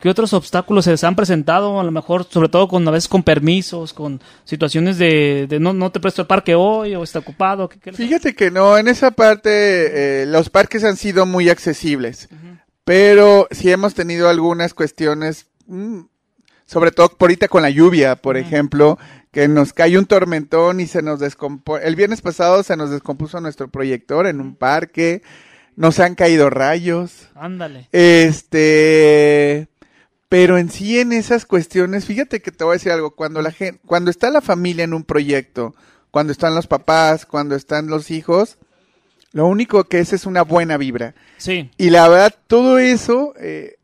¿Qué 0.01 0.09
otros 0.09 0.33
obstáculos 0.33 0.85
se 0.85 0.91
les 0.91 1.03
han 1.03 1.15
presentado? 1.15 1.79
A 1.79 1.83
lo 1.83 1.89
mejor, 1.91 2.27
sobre 2.29 2.47
todo 2.49 2.67
con 2.67 2.87
a 2.87 2.91
veces 2.91 3.07
con 3.07 3.23
permisos, 3.23 3.91
con 3.91 4.21
situaciones 4.43 4.97
de, 4.99 5.47
de 5.49 5.59
no, 5.59 5.73
no 5.73 5.91
te 5.91 5.99
presto 5.99 6.21
el 6.21 6.27
parque 6.27 6.53
hoy 6.53 6.93
o 6.93 7.01
está 7.03 7.19
ocupado. 7.19 7.67
¿Qué- 7.69 7.79
qué- 7.79 7.91
Fíjate 7.93 8.35
que 8.35 8.51
no, 8.51 8.77
en 8.77 8.87
esa 8.87 9.11
parte 9.11 9.49
eh, 9.49 10.25
los 10.27 10.49
parques 10.49 10.83
han 10.83 10.95
sido 10.97 11.25
muy 11.25 11.49
accesibles, 11.49 12.29
pero 12.83 13.47
sí 13.51 13.71
hemos 13.71 13.95
tenido 13.95 14.29
algunas 14.29 14.73
cuestiones, 14.75 15.47
mm, 15.65 16.01
sobre 16.67 16.91
todo 16.91 17.09
por 17.09 17.27
ahorita 17.29 17.47
con 17.47 17.63
la 17.63 17.69
lluvia, 17.71 18.15
por 18.15 18.37
ejemplo, 18.37 18.99
que 19.31 19.47
nos 19.47 19.73
cae 19.73 19.97
un 19.97 20.05
tormentón 20.05 20.79
y 20.81 20.87
se 20.87 21.01
nos 21.01 21.19
descompuso. 21.19 21.79
El 21.81 21.95
viernes 21.95 22.21
pasado 22.21 22.61
se 22.63 22.77
nos 22.77 22.91
descompuso 22.91 23.41
nuestro 23.41 23.69
proyector 23.69 24.27
en 24.27 24.39
un 24.39 24.55
parque, 24.55 25.23
nos 25.75 25.99
han 25.99 26.15
caído 26.15 26.49
rayos. 26.49 27.29
Ándale. 27.35 27.89
Este, 27.91 29.67
pero 30.29 30.57
en 30.57 30.69
sí 30.69 30.99
en 30.99 31.13
esas 31.13 31.45
cuestiones, 31.45 32.05
fíjate 32.05 32.41
que 32.41 32.51
te 32.51 32.63
voy 32.63 32.73
a 32.73 32.77
decir 32.77 32.91
algo, 32.91 33.11
cuando 33.11 33.41
la 33.41 33.51
gente, 33.51 33.79
cuando 33.85 34.11
está 34.11 34.29
la 34.29 34.41
familia 34.41 34.83
en 34.83 34.93
un 34.93 35.03
proyecto, 35.03 35.75
cuando 36.11 36.31
están 36.31 36.55
los 36.55 36.67
papás, 36.67 37.25
cuando 37.25 37.55
están 37.55 37.87
los 37.87 38.09
hijos, 38.11 38.57
lo 39.33 39.47
único 39.47 39.83
que 39.83 39.99
es 39.99 40.13
es 40.13 40.25
una 40.25 40.43
buena 40.43 40.77
vibra. 40.77 41.13
Sí, 41.37 41.69
Y 41.77 41.89
la 41.89 42.07
verdad, 42.07 42.33
todo 42.47 42.79
eso 42.79 43.33
eh, 43.37 43.75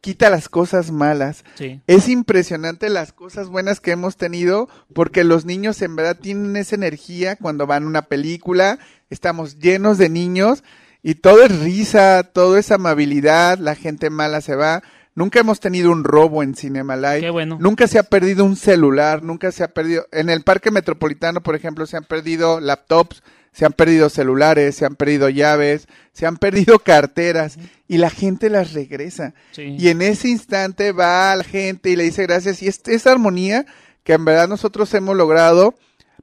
quita 0.00 0.30
las 0.30 0.48
cosas 0.48 0.92
malas. 0.92 1.44
sí. 1.56 1.80
Es 1.86 2.08
impresionante 2.08 2.88
las 2.88 3.12
cosas 3.12 3.48
buenas 3.48 3.80
que 3.80 3.90
hemos 3.90 4.16
tenido 4.16 4.68
porque 4.94 5.24
los 5.24 5.44
niños 5.44 5.82
en 5.82 5.96
verdad 5.96 6.16
tienen 6.16 6.56
esa 6.56 6.76
energía 6.76 7.36
cuando 7.36 7.66
van 7.66 7.82
a 7.82 7.88
una 7.88 8.02
película, 8.02 8.78
estamos 9.10 9.58
llenos 9.58 9.98
de 9.98 10.08
niños 10.08 10.62
y 11.02 11.14
todo 11.16 11.42
es 11.42 11.58
risa, 11.60 12.22
todo 12.24 12.56
es 12.58 12.70
amabilidad, 12.70 13.58
la 13.58 13.74
gente 13.74 14.10
mala 14.10 14.40
se 14.40 14.54
va. 14.54 14.82
Nunca 15.14 15.40
hemos 15.40 15.60
tenido 15.60 15.90
un 15.90 16.04
robo 16.04 16.42
en 16.42 16.54
Cinema 16.54 16.96
Live. 16.96 17.20
Qué 17.20 17.30
bueno. 17.30 17.58
Nunca 17.60 17.86
se 17.88 17.98
ha 17.98 18.04
perdido 18.04 18.44
un 18.44 18.56
celular, 18.56 19.22
nunca 19.22 19.50
se 19.50 19.64
ha 19.64 19.68
perdido. 19.68 20.06
En 20.12 20.30
el 20.30 20.42
Parque 20.42 20.70
Metropolitano, 20.70 21.42
por 21.42 21.54
ejemplo, 21.56 21.86
se 21.86 21.96
han 21.96 22.04
perdido 22.04 22.60
laptops, 22.60 23.22
se 23.52 23.66
han 23.66 23.72
perdido 23.72 24.08
celulares, 24.08 24.76
se 24.76 24.86
han 24.86 24.94
perdido 24.94 25.28
llaves, 25.28 25.88
se 26.12 26.26
han 26.26 26.36
perdido 26.36 26.78
carteras 26.78 27.58
y 27.88 27.98
la 27.98 28.10
gente 28.10 28.50
las 28.50 28.72
regresa. 28.72 29.34
Sí. 29.50 29.76
Y 29.78 29.88
en 29.88 30.02
ese 30.02 30.28
instante 30.28 30.92
va 30.92 31.34
la 31.34 31.44
gente 31.44 31.90
y 31.90 31.96
le 31.96 32.04
dice 32.04 32.22
gracias. 32.22 32.62
Y 32.62 32.68
es, 32.68 32.80
esa 32.86 33.12
armonía 33.12 33.66
que 34.04 34.12
en 34.12 34.24
verdad 34.24 34.48
nosotros 34.48 34.92
hemos 34.94 35.16
logrado. 35.16 35.74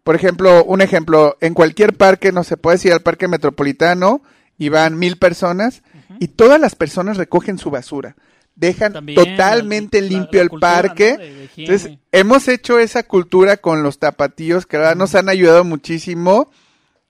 Por 0.04 0.16
ejemplo, 0.16 0.64
un 0.64 0.82
ejemplo, 0.82 1.36
en 1.42 1.54
cualquier 1.54 1.94
parque, 1.98 2.32
no 2.32 2.46
se 2.46 2.56
puede 2.56 2.80
ir 2.88 2.94
al 2.94 3.02
Parque 3.02 3.28
Metropolitano 3.28 4.22
y 4.58 4.70
van 4.70 4.98
mil 4.98 5.18
personas 5.18 5.84
y 6.20 6.30
todas 6.30 6.60
las 6.60 6.76
personas 6.76 7.18
recogen 7.18 7.58
su 7.58 7.70
basura. 7.70 8.16
Dejan 8.56 8.94
También, 8.94 9.16
totalmente 9.16 10.02
la- 10.02 10.08
limpio 10.08 10.40
la 10.40 10.44
el 10.44 10.50
cultura, 10.50 10.74
parque. 10.74 11.12
¿no? 11.14 11.18
de- 11.24 11.34
de 11.36 11.44
higiene. 11.46 11.74
Entonces, 11.76 12.00
hemos 12.12 12.48
hecho 12.48 12.80
esa 12.80 13.04
cultura 13.04 13.58
con 13.58 13.84
los 13.84 14.00
tapatíos 14.00 14.66
que 14.66 14.78
la 14.78 14.84
verdad 14.84 14.96
nos 14.96 15.14
han 15.16 15.30
ayudado 15.30 15.64
muchísimo. 15.64 16.50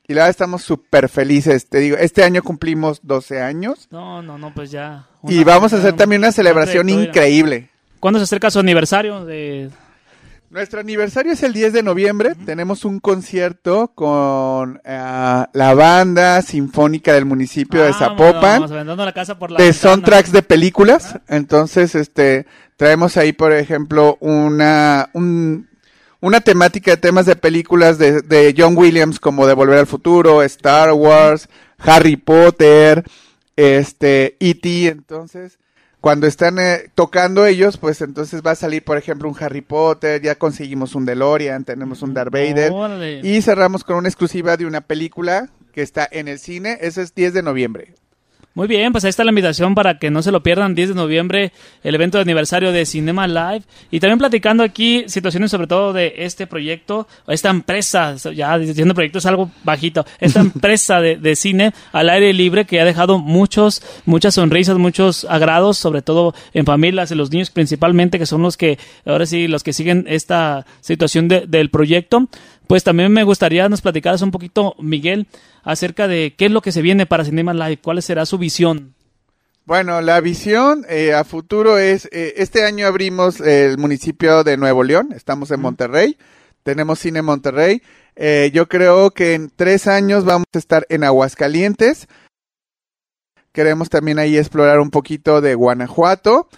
Y 0.10 0.14
la 0.14 0.22
verdad 0.22 0.30
estamos 0.32 0.64
súper 0.64 1.10
felices. 1.10 1.68
Te 1.68 1.80
digo, 1.80 1.98
este 1.98 2.24
año 2.24 2.42
cumplimos 2.42 3.02
12 3.04 3.42
años. 3.42 3.88
No, 3.92 4.22
no, 4.22 4.38
no, 4.38 4.54
pues 4.54 4.72
ya. 4.72 5.06
Y 5.24 5.44
vamos 5.44 5.74
a 5.74 5.78
hacer 5.78 5.98
también 5.98 6.22
una 6.22 6.32
celebración 6.32 6.88
increíble. 6.90 7.70
¿Cuándo 8.00 8.18
se 8.20 8.24
acerca 8.24 8.50
su 8.50 8.60
aniversario? 8.60 9.26
De... 9.26 9.70
Nuestro 10.50 10.80
aniversario 10.80 11.34
es 11.34 11.44
el 11.44 11.52
10 11.52 11.74
de 11.74 11.84
noviembre. 11.84 12.34
Tenemos 12.46 12.86
un 12.86 13.00
concierto 13.00 13.90
con 13.94 14.82
ah, 14.86 15.50
la 15.52 15.74
banda 15.74 16.42
sinfónica 16.42 17.14
del 17.14 17.26
municipio 17.26 17.82
de 17.84 17.90
Ah, 17.90 17.94
Zapopan. 17.94 18.42
Vamos 18.62 18.72
aventando 18.72 19.04
la 19.04 19.12
casa 19.14 19.38
por 19.38 19.52
la 19.52 19.58
de 19.58 19.66
ventana. 19.66 19.82
soundtracks 19.94 20.32
de 20.32 20.42
películas. 20.44 21.20
Entonces, 21.28 21.96
este, 21.96 22.46
traemos 22.78 23.18
ahí, 23.18 23.34
por 23.34 23.52
ejemplo, 23.52 24.18
una, 24.22 25.10
un- 25.14 25.68
una 26.22 26.40
temática 26.40 26.92
de 26.92 26.98
temas 26.98 27.26
de 27.26 27.36
películas 27.36 27.98
de, 27.98 28.22
de 28.22 28.56
John 28.58 28.78
Williams, 28.78 29.20
como 29.20 29.48
de 29.48 29.54
Volver 29.54 29.80
al 29.80 29.86
Futuro, 29.88 30.42
Star 30.44 30.94
Wars, 30.94 31.50
Harry 31.78 32.16
Potter, 32.16 33.04
este, 33.58 34.38
E.T. 34.40 34.88
Entonces, 34.88 35.60
cuando 36.02 36.28
están 36.28 36.60
eh, 36.60 36.90
tocando 36.94 37.46
ellos, 37.46 37.78
pues 37.78 38.02
entonces 38.02 38.42
va 38.46 38.52
a 38.52 38.56
salir, 38.56 38.84
por 38.84 38.98
ejemplo, 38.98 39.28
un 39.28 39.36
Harry 39.40 39.62
Potter, 39.62 40.22
ya 40.22 40.36
conseguimos 40.36 40.96
un 40.96 41.06
DeLorean, 41.06 41.64
tenemos 41.64 42.02
un 42.02 42.14
Darth 42.14 42.32
Vader. 42.32 42.72
Y 43.26 43.42
cerramos 43.42 43.84
con 43.84 43.98
una 43.98 44.08
exclusiva 44.08 44.58
de 44.58 44.66
una 44.66 44.82
película 44.82 45.50
que 45.74 45.82
está 45.82 46.08
en 46.10 46.28
el 46.28 46.40
cine. 46.40 46.78
Ese 46.82 47.02
es 47.02 47.16
10 47.16 47.34
de 47.34 47.44
noviembre. 47.44 47.96
Muy 48.58 48.68
bien, 48.68 48.92
pues 48.92 49.04
ahí 49.04 49.10
está 49.10 49.24
la 49.24 49.30
invitación 49.30 49.76
para 49.76 50.00
que 50.00 50.10
no 50.10 50.24
se 50.24 50.32
lo 50.32 50.42
pierdan. 50.42 50.74
10 50.74 50.90
de 50.90 50.96
noviembre, 50.96 51.52
el 51.84 51.94
evento 51.94 52.18
de 52.18 52.24
aniversario 52.24 52.72
de 52.72 52.88
Cinema 52.88 53.28
Live. 53.28 53.62
Y 53.92 54.00
también 54.00 54.18
platicando 54.18 54.64
aquí 54.64 55.04
situaciones 55.06 55.52
sobre 55.52 55.68
todo 55.68 55.94
de 55.94 56.16
este 56.18 56.48
proyecto, 56.48 57.08
esta 57.28 57.52
empresa, 57.52 58.16
ya 58.16 58.58
diciendo 58.58 58.96
proyecto 58.96 59.20
es 59.20 59.28
algo 59.28 59.52
bajito, 59.64 60.08
esta 60.20 60.40
empresa 60.42 61.00
de, 61.00 61.18
de 61.18 61.36
cine 61.36 61.72
al 61.92 62.10
aire 62.10 62.34
libre 62.34 62.66
que 62.66 62.82
ha 62.82 62.86
dejado 62.86 63.20
muchos, 63.20 63.84
muchas 64.06 64.34
sonrisas, 64.34 64.76
muchos 64.80 65.26
agrados, 65.26 65.78
sobre 65.78 66.02
todo 66.02 66.34
en 66.56 66.66
familias, 66.66 67.12
en 67.12 67.20
los 67.20 67.30
niños 67.32 67.52
principalmente, 67.52 68.18
que 68.18 68.26
son 68.26 68.42
los 68.42 68.58
que, 68.58 68.80
ahora 69.06 69.28
sí, 69.28 69.48
los 69.48 69.62
que 69.62 69.72
siguen 69.72 70.06
esta 70.08 70.66
situación 70.82 71.28
de- 71.28 71.46
del 71.46 71.70
proyecto. 71.70 72.28
Pues 72.68 72.84
también 72.84 73.12
me 73.12 73.24
gustaría 73.24 73.70
nos 73.70 73.82
platicaras 73.82 74.22
un 74.22 74.32
poquito, 74.32 74.76
Miguel, 74.80 75.28
acerca 75.64 76.08
de 76.08 76.36
qué 76.38 76.46
es 76.46 76.52
lo 76.52 76.62
que 76.62 76.72
se 76.72 76.82
viene 76.82 77.06
para 77.06 77.24
Cinema 77.26 77.54
Live, 77.54 77.80
cuál 77.82 78.02
será 78.02 78.26
su 78.26 78.38
visión. 78.38 78.94
Bueno, 79.66 80.00
la 80.02 80.22
visión 80.22 80.86
eh, 80.88 81.14
a 81.14 81.24
futuro 81.24 81.78
es, 81.78 82.08
eh, 82.12 82.36
este 82.38 82.64
año 82.64 82.88
abrimos 82.88 83.42
el 83.42 83.78
municipio 83.78 84.44
de 84.44 84.56
Nuevo 84.56 84.84
León, 84.84 85.10
estamos 85.14 85.52
en 85.52 85.60
Monterrey, 85.60 86.18
tenemos 86.64 87.00
cine 87.00 87.20
en 87.20 87.26
Monterrey, 87.26 87.82
Eh, 88.20 88.50
yo 88.52 88.68
creo 88.68 89.12
que 89.12 89.36
en 89.36 89.52
tres 89.56 89.86
años 89.86 90.26
vamos 90.26 90.48
a 90.52 90.58
estar 90.58 90.88
en 90.90 91.04
Aguascalientes, 91.04 92.08
queremos 93.52 93.90
también 93.90 94.18
ahí 94.18 94.38
explorar 94.38 94.80
un 94.80 94.90
poquito 94.90 95.40
de 95.40 95.54
Guanajuato, 95.54 96.50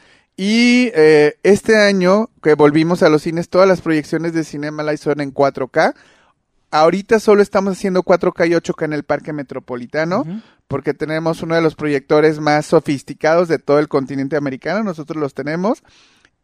y 0.42 0.90
eh, 0.96 1.38
este 1.44 1.76
año 1.76 2.30
que 2.42 2.54
volvimos 2.54 3.04
a 3.04 3.10
los 3.10 3.24
cines, 3.24 3.50
todas 3.50 3.68
las 3.68 3.82
proyecciones 3.82 4.32
de 4.32 4.46
Cinema 4.46 4.84
Live 4.84 4.96
son 4.96 5.20
en 5.20 5.34
4K, 5.34 5.94
ahorita 6.72 7.20
solo 7.20 7.42
estamos 7.42 7.74
haciendo 7.74 8.04
4K 8.04 8.48
y 8.48 8.52
8K 8.52 8.86
en 8.86 8.94
el 8.94 9.04
Parque 9.04 9.34
Metropolitano, 9.34 10.24
porque 10.70 10.94
tenemos 10.94 11.42
uno 11.42 11.56
de 11.56 11.62
los 11.62 11.76
proyectores 11.76 12.40
más 12.40 12.68
sofisticados 12.68 13.50
de 13.50 13.60
todo 13.60 13.80
el 13.80 13.90
continente 13.90 14.38
americano, 14.38 14.82
nosotros 14.82 15.20
los 15.20 15.34
tenemos, 15.34 15.84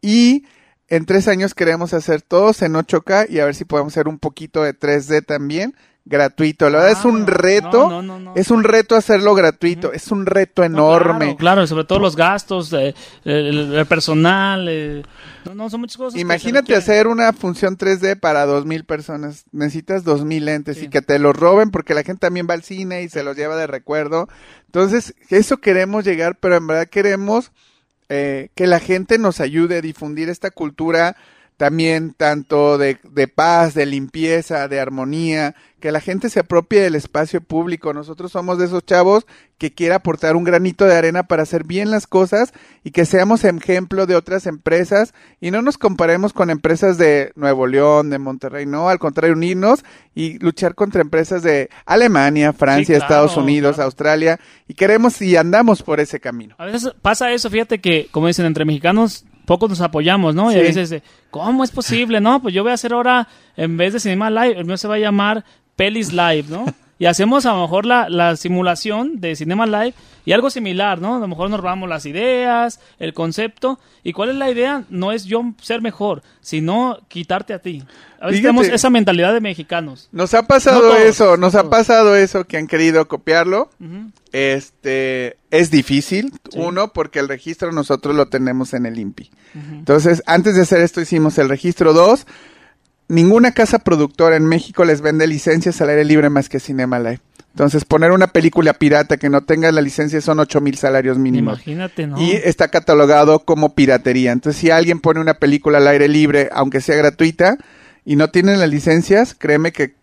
y 0.01 0.43
en 0.89 1.05
tres 1.05 1.29
años 1.29 1.53
queremos 1.53 1.93
hacer 1.93 2.21
todos 2.21 2.63
en 2.63 2.73
8K 2.73 3.29
y 3.29 3.39
a 3.39 3.45
ver 3.45 3.55
si 3.55 3.63
podemos 3.63 3.93
hacer 3.93 4.09
un 4.09 4.19
poquito 4.19 4.61
de 4.61 4.77
3D 4.77 5.25
también, 5.25 5.73
gratuito. 6.05 6.69
La 6.69 6.77
verdad 6.77 6.91
es 6.99 7.03
Ah, 7.05 7.07
un 7.07 7.25
reto, 7.27 7.89
no, 7.89 8.01
no, 8.01 8.19
no, 8.19 8.33
es 8.35 8.51
un 8.51 8.63
reto 8.63 8.95
hacerlo 8.95 9.33
gratuito, 9.33 9.91
es 9.91 10.11
un 10.11 10.25
reto 10.25 10.61
No, 10.61 10.65
enorme. 10.67 11.25
Claro, 11.25 11.37
claro, 11.37 11.67
sobre 11.67 11.83
todo 11.85 11.99
los 11.99 12.15
gastos, 12.15 12.71
eh, 12.73 12.93
el, 13.23 13.73
el 13.73 13.85
personal, 13.87 14.67
eh, 14.69 15.03
no, 15.45 15.55
no, 15.55 15.69
son 15.69 15.81
muchas 15.81 15.97
cosas. 15.97 16.19
Imagínate 16.19 16.75
hacer 16.75 17.07
una 17.07 17.33
función 17.33 17.77
3D 17.77 18.19
para 18.19 18.45
2000 18.45 18.85
personas. 18.85 19.45
Necesitas 19.51 20.03
2000 20.03 20.45
lentes 20.45 20.77
Sí. 20.77 20.85
y 20.85 20.89
que 20.89 21.01
te 21.01 21.19
los 21.19 21.35
roben 21.35 21.71
porque 21.71 21.93
la 21.93 22.03
gente 22.03 22.21
también 22.21 22.47
va 22.49 22.53
al 22.53 22.63
cine 22.63 23.01
y 23.03 23.09
se 23.09 23.23
los 23.23 23.35
lleva 23.35 23.55
de 23.55 23.67
recuerdo. 23.67 24.27
Entonces, 24.67 25.13
eso 25.29 25.57
queremos 25.57 26.03
llegar, 26.05 26.37
pero 26.39 26.55
en 26.55 26.67
verdad 26.67 26.87
queremos 26.87 27.51
eh, 28.09 28.49
que 28.55 28.67
la 28.67 28.79
gente 28.79 29.17
nos 29.17 29.39
ayude 29.39 29.77
a 29.77 29.81
difundir 29.81 30.29
esta 30.29 30.51
cultura 30.51 31.15
también 31.57 32.13
tanto 32.13 32.77
de, 32.77 32.99
de 33.03 33.27
paz, 33.27 33.73
de 33.73 33.85
limpieza, 33.85 34.67
de 34.67 34.79
armonía, 34.79 35.55
que 35.79 35.91
la 35.91 36.01
gente 36.01 36.29
se 36.29 36.39
apropie 36.39 36.81
del 36.81 36.95
espacio 36.95 37.41
público. 37.41 37.93
Nosotros 37.93 38.31
somos 38.31 38.57
de 38.57 38.65
esos 38.65 38.85
chavos 38.85 39.25
que 39.57 39.71
quiere 39.71 39.93
aportar 39.93 40.35
un 40.35 40.43
granito 40.43 40.85
de 40.85 40.95
arena 40.95 41.23
para 41.23 41.43
hacer 41.43 41.63
bien 41.63 41.91
las 41.91 42.07
cosas 42.07 42.53
y 42.83 42.91
que 42.91 43.05
seamos 43.05 43.43
ejemplo 43.43 44.05
de 44.05 44.15
otras 44.15 44.47
empresas 44.47 45.13
y 45.39 45.51
no 45.51 45.61
nos 45.61 45.77
comparemos 45.77 46.33
con 46.33 46.49
empresas 46.49 46.97
de 46.97 47.31
Nuevo 47.35 47.67
León, 47.67 48.09
de 48.09 48.17
Monterrey, 48.17 48.65
no, 48.65 48.89
al 48.89 48.99
contrario, 48.99 49.35
unirnos 49.35 49.85
y 50.13 50.39
luchar 50.39 50.75
contra 50.75 51.01
empresas 51.01 51.43
de 51.43 51.69
Alemania, 51.85 52.51
Francia, 52.51 52.95
Sí, 52.95 52.99
claro, 52.99 53.03
Estados 53.03 53.37
Unidos, 53.37 53.75
claro. 53.75 53.85
Australia 53.85 54.39
y 54.67 54.73
queremos 54.73 55.21
y 55.21 55.35
andamos 55.35 55.83
por 55.83 55.99
ese 55.99 56.19
camino. 56.19 56.55
A 56.57 56.65
veces 56.65 56.93
pasa 57.01 57.31
eso, 57.31 57.49
fíjate 57.49 57.79
que, 57.79 58.07
como 58.11 58.27
dicen, 58.27 58.45
entre 58.45 58.65
mexicanos 58.65 59.25
pocos 59.45 59.69
nos 59.69 59.81
apoyamos, 59.81 60.35
¿no? 60.35 60.51
Y 60.51 60.55
a 60.55 60.61
veces, 60.61 60.91
eh, 60.91 61.03
¿cómo 61.31 61.63
es 61.63 61.71
posible? 61.71 62.19
No, 62.19 62.41
pues 62.41 62.53
yo 62.53 62.63
voy 62.63 62.71
a 62.71 62.75
hacer 62.75 62.93
ahora, 62.93 63.27
en 63.55 63.77
vez 63.77 63.93
de 63.93 63.99
Cinema 63.99 64.29
Live, 64.29 64.59
el 64.59 64.65
mío 64.65 64.77
se 64.77 64.87
va 64.87 64.95
a 64.95 64.99
llamar 64.99 65.45
Pelis 65.75 66.11
Live, 66.11 66.45
¿no? 66.49 66.65
Y 66.97 67.07
hacemos 67.07 67.45
a 67.45 67.53
lo 67.53 67.61
mejor 67.63 67.85
la, 67.85 68.07
la 68.09 68.37
simulación 68.37 69.19
de 69.19 69.35
Cinema 69.35 69.65
Live 69.65 69.93
y 70.25 70.31
algo 70.31 70.49
similar, 70.49 71.01
¿no? 71.01 71.15
A 71.15 71.19
lo 71.19 71.27
mejor 71.27 71.49
nos 71.49 71.59
robamos 71.59 71.89
las 71.89 72.05
ideas, 72.05 72.79
el 72.99 73.13
concepto. 73.13 73.79
¿Y 74.01 74.13
cuál 74.13 74.29
es 74.29 74.35
la 74.35 74.49
idea? 74.49 74.83
No 74.89 75.11
es 75.11 75.25
yo 75.25 75.43
ser 75.61 75.81
mejor, 75.81 76.23
sino 76.39 76.97
quitarte 77.09 77.53
a 77.53 77.59
ti. 77.59 77.83
A 78.19 78.27
veces 78.27 78.39
Fíjate. 78.39 78.41
tenemos 78.41 78.67
esa 78.69 78.89
mentalidad 78.89 79.33
de 79.33 79.41
mexicanos. 79.41 80.07
Nos 80.13 80.33
ha 80.33 80.43
pasado 80.47 80.81
No 80.81 80.87
todos, 80.87 81.01
eso, 81.01 81.35
nos 81.37 81.53
ha 81.55 81.59
todos. 81.63 81.71
pasado 81.71 82.15
eso 82.15 82.45
que 82.45 82.55
han 82.57 82.67
querido 82.67 83.07
copiarlo. 83.09 83.69
Este 84.31 85.37
es 85.51 85.71
difícil, 85.71 86.31
Sí. 86.51 86.59
uno, 86.59 86.91
porque 86.93 87.19
el 87.19 87.27
registro 87.27 87.71
nosotros 87.71 88.15
lo 88.15 88.27
tenemos 88.27 88.73
en 88.73 88.85
el 88.85 88.99
INPI. 88.99 89.31
Entonces, 89.53 90.23
antes 90.25 90.55
de 90.55 90.61
hacer 90.63 90.81
esto 90.81 91.01
hicimos 91.01 91.37
el 91.37 91.49
registro 91.49 91.93
2. 91.93 92.25
Ninguna 93.07 93.51
casa 93.51 93.79
productora 93.79 94.35
en 94.35 94.45
México 94.45 94.83
les 94.83 95.01
vende 95.01 95.27
licencias 95.27 95.79
al 95.81 95.89
aire 95.89 96.05
libre 96.05 96.29
más 96.29 96.49
que 96.49 96.59
Cinema 96.59 96.99
Live. 96.99 97.19
Entonces, 97.51 97.85
poner 97.85 98.11
una 98.11 98.27
película 98.27 98.73
pirata 98.73 99.15
que 99.15 99.29
no 99.29 99.45
tenga 99.45 99.71
la 99.71 99.81
licencia 99.81 100.19
son 100.19 100.39
ocho 100.39 100.59
mil 100.59 100.75
salarios 100.75 101.17
mínimos. 101.17 101.53
Imagínate, 101.59 102.05
¿no? 102.05 102.21
Y 102.21 102.31
está 102.31 102.67
catalogado 102.67 103.39
como 103.39 103.75
piratería. 103.75 104.33
Entonces, 104.33 104.59
si 104.59 104.71
alguien 104.71 104.99
pone 104.99 105.21
una 105.21 105.35
película 105.35 105.77
al 105.77 105.87
aire 105.87 106.09
libre, 106.09 106.49
aunque 106.51 106.81
sea 106.81 106.97
gratuita, 106.97 107.57
y 108.03 108.17
no 108.17 108.29
tienen 108.29 108.59
las 108.59 108.69
licencias, 108.69 109.35
créeme 109.35 109.71
que 109.71 109.95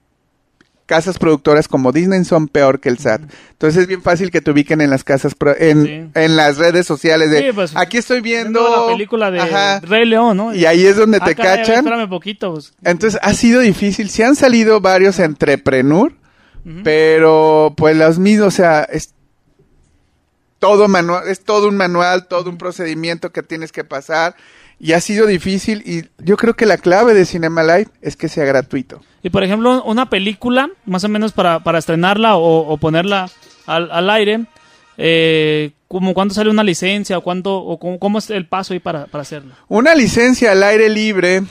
casas 0.86 1.18
productoras 1.18 1.68
como 1.68 1.92
Disney 1.92 2.24
son 2.24 2.48
peor 2.48 2.80
que 2.80 2.88
el 2.88 2.98
SAT. 2.98 3.22
Entonces 3.52 3.82
es 3.82 3.86
bien 3.88 4.02
fácil 4.02 4.30
que 4.30 4.40
te 4.40 4.50
ubiquen 4.50 4.80
en 4.80 4.90
las 4.90 5.04
casas, 5.04 5.34
pro- 5.34 5.56
en, 5.56 5.86
Sí. 5.86 6.10
en 6.20 6.36
las 6.36 6.58
redes 6.58 6.86
sociales 6.86 7.30
de, 7.30 7.38
Sí, 7.40 7.52
pues, 7.54 7.72
aquí 7.76 7.98
estoy 7.98 8.20
viendo, 8.20 8.60
Viendo 8.60 8.86
la 8.86 8.92
película 8.92 9.30
de 9.30 9.40
Ajá. 9.40 9.80
Rey 9.80 10.04
León, 10.06 10.36
¿no? 10.36 10.54
y 10.54 10.66
ahí 10.66 10.84
es 10.84 10.96
donde 10.96 11.18
Ah, 11.20 11.24
te 11.24 11.34
caray, 11.34 11.58
cachan. 11.58 11.76
Espérame 11.86 12.08
poquito. 12.08 12.52
pues. 12.52 12.72
Entonces 12.84 13.18
ha 13.22 13.32
sido 13.34 13.60
difícil. 13.60 14.10
Sí 14.10 14.22
han 14.22 14.36
salido 14.36 14.80
varios 14.80 15.18
entrepreneur, 15.18 16.12
pero 16.84 17.74
pues 17.76 17.96
los 17.96 18.18
mismos, 18.18 18.48
o 18.48 18.50
sea, 18.50 18.82
es 18.84 19.14
todo 20.58 20.86
manual, 20.88 21.26
es 21.28 21.42
todo 21.44 21.68
un 21.68 21.76
manual, 21.76 22.28
todo 22.28 22.48
un 22.50 22.58
procedimiento 22.58 23.30
que 23.32 23.42
tienes 23.42 23.72
que 23.72 23.84
pasar. 23.84 24.36
Y 24.84 24.94
ha 24.94 25.00
sido 25.00 25.26
difícil 25.28 25.82
y 25.86 26.02
yo 26.22 26.36
creo 26.36 26.54
que 26.54 26.66
la 26.66 26.76
clave 26.76 27.14
de 27.14 27.24
Cinema 27.24 27.62
Live 27.62 27.86
es 28.02 28.16
que 28.16 28.28
sea 28.28 28.44
gratuito. 28.44 29.00
Y 29.22 29.30
por 29.30 29.44
ejemplo, 29.44 29.82
una 29.84 30.10
película, 30.10 30.68
más 30.86 31.04
o 31.04 31.08
menos 31.08 31.30
para, 31.30 31.60
para 31.60 31.78
estrenarla 31.78 32.36
o, 32.36 32.66
o 32.68 32.76
ponerla 32.78 33.30
al, 33.66 33.90
al 33.92 34.10
aire, 34.10 34.44
eh, 34.98 35.70
como 35.88 36.14
cuánto 36.14 36.34
sale 36.34 36.50
una 36.50 36.64
licencia 36.64 37.16
o 37.16 37.20
cuánto 37.22 37.56
o 37.56 37.78
cómo, 37.78 37.98
cómo 38.00 38.18
es 38.18 38.28
el 38.30 38.46
paso 38.46 38.72
ahí 38.74 38.80
para, 38.80 39.06
para 39.06 39.22
hacerlo. 39.22 39.54
Una 39.68 39.94
licencia 39.94 40.50
al 40.50 40.62
aire 40.64 40.88
libre 40.88 41.42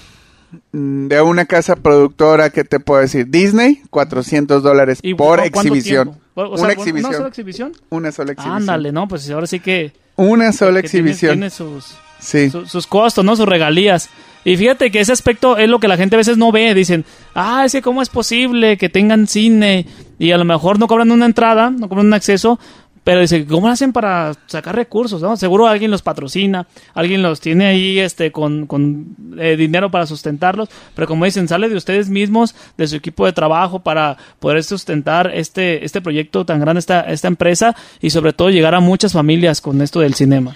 mm, 0.74 1.08
de 1.08 1.22
una 1.22 1.46
casa 1.46 1.78
productora 1.78 2.50
que 2.50 2.65
te 2.65 2.80
puedo 2.82 3.00
decir 3.02 3.28
Disney 3.30 3.82
400 3.91 4.62
dólares 4.62 5.00
¿Y 5.02 5.13
por 5.15 5.39
exhibición 5.39 6.10
tiempo? 6.10 6.22
O 6.36 6.58
sea, 6.58 6.65
una 6.65 6.74
¿Una 6.74 6.74
exhibición 6.74 7.13
sola 7.13 7.28
exhibición? 7.30 7.72
una 7.89 8.12
sola 8.12 8.32
exhibición 8.34 8.58
Ándale, 8.62 8.91
no, 8.91 9.08
pues 9.08 9.30
ahora 9.30 9.48
sí 9.48 9.60
que... 9.62 9.94
una 10.17 10.52
sola 10.52 10.82
que 10.82 10.89
tiene- 10.89 11.10
exhibición 11.12 11.34
Tiene, 11.34 11.50
sus, 11.50 11.96
sus 12.22 12.88
costos, 12.88 13.26
¿no? 13.26 13.36
Sus 13.36 13.48
regalías. 13.48 14.10
Y 14.44 14.58
fíjate 14.58 14.90
que 14.90 15.00
ese 15.00 15.12
aspecto 15.12 15.58
es 15.58 15.70
lo 15.70 15.80
que 15.80 15.88
la 15.88 15.98
gente 15.98 16.16
a 16.16 16.18
veces 16.18 16.38
no 16.38 16.52
ve. 16.52 16.74
Dicen, 16.74 17.06
ah, 17.36 17.64
es 17.66 17.74
que 17.74 17.82
cómo 17.82 18.02
es 18.02 18.10
posible 18.10 18.78
que 18.78 18.90
tengan 18.90 19.28
cine 19.28 19.86
y 20.18 20.32
a 20.32 20.38
lo 20.38 20.46
mejor 20.46 20.80
no 20.80 20.88
cobran 20.88 21.12
una 21.12 21.26
entrada, 21.26 21.70
no 21.70 21.88
cobran 21.88 22.08
un 22.08 22.14
acceso, 22.14 22.60
pero 23.04 23.22
dice, 23.22 23.46
¿cómo 23.46 23.68
hacen 23.68 23.94
para 23.94 24.34
sacar 24.46 24.76
recursos? 24.76 25.22
¿no? 25.22 25.36
Seguro 25.36 25.68
alguien 25.68 25.90
los 25.90 26.04
patrocina, 26.04 26.68
alguien 26.94 27.24
los 27.24 27.40
tiene 27.40 27.66
ahí 27.66 28.00
este, 28.00 28.32
con, 28.32 28.68
con 28.68 29.16
eh, 29.40 29.56
dinero 29.58 29.90
para 29.90 30.06
sustentarlos, 30.06 30.70
pero 30.94 31.08
como 31.08 31.26
dicen, 31.26 31.48
sale 31.48 31.68
de 31.68 31.76
ustedes 31.76 32.10
mismos, 32.10 32.56
de 32.78 32.88
su 32.88 32.96
equipo 32.96 33.26
de 33.26 33.34
trabajo 33.34 33.80
para 33.80 34.18
poder 34.40 34.64
sustentar 34.64 35.32
este, 35.34 35.84
este 35.84 36.02
proyecto 36.02 36.46
tan 36.46 36.60
grande, 36.60 36.80
esta, 36.80 37.02
esta 37.02 37.28
empresa 37.28 37.76
y 38.02 38.12
sobre 38.12 38.34
todo 38.34 38.52
llegar 38.52 38.76
a 38.76 38.80
muchas 38.80 39.14
familias 39.14 39.62
con 39.62 39.82
esto 39.82 40.00
del 40.02 40.14
cinema. 40.14 40.56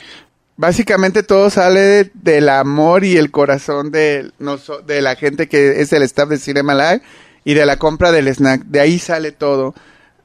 Básicamente 0.57 1.21
todo 1.23 1.49
sale 1.49 1.79
de- 1.81 2.11
del 2.13 2.47
amor 2.49 3.03
y 3.03 3.17
el 3.17 3.29
corazón 3.31 3.91
de, 3.91 4.31
de 4.87 5.01
la 5.01 5.15
gente 5.15 5.49
que 5.49 5.81
es 5.81 5.91
el 5.91 6.01
staff 6.03 6.29
de 6.29 6.37
Cinema 6.37 6.73
Live 6.73 7.01
y 7.43 7.53
de 7.55 7.65
la 7.65 7.77
compra 7.77 8.11
del 8.11 8.27
snack. 8.29 8.63
De 8.65 8.79
ahí 8.79 8.97
sale 8.99 9.31
todo. 9.33 9.75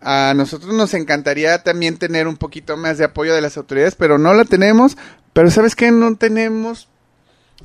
A 0.00 0.32
nosotros 0.36 0.72
nos 0.72 0.94
encantaría 0.94 1.62
también 1.62 1.98
tener 1.98 2.28
un 2.28 2.36
poquito 2.36 2.76
más 2.76 2.96
de 2.96 3.04
apoyo 3.04 3.34
de 3.34 3.40
las 3.40 3.56
autoridades, 3.56 3.96
pero 3.96 4.18
no 4.18 4.32
la 4.32 4.44
tenemos. 4.44 4.96
Pero 5.32 5.50
¿sabes 5.50 5.74
qué? 5.74 5.90
No 5.90 6.16
tenemos 6.16 6.88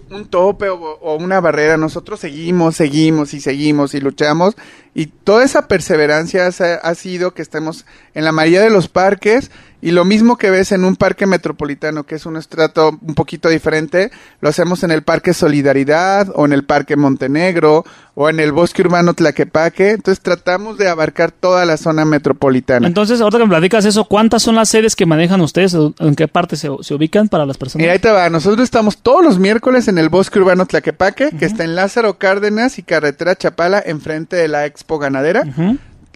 un 0.09 0.27
tope 0.27 0.67
o 0.69 1.15
una 1.15 1.39
barrera. 1.39 1.77
Nosotros 1.77 2.19
seguimos, 2.19 2.75
seguimos 2.75 3.33
y 3.33 3.39
seguimos 3.41 3.93
y 3.93 4.01
luchamos. 4.01 4.55
Y 4.97 5.07
toda 5.07 5.43
esa 5.43 5.67
perseverancia 5.67 6.47
ha, 6.47 6.95
sido 6.95 7.33
que 7.33 7.41
estemos 7.41 7.85
en 8.13 8.23
la 8.23 8.31
mayoría 8.31 8.61
de 8.61 8.69
los 8.69 8.87
parques. 8.87 9.51
Y 9.81 9.91
lo 9.91 10.05
mismo 10.05 10.37
que 10.37 10.49
ves 10.49 10.71
en 10.71 10.85
un 10.85 10.95
parque 10.95 11.27
metropolitano, 11.27 12.05
que 12.05 12.15
es 12.15 12.25
un 12.25 12.37
estrato 12.37 12.97
un 13.05 13.13
poquito 13.13 13.49
diferente, 13.49 14.09
lo 14.39 14.49
hacemos 14.49 14.83
en 14.83 14.91
el 14.91 15.03
Parque 15.03 15.33
Solidaridad 15.33 16.31
o 16.33 16.45
en 16.45 16.53
el 16.53 16.63
Parque 16.63 16.95
Montenegro 16.95 17.85
o 18.15 18.29
en 18.29 18.39
el 18.39 18.51
Bosque 18.53 18.81
Urbano 18.81 19.13
Tlaquepaque. 19.13 19.91
Entonces 19.91 20.23
tratamos 20.23 20.77
de 20.79 20.87
abarcar 20.87 21.31
toda 21.31 21.65
la 21.65 21.77
zona 21.77 22.05
metropolitana. 22.05 22.87
Entonces, 22.87 23.19
ahorita 23.21 23.37
que 23.37 23.43
me 23.43 23.49
platicas 23.49 23.85
eso, 23.85 24.05
¿cuántas 24.05 24.41
son 24.41 24.55
las 24.55 24.69
sedes 24.69 24.95
que 24.95 25.05
manejan 25.05 25.41
ustedes? 25.41 25.75
¿O 25.75 25.93
¿En 25.99 26.15
qué 26.15 26.27
parte 26.29 26.55
se, 26.55 26.69
se 26.81 26.93
ubican 26.95 27.27
para 27.27 27.45
las 27.45 27.57
personas? 27.57 27.83
Mira, 27.83 27.93
ahí 27.93 27.99
te 27.99 28.09
va. 28.09 28.27
Nosotros 28.29 28.63
estamos 28.63 28.97
todos 28.97 29.23
los 29.23 29.37
miércoles 29.37 29.87
en 29.87 29.99
el 29.99 30.09
Bosque 30.09 30.39
Urbano 30.39 30.65
Tlaquepaque, 30.65 31.31
que 31.37 31.45
está 31.45 31.63
en 31.63 31.75
Lázaro 31.75 32.17
Cárdenas 32.17 32.79
y 32.79 32.83
Carretera 32.83 33.35
Chapala, 33.35 33.83
enfrente 33.85 34.37
de 34.37 34.47
la 34.47 34.65
Expo 34.65 34.84
Ganadera. 34.87 35.43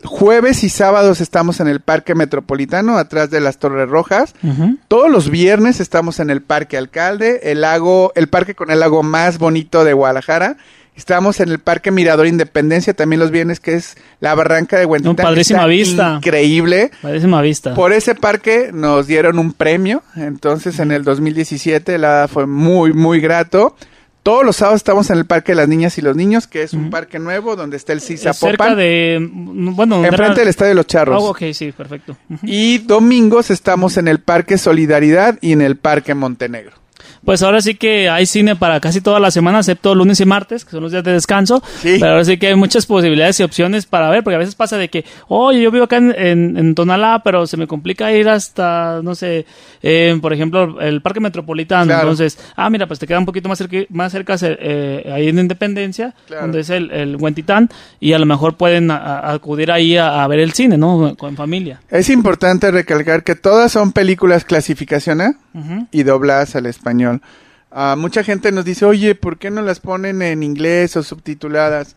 Jueves 0.03 0.63
y 0.63 0.69
sábados 0.69 1.19
estamos 1.19 1.59
en 1.59 1.67
el 1.67 1.81
Parque 1.81 2.15
Metropolitano, 2.15 2.97
atrás 2.97 3.29
de 3.29 3.41
las 3.41 3.57
Torres 3.57 3.89
Rojas. 3.89 4.33
Todos 4.87 5.11
los 5.11 5.29
viernes 5.29 5.79
estamos 5.81 6.19
en 6.19 6.29
el 6.29 6.41
Parque 6.41 6.77
Alcalde, 6.77 7.51
el 7.51 7.61
lago, 7.61 8.13
el 8.15 8.27
parque 8.27 8.55
con 8.55 8.71
el 8.71 8.79
lago 8.79 9.03
más 9.03 9.37
bonito 9.37 9.83
de 9.83 9.93
Guadalajara. 9.93 10.55
Estamos 10.95 11.39
en 11.39 11.47
el 11.47 11.59
Parque 11.59 11.91
Mirador 11.91 12.27
Independencia 12.27 12.93
también 12.93 13.21
los 13.21 13.31
viernes, 13.31 13.61
que 13.61 13.73
es 13.73 13.95
la 14.19 14.35
barranca 14.35 14.77
de 14.77 14.85
Huentitán. 14.85 15.15
que 15.15 15.23
padrísima 15.23 15.65
vista. 15.65 16.15
Increíble. 16.17 16.91
Padrísima 17.01 17.41
vista. 17.41 17.73
Por 17.73 17.93
ese 17.93 18.15
parque 18.15 18.71
nos 18.73 19.07
dieron 19.07 19.39
un 19.39 19.53
premio, 19.53 20.03
entonces 20.17 20.77
en 20.79 20.91
el 20.91 21.05
2017 21.05 21.97
la 21.97 22.27
fue 22.29 22.47
muy, 22.47 22.91
muy 22.91 23.21
grato. 23.21 23.75
Todos 24.23 24.45
los 24.45 24.57
sábados 24.57 24.79
estamos 24.79 25.09
en 25.09 25.17
el 25.17 25.25
Parque 25.25 25.53
de 25.53 25.55
las 25.57 25.67
Niñas 25.67 25.97
y 25.97 26.01
los 26.01 26.15
Niños, 26.15 26.45
que 26.45 26.61
es 26.63 26.73
un 26.73 26.89
parque 26.89 27.19
nuevo 27.19 27.55
donde 27.55 27.77
está 27.77 27.93
el 27.93 28.01
CISA 28.01 28.33
cerca 28.33 28.75
de... 28.75 29.17
Bueno, 29.31 30.03
enfrente 30.03 30.25
era- 30.25 30.33
del 30.35 30.47
Estadio 30.49 30.69
de 30.69 30.75
los 30.75 30.87
Charros. 30.87 31.23
Ah, 31.23 31.25
ok, 31.25 31.41
sí, 31.53 31.71
perfecto. 31.71 32.17
Y 32.43 32.79
domingos 32.79 33.49
estamos 33.49 33.97
en 33.97 34.07
el 34.07 34.19
Parque 34.19 34.57
Solidaridad 34.57 35.37
y 35.41 35.53
en 35.53 35.61
el 35.61 35.77
Parque 35.77 36.13
Montenegro. 36.15 36.73
Pues 37.25 37.41
ahora 37.43 37.61
sí 37.61 37.75
que 37.75 38.09
hay 38.09 38.25
cine 38.25 38.55
para 38.55 38.79
casi 38.79 39.01
toda 39.01 39.19
la 39.19 39.31
semana, 39.31 39.59
excepto 39.59 39.93
lunes 39.95 40.19
y 40.19 40.25
martes, 40.25 40.65
que 40.65 40.71
son 40.71 40.83
los 40.83 40.91
días 40.91 41.03
de 41.03 41.13
descanso. 41.13 41.61
Sí. 41.81 41.97
Pero 41.99 42.11
ahora 42.13 42.25
sí 42.25 42.37
que 42.37 42.47
hay 42.47 42.55
muchas 42.55 42.85
posibilidades 42.85 43.39
y 43.39 43.43
opciones 43.43 43.85
para 43.85 44.09
ver, 44.09 44.23
porque 44.23 44.35
a 44.35 44.39
veces 44.39 44.55
pasa 44.55 44.77
de 44.77 44.89
que, 44.89 45.05
oye, 45.27 45.61
yo 45.61 45.71
vivo 45.71 45.85
acá 45.85 45.97
en, 45.97 46.13
en, 46.17 46.57
en 46.57 46.75
Tonalá, 46.75 47.21
pero 47.23 47.45
se 47.47 47.57
me 47.57 47.67
complica 47.67 48.11
ir 48.11 48.29
hasta, 48.29 49.01
no 49.03 49.15
sé, 49.15 49.45
eh, 49.81 50.17
por 50.21 50.33
ejemplo, 50.33 50.79
el 50.81 51.01
Parque 51.01 51.19
Metropolitano. 51.19 51.85
Claro. 51.85 52.01
Entonces, 52.01 52.37
ah, 52.55 52.69
mira, 52.69 52.87
pues 52.87 52.99
te 52.99 53.07
queda 53.07 53.19
un 53.19 53.25
poquito 53.25 53.49
más 53.49 53.57
cerca, 53.57 53.77
más 53.89 54.11
cerca 54.11 54.35
eh, 54.41 55.09
ahí 55.13 55.27
en 55.27 55.39
Independencia, 55.39 56.13
Claro. 56.27 56.43
donde 56.43 56.61
es 56.61 56.69
el, 56.69 56.91
el 56.91 57.15
Huentitán, 57.15 57.69
y 57.99 58.13
a 58.13 58.19
lo 58.19 58.25
mejor 58.25 58.55
pueden 58.57 58.91
a- 58.91 58.97
a- 58.97 59.33
acudir 59.33 59.71
ahí 59.71 59.97
a, 59.97 60.23
a 60.23 60.27
ver 60.27 60.39
el 60.39 60.53
cine, 60.53 60.77
¿no? 60.77 61.15
Con 61.17 61.35
familia. 61.35 61.81
Es 61.89 62.09
importante 62.09 62.71
recalcar 62.71 63.23
que 63.23 63.35
todas 63.35 63.71
son 63.71 63.91
películas 63.91 64.45
clasificación 64.45 65.21
A 65.21 65.33
Y 65.91 66.03
dobladas 66.03 66.55
al 66.55 66.65
español. 66.65 67.21
Ah, 67.71 67.95
mucha 67.97 68.23
gente 68.23 68.51
nos 68.51 68.65
dice, 68.65 68.85
oye, 68.85 69.13
¿por 69.15 69.37
qué 69.37 69.51
no 69.51 69.61
las 69.61 69.79
ponen 69.79 70.21
en 70.21 70.41
inglés 70.43 70.97
o 70.97 71.03
subtituladas? 71.03 71.95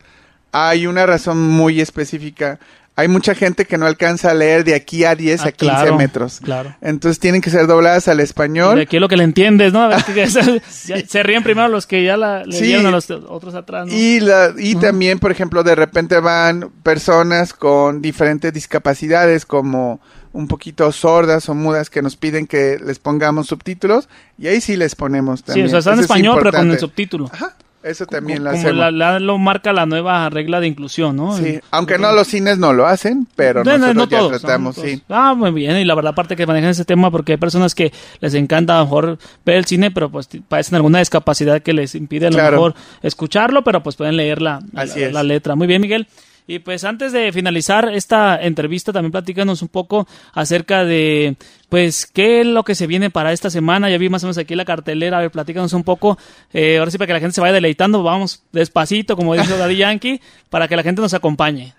Hay 0.53 0.87
una 0.87 1.07
razón 1.07 1.40
muy 1.48 1.81
específica. 1.81 2.59
Hay 2.94 3.09
mucha 3.09 3.35
gente 3.35 3.64
que 3.64 3.79
no 3.79 3.87
alcanza 3.87 4.31
a 4.31 4.35
leer 4.35 4.64
de 4.64 4.75
aquí 4.75 5.05
a 5.05 5.14
10 5.14 5.40
Ah, 5.40 5.48
a 5.48 5.53
15 5.53 5.75
claro, 5.77 5.96
metros. 5.96 6.40
claro. 6.44 6.77
Entonces 6.83 7.18
tienen 7.18 7.40
que 7.40 7.48
ser 7.48 7.66
dobladas 7.66 8.07
al 8.07 8.18
De 8.18 8.22
español. 8.25 8.79
aquí 8.81 8.96
es 8.96 9.01
lo 9.01 9.09
que 9.09 9.16
le 9.16 9.25
entiendes, 9.25 9.72
¿no? 9.72 9.88
Se, 10.68 11.22
ríen 11.22 11.42
primero 11.42 11.68
los 11.68 11.87
que 11.87 12.05
ya 12.05 12.18
la 12.18 12.44
le 12.44 12.55
Sí. 12.55 12.64
dieron 12.66 12.85
a 12.85 12.90
los 12.90 13.11
otros 13.11 13.55
atrás, 13.55 13.87
¿no? 13.87 13.94
Y, 13.94 14.20
la, 14.20 14.53
y 14.59 14.75
también, 14.75 15.18
por 15.20 15.31
ejemplo, 15.33 15.62
de 15.62 15.75
repente 15.75 16.20
van 16.20 16.70
personas 16.83 17.55
con 17.55 18.03
diferentes 18.03 18.53
discapacidades, 18.53 19.46
como 19.46 20.01
un 20.33 20.49
poquito 20.49 20.90
sordas 20.92 21.49
o 21.49 21.55
mudas, 21.55 21.90
que 21.90 22.03
nos 22.03 22.16
piden 22.16 22.47
que 22.47 22.79
les 22.85 22.99
pongamos 22.99 23.49
subtítulos, 23.49 24.09
y 24.38 24.47
ahí 24.49 24.61
sí 24.61 24.77
les 24.77 24.95
ponemos 24.95 25.40
sí, 25.40 25.47
también. 25.47 25.66
o 25.66 25.71
sea, 25.71 25.79
está 25.81 25.90
en 25.90 25.95
Eso 25.95 26.01
es 26.01 26.05
español, 26.11 26.38
pero 26.42 26.53
con 26.53 26.71
el 26.71 26.79
subtítulo. 26.79 27.31
Ajá, 27.33 27.55
eso 27.83 28.07
también 28.07 28.38
como 28.38 28.45
lo 28.45 28.51
como 28.57 28.61
hacemos. 28.62 28.79
la- 28.79 28.90
la- 28.92 29.18
lo 29.21 29.38
marca 29.38 29.73
la 29.73 29.87
nueva 29.87 30.31
regla 30.31 30.61
de 30.61 30.68
inclusión, 30.68 31.16
¿no? 31.16 31.37
Sí, 31.37 31.59
aunque 31.73 31.99
no 31.99 32.12
los 32.12 32.29
cines 32.29 32.57
no 32.57 32.73
lo 32.73 32.87
hacen, 32.87 33.27
pero 33.35 33.64
No, 33.64 33.73
no, 33.77 33.92
nosotros 33.92 34.21
no 34.23 34.31
ya 34.33 34.38
tratamos, 34.38 34.79
No 34.79 34.85
sí. 34.85 35.03
Ah, 35.09 35.35
muy 35.35 35.51
bien. 35.51 35.77
Y 35.79 35.85
la 35.85 35.95
verdad, 35.97 36.12
aparte 36.12 36.37
que 36.37 36.47
manejan 36.47 36.71
ese 36.71 36.85
tema, 36.85 37.11
porque 37.11 37.33
hay 37.33 37.38
personas 37.38 37.75
que 37.75 37.92
les 38.21 38.35
encanta 38.35 38.77
a 38.77 38.79
lo 38.79 38.85
mejor 38.85 39.18
ver 39.45 39.57
el 39.57 39.64
cine, 39.64 39.90
pero 39.90 40.11
pues 40.11 40.29
padecen 40.49 40.77
alguna 40.77 41.01
discapacidad 41.01 41.61
que 41.61 41.73
les 41.73 41.95
impide 41.97 42.29
a 42.29 42.31
lo 42.31 42.37
Claro. 42.37 42.53
mejor 42.57 42.75
escucharlo, 43.03 43.64
pero 43.64 43.83
pues 43.83 43.97
pueden 43.97 44.16
leer 44.16 44.40
la, 44.40 44.61
Así 44.75 45.01
la, 45.01 45.07
es. 45.09 45.12
la 45.12 45.23
letra. 45.25 45.57
Muy 45.57 45.66
bien, 45.66 45.83
Miguel. 45.83 46.07
Y 46.46 46.59
pues 46.59 46.85
antes 46.85 47.12
de 47.12 47.33
finalizar 47.33 47.88
esta 47.92 48.40
entrevista, 48.42 48.92
también 48.92 49.12
platícanos 49.12 49.62
un 49.62 49.68
poco 49.68 50.09
acerca 50.33 50.85
de, 50.85 51.37
pues, 51.68 52.07
qué 52.07 52.40
es 52.40 52.46
lo 52.46 52.64
que 52.64 52.74
se 52.74 52.87
viene 52.87 53.11
para 53.11 53.33
esta 53.33 53.48
semana. 53.48 53.88
Ya 53.88 53.98
vi 53.98 54.09
más 54.09 54.24
o 54.24 54.26
menos 54.26 54.38
aquí 54.38 54.55
la 54.55 54.64
cartelera. 54.64 55.18
A 55.18 55.20
ver, 55.20 55.31
platícanos 55.31 55.72
un 55.72 55.85
poco. 55.85 56.18
Eh, 56.52 56.78
ahora 56.78 56.90
sí, 56.90 56.98
para 56.98 57.07
que 57.07 57.12
la 57.14 57.20
gente 57.20 57.35
se 57.35 57.40
vaya 57.40 57.52
deleitando, 57.52 58.02
vamos 58.02 58.42
despacito, 58.52 59.16
como 59.16 59.35
dice 59.35 59.57
Daddy 59.57 59.76
Yankee, 59.76 60.20
para 60.50 60.68
que 60.68 60.76
la 60.76 60.83
gente 60.83 61.00
nos 61.00 61.14
acompañe. 61.14 61.74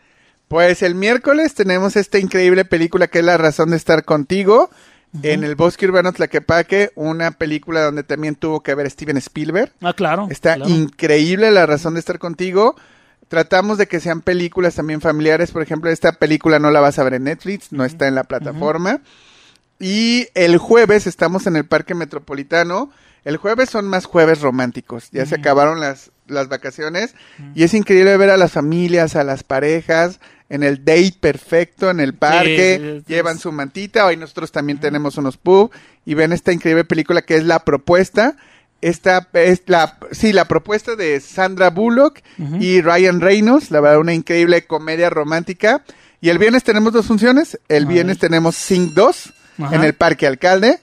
Pues 0.47 0.81
el 0.81 0.95
miércoles 0.95 1.55
tenemos 1.55 1.95
esta 1.95 2.19
increíble 2.19 2.63
película 2.63 3.07
que 3.07 3.19
es 3.19 3.25
La 3.25 3.37
razón 3.37 3.71
de 3.71 3.77
estar 3.77 4.05
contigo. 4.05 4.69
En 5.21 5.43
el 5.43 5.55
Bosque 5.55 5.85
Urbano 5.85 6.11
Tlaquepaque, 6.11 6.91
una 6.95 7.31
película 7.31 7.83
donde 7.83 8.03
también 8.03 8.33
tuvo 8.33 8.61
que 8.61 8.73
ver 8.73 8.89
Steven 8.89 9.17
Spielberg. 9.17 9.71
Ah, 9.81 9.93
claro. 9.93 10.27
Está 10.31 10.55
claro. 10.55 10.71
increíble 10.71 11.51
la 11.51 11.67
razón 11.67 11.93
de 11.93 11.99
estar 11.99 12.17
contigo. 12.17 12.75
Tratamos 13.33 13.79
de 13.79 13.87
que 13.87 13.99
sean 13.99 14.21
películas 14.21 14.75
también 14.75 15.01
familiares. 15.01 15.49
Por 15.49 15.63
ejemplo, 15.63 15.89
esta 15.89 16.11
película 16.11 16.59
no 16.59 16.69
la 16.69 16.81
vas 16.81 16.99
a 16.99 17.03
ver 17.03 17.15
en 17.15 17.23
Netflix, 17.23 17.71
no 17.71 17.83
está 17.83 18.07
en 18.07 18.13
la 18.13 18.25
plataforma. 18.25 19.01
Y 19.79 20.27
el 20.35 20.59
jueves 20.59 21.07
estamos 21.07 21.47
en 21.47 21.55
el 21.55 21.65
Parque 21.65 21.95
Metropolitano. 21.95 22.91
El 23.25 23.37
jueves 23.37 23.71
son 23.71 23.87
más 23.87 24.05
jueves 24.05 24.41
románticos. 24.41 25.09
Ya 25.09 25.25
se 25.25 25.33
acabaron 25.33 25.79
las, 25.79 26.11
las 26.27 26.47
vacaciones. 26.47 27.15
Y 27.55 27.63
es 27.63 27.73
increíble 27.73 28.15
ver 28.17 28.29
a 28.29 28.37
las 28.37 28.51
familias, 28.51 29.15
a 29.15 29.23
las 29.23 29.43
parejas, 29.43 30.19
en 30.49 30.61
el 30.61 30.85
date 30.85 31.15
perfecto, 31.19 31.89
en 31.89 32.01
el 32.01 32.13
parque. 32.13 32.79
sí, 32.79 32.99
sí, 32.99 33.13
llevan 33.15 33.39
su 33.39 33.51
mantita. 33.51 34.05
Hoy 34.05 34.15
nosotros 34.15 34.51
también 34.51 34.79
tenemos 34.79 35.17
unos 35.17 35.37
pub. 35.37 35.71
Y 36.05 36.13
ven 36.13 36.33
esta 36.33 36.53
increíble 36.53 36.83
película 36.83 37.23
que 37.23 37.37
es 37.37 37.43
La 37.45 37.65
Propuesta. 37.65 38.35
Esta 38.83 39.29
es 39.33 39.63
la, 39.67 39.97
sí, 40.11 40.33
la 40.33 40.45
propuesta 40.45 40.95
de 40.95 41.19
Sandra 41.21 41.69
Bullock 41.69 42.19
y 42.59 42.81
Ryan 42.81 43.21
Reynolds, 43.21 43.71
la 43.71 43.79
verdad, 43.79 43.99
una 43.99 44.13
increíble 44.13 44.65
comedia 44.65 45.09
romántica. 45.09 45.83
Y 46.19 46.29
el 46.29 46.37
viernes 46.37 46.63
tenemos 46.63 46.91
dos 46.93 47.05
funciones. 47.05 47.59
El 47.69 47.85
viernes 47.85 48.17
tenemos 48.19 48.55
Sing 48.55 48.93
2 48.93 49.33
Ajá. 49.59 49.75
en 49.75 49.83
el 49.83 49.93
Parque 49.93 50.27
Alcalde. 50.27 50.79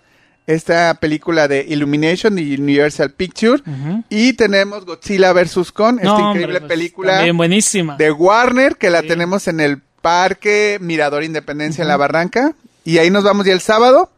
Esta 0.47 0.95
película 0.95 1.47
de 1.47 1.65
Illumination 1.69 2.39
y 2.39 2.55
Universal 2.55 3.13
Picture. 3.13 3.63
Y 4.09 4.33
tenemos 4.33 4.85
Godzilla 4.87 5.33
vs. 5.33 5.71
Kong, 5.71 5.97
esta 5.99 6.09
No, 6.09 6.15
hombre, 6.17 6.31
increíble 6.43 6.61
pues, 6.61 6.69
película 6.69 7.33
buenísima. 7.35 7.97
de 7.97 8.11
Warner 8.11 8.77
que 8.77 8.91
la 8.91 9.03
Sí. 9.03 9.09
tenemos 9.09 9.47
en 9.47 9.61
el 9.61 9.81
Parque 10.01 10.79
Mirador 10.81 11.23
Independencia 11.23 11.83
en 11.83 11.89
la 11.89 11.97
Barranca. 11.99 12.55
Y 12.85 12.97
ahí 12.99 13.11
nos 13.11 13.25
vamos 13.25 13.45
ya 13.47 13.53
el 13.53 13.61
sábado. 13.61 14.11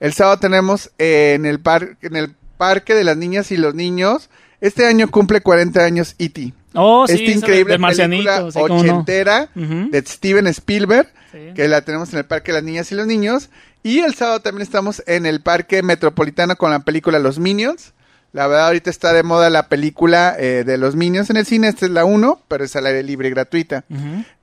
El 0.00 0.12
sábado 0.14 0.38
tenemos 0.38 0.90
eh, 0.98 1.34
en, 1.36 1.46
el 1.46 1.60
par 1.60 1.96
en 2.02 2.16
el 2.16 2.34
Parque 2.60 2.94
de 2.94 3.04
las 3.04 3.16
Niñas 3.16 3.50
y 3.52 3.56
los 3.56 3.74
Niños. 3.74 4.28
Este 4.60 4.84
año 4.86 5.10
cumple 5.10 5.40
40 5.40 5.82
años 5.82 6.14
E.T. 6.18 6.52
Oh, 6.74 7.06
sí, 7.06 7.14
Esta 7.14 7.30
increíble 7.38 7.78
de 7.78 7.78
película 7.78 8.50
sí, 8.52 8.58
cómo 8.60 8.68
no. 8.68 8.76
ochentera 8.76 9.48
de 9.54 10.04
Steven 10.06 10.46
Spielberg, 10.48 11.08
Sí. 11.32 11.38
que 11.54 11.68
la 11.68 11.80
tenemos 11.80 12.12
en 12.12 12.18
el 12.18 12.26
Parque 12.26 12.52
de 12.52 12.58
las 12.58 12.64
Niñas 12.64 12.92
y 12.92 12.96
los 12.96 13.06
Niños. 13.06 13.48
Y 13.82 14.00
el 14.00 14.14
sábado 14.14 14.40
también 14.40 14.62
estamos 14.62 15.02
en 15.06 15.24
el 15.24 15.40
Parque 15.40 15.82
Metropolitano 15.82 16.56
con 16.56 16.70
la 16.70 16.80
película 16.80 17.18
Los 17.18 17.38
Minions. 17.38 17.94
La 18.32 18.46
verdad, 18.46 18.66
ahorita 18.66 18.90
está 18.90 19.12
de 19.14 19.22
moda 19.22 19.48
la 19.48 19.68
película 19.68 20.36
eh, 20.38 20.62
de 20.66 20.76
los 20.76 20.96
Minions 20.96 21.30
en 21.30 21.38
el 21.38 21.46
cine. 21.46 21.68
Esta 21.68 21.86
es 21.86 21.92
la 21.92 22.04
1, 22.04 22.42
pero 22.46 22.62
es 22.64 22.76
al 22.76 22.84
aire 22.86 23.02
libre 23.02 23.28
y 23.28 23.30
gratuita. 23.30 23.84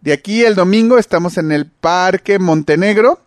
De 0.01 0.11
aquí 0.11 0.43
el 0.43 0.55
domingo 0.55 0.97
estamos 0.97 1.37
en 1.37 1.51
el 1.51 1.67
Parque 1.67 2.39
Montenegro, 2.39 3.21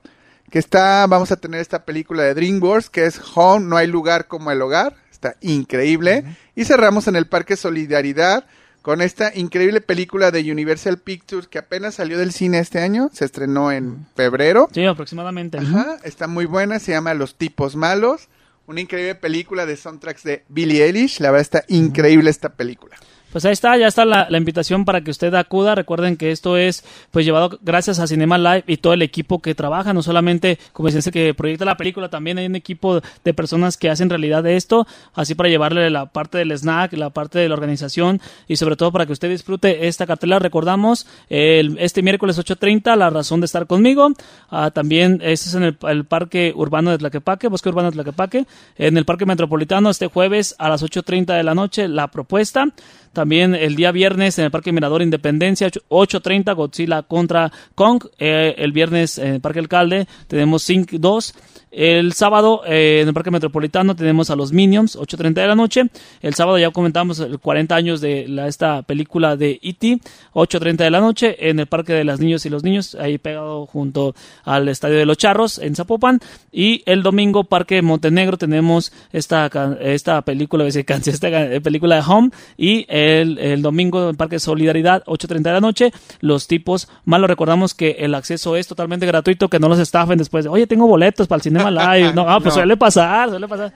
que 0.50 0.58
está, 0.58 1.06
vamos 1.06 1.30
a 1.32 1.36
tener 1.36 1.60
esta 1.60 1.84
película 1.84 2.22
de 2.24 2.34
DreamWorks, 2.34 2.90
que 2.90 3.06
es 3.06 3.20
Home, 3.34 3.66
no 3.66 3.76
hay 3.76 3.86
lugar 3.86 4.26
como 4.26 4.50
el 4.50 4.60
hogar. 4.60 4.96
Está 5.10 5.36
increíble. 5.40 6.24
Y 6.56 6.64
cerramos 6.64 7.06
en 7.06 7.16
el 7.16 7.26
Parque 7.26 7.56
Solidaridad 7.56 8.46
con 8.82 9.02
esta 9.02 9.32
increíble 9.34 9.80
película 9.80 10.30
de 10.30 10.50
Universal 10.50 10.98
Pictures 10.98 11.46
que 11.46 11.58
apenas 11.58 11.96
salió 11.96 12.18
del 12.18 12.32
cine 12.32 12.58
este 12.58 12.80
año. 12.80 13.10
Se 13.12 13.24
estrenó 13.24 13.70
en 13.70 14.06
febrero. 14.16 14.68
Sí, 14.72 14.84
aproximadamente. 14.84 15.58
Ajá, 15.58 15.98
está 16.04 16.26
muy 16.26 16.46
buena, 16.46 16.78
se 16.78 16.92
llama 16.92 17.14
Los 17.14 17.36
tipos 17.36 17.76
malos. 17.76 18.28
Una 18.66 18.80
increíble 18.80 19.14
película 19.14 19.66
de 19.66 19.76
soundtracks 19.76 20.22
de 20.24 20.44
Billie 20.48 20.84
Eilish. 20.84 21.20
La 21.20 21.30
verdad 21.30 21.42
está 21.42 21.64
increíble 21.68 22.30
esta 22.30 22.50
película. 22.50 22.96
Pues 23.32 23.44
ahí 23.44 23.52
está, 23.52 23.76
ya 23.76 23.86
está 23.86 24.04
la, 24.04 24.26
invitación 24.36 24.84
para 24.84 25.02
que 25.02 25.10
usted 25.10 25.32
acuda. 25.34 25.74
Recuerden 25.74 26.16
que 26.16 26.32
esto 26.32 26.56
es 26.56 26.84
pues 27.10 27.24
llevado 27.24 27.58
gracias 27.62 28.00
a 28.00 28.06
Cinema 28.06 28.38
Live 28.38 28.64
y 28.66 28.78
todo 28.78 28.92
el 28.92 29.02
equipo 29.02 29.40
que 29.40 29.54
trabaja, 29.54 29.92
no 29.92 30.02
solamente 30.02 30.58
como 30.72 30.88
dice 30.88 31.10
que 31.12 31.34
proyecta 31.34 31.64
la 31.64 31.76
película, 31.76 32.08
también 32.08 32.38
hay 32.38 32.46
un 32.46 32.56
equipo 32.56 33.00
de 33.24 33.34
personas 33.34 33.76
que 33.76 33.88
hacen 33.88 34.10
realidad 34.10 34.42
de 34.42 34.56
esto, 34.56 34.86
así 35.14 35.34
para 35.34 35.48
llevarle 35.48 35.90
la 35.90 36.06
parte 36.06 36.38
del 36.38 36.52
snack, 36.52 36.92
la 36.94 37.10
parte 37.10 37.38
de 37.38 37.48
la 37.48 37.54
organización 37.54 38.20
y 38.48 38.56
sobre 38.56 38.76
todo 38.76 38.90
para 38.90 39.06
que 39.06 39.12
usted 39.12 39.28
disfrute 39.28 39.86
esta 39.86 40.06
cartelera. 40.06 40.38
Recordamos 40.38 41.06
el, 41.28 41.78
este 41.78 42.02
miércoles 42.02 42.38
8.30, 42.38 42.96
la 42.96 43.10
razón 43.10 43.40
de 43.40 43.46
estar 43.46 43.66
conmigo. 43.66 44.08
Ah, 44.50 44.70
también 44.70 45.20
este 45.22 45.48
es 45.48 45.54
en 45.54 45.62
el, 45.62 45.78
el 45.88 46.04
Parque 46.04 46.52
Urbano 46.56 46.90
de 46.90 46.98
Tlaquepaque, 46.98 47.48
Bosque 47.48 47.68
Urbano 47.68 47.90
de 47.90 47.94
Tlaquepaque, 47.94 48.46
en 48.76 48.96
el 48.96 49.04
Parque 49.04 49.26
Metropolitano 49.26 49.90
este 49.90 50.08
jueves 50.08 50.54
a 50.58 50.68
las 50.68 50.82
8.30 50.82 51.36
de 51.36 51.42
la 51.42 51.54
noche 51.54 51.86
la 51.88 52.08
propuesta. 52.08 52.66
También 53.12 53.54
el 53.54 53.74
día 53.74 53.90
viernes 53.90 54.38
en 54.38 54.44
el 54.44 54.50
Parque 54.50 54.72
Mirador 54.72 55.02
Independencia, 55.02 55.68
8.30 55.68 56.54
Godzilla 56.54 57.02
contra 57.02 57.50
Kong. 57.74 58.04
Eh, 58.18 58.54
el 58.58 58.72
viernes 58.72 59.18
en 59.18 59.34
el 59.34 59.40
Parque 59.40 59.58
Alcalde 59.58 60.06
tenemos 60.28 60.62
Sync 60.62 60.92
2. 60.92 61.34
El 61.70 62.12
sábado 62.14 62.62
eh, 62.66 62.98
en 63.02 63.08
el 63.08 63.14
Parque 63.14 63.30
Metropolitano 63.30 63.94
tenemos 63.94 64.28
a 64.30 64.36
los 64.36 64.52
Minions, 64.52 64.98
8.30 64.98 65.34
de 65.34 65.46
la 65.46 65.54
noche. 65.54 65.84
El 66.20 66.34
sábado 66.34 66.58
ya 66.58 66.70
comentamos 66.70 67.20
el 67.20 67.38
40 67.38 67.74
años 67.76 68.00
de 68.00 68.26
esta 68.48 68.82
película 68.82 69.36
de 69.36 69.60
E.T., 69.62 70.00
8.30 70.34 70.76
de 70.76 70.90
la 70.90 71.00
noche 71.00 71.48
en 71.48 71.60
el 71.60 71.66
Parque 71.66 71.92
de 71.92 72.04
las 72.04 72.18
Niños 72.18 72.44
y 72.44 72.50
los 72.50 72.64
Niños, 72.64 72.96
ahí 72.96 73.18
pegado 73.18 73.66
junto 73.66 74.14
al 74.44 74.68
Estadio 74.68 74.96
de 74.98 75.06
los 75.06 75.16
Charros 75.16 75.58
en 75.58 75.76
Zapopan. 75.76 76.18
Y 76.50 76.82
el 76.86 77.02
domingo, 77.04 77.44
Parque 77.44 77.82
Montenegro, 77.82 78.36
tenemos 78.36 78.92
esta, 79.12 79.48
esta 79.80 80.22
película, 80.22 80.66
esta, 80.66 81.30
ca- 81.30 81.60
película 81.62 81.96
de 81.96 82.02
Home. 82.06 82.30
Y 82.56 82.84
el, 82.88 83.38
el 83.38 83.62
domingo 83.62 84.10
en 84.10 84.16
Parque 84.16 84.40
Solidaridad, 84.40 85.04
8.30 85.04 85.42
de 85.42 85.52
la 85.52 85.60
noche, 85.60 85.92
los 86.20 86.48
tipos, 86.48 86.88
más 87.04 87.20
lo 87.20 87.28
recordamos 87.28 87.74
que 87.74 87.92
el 88.00 88.14
acceso 88.16 88.56
es 88.56 88.66
totalmente 88.66 89.06
gratuito, 89.06 89.48
que 89.48 89.60
no 89.60 89.68
los 89.68 89.78
estafen 89.78 90.18
después 90.18 90.44
de, 90.44 90.50
oye, 90.50 90.66
tengo 90.66 90.86
boletos 90.88 91.28
para 91.28 91.36
el 91.38 91.42
Live. 91.68 92.14
No, 92.14 92.28
ah, 92.28 92.38
pues 92.40 92.46
No. 92.54 92.60
suele 92.60 92.76
pasar, 92.76 93.28
suele 93.30 93.48
pasar. 93.48 93.72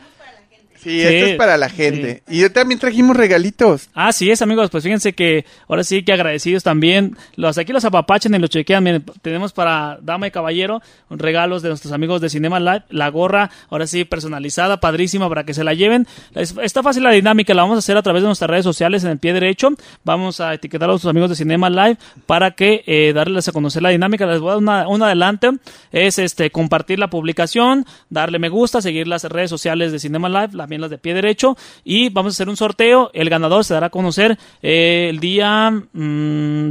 Sí, 0.85 1.01
esto 1.01 1.27
es 1.31 1.37
para 1.37 1.57
la 1.57 1.69
gente. 1.69 2.23
Y 2.29 2.41
yo 2.41 2.53
también 2.53 2.79
trajimos 2.79 3.17
regalitos. 3.17 3.89
Así 3.95 4.31
es, 4.31 4.43
amigos. 4.43 4.71
Pues 4.71 4.85
fíjense 4.85 5.13
que 5.15 5.45
ahora 5.69 5.83
sí 5.83 6.03
que 6.05 6.13
agradecidos 6.13 6.63
también. 6.63 7.17
Los 7.37 7.59
aquí 7.59 7.73
los 7.73 7.85
apapachen 7.85 8.35
y 8.35 8.39
los 8.39 8.51
chequean. 8.51 8.85
Miren, 8.85 9.05
tenemos 9.23 9.53
para 9.53 9.99
dama 10.03 10.27
y 10.27 10.31
caballero 10.31 10.81
regalos 11.11 11.63
de 11.63 11.71
nuestros 11.71 11.93
amigos 11.93 12.21
de 12.21 12.29
Cinema 12.29 12.61
Live. 12.61 12.83
La 12.91 13.09
gorra, 13.09 13.51
ahora 13.71 13.87
sí, 13.87 14.05
personalizada, 14.05 14.79
padrísima 14.81 15.29
para 15.29 15.45
que 15.45 15.55
se 15.55 15.65
la 15.65 15.75
lleven. 15.75 16.07
Es- 16.35 16.55
está 16.63 16.83
fácil 16.83 17.03
la 17.03 17.11
dinámica. 17.11 17.55
La 17.55 17.63
vamos 17.63 17.77
a 17.77 17.79
hacer 17.81 17.97
a 17.97 18.03
través 18.03 18.23
de 18.23 18.27
nuestras 18.29 18.51
redes 18.51 18.65
sociales 18.65 19.03
en 19.05 19.11
el 19.11 19.19
pie 19.19 19.33
derecho. 19.33 19.71
Vamos 20.05 20.41
a 20.41 20.55
etiquetar 20.55 20.89
a 20.89 20.93
nuestros 20.93 21.11
amigos 21.11 21.31
de 21.31 21.37
Cinema 21.37 21.71
Live 21.71 21.97
para 22.27 22.51
que 22.53 22.83
eh, 22.87 23.13
darles 23.15 23.49
a 23.49 23.53
conocer 23.53 23.83
la 23.83 23.89
dinámica. 23.91 24.27
Les 24.27 24.41
voy 24.41 24.49
a 24.51 24.53
dar 24.53 24.59
una, 24.63 24.89
un 24.89 25.03
adelante. 25.03 25.51
Es 25.93 26.19
este 26.19 26.51
compartir 26.51 26.99
la 26.99 27.09
publicación, 27.09 27.87
darle 28.11 28.39
me 28.39 28.49
gusta, 28.49 28.83
seguir 28.83 29.09
las 29.09 29.25
redes 29.25 29.51
sociales 29.51 29.93
de 29.93 29.99
Cinema 29.99 30.29
Live, 30.29 30.51
también 30.75 30.81
las 30.81 30.91
de 30.91 30.99
pie 30.99 31.15
derecho. 31.15 31.57
Y 31.85 32.09
vamos 32.11 32.33
a 32.33 32.35
hacer 32.35 32.49
un 32.49 32.57
sorteo. 32.57 33.11
El 33.15 33.31
ganador 33.31 33.65
se 33.65 33.75
dará 33.75 33.87
a 33.87 33.91
conocer 33.91 34.39
eh, 34.63 35.07
el 35.11 35.21
día. 35.21 35.71
mm, 35.71 36.71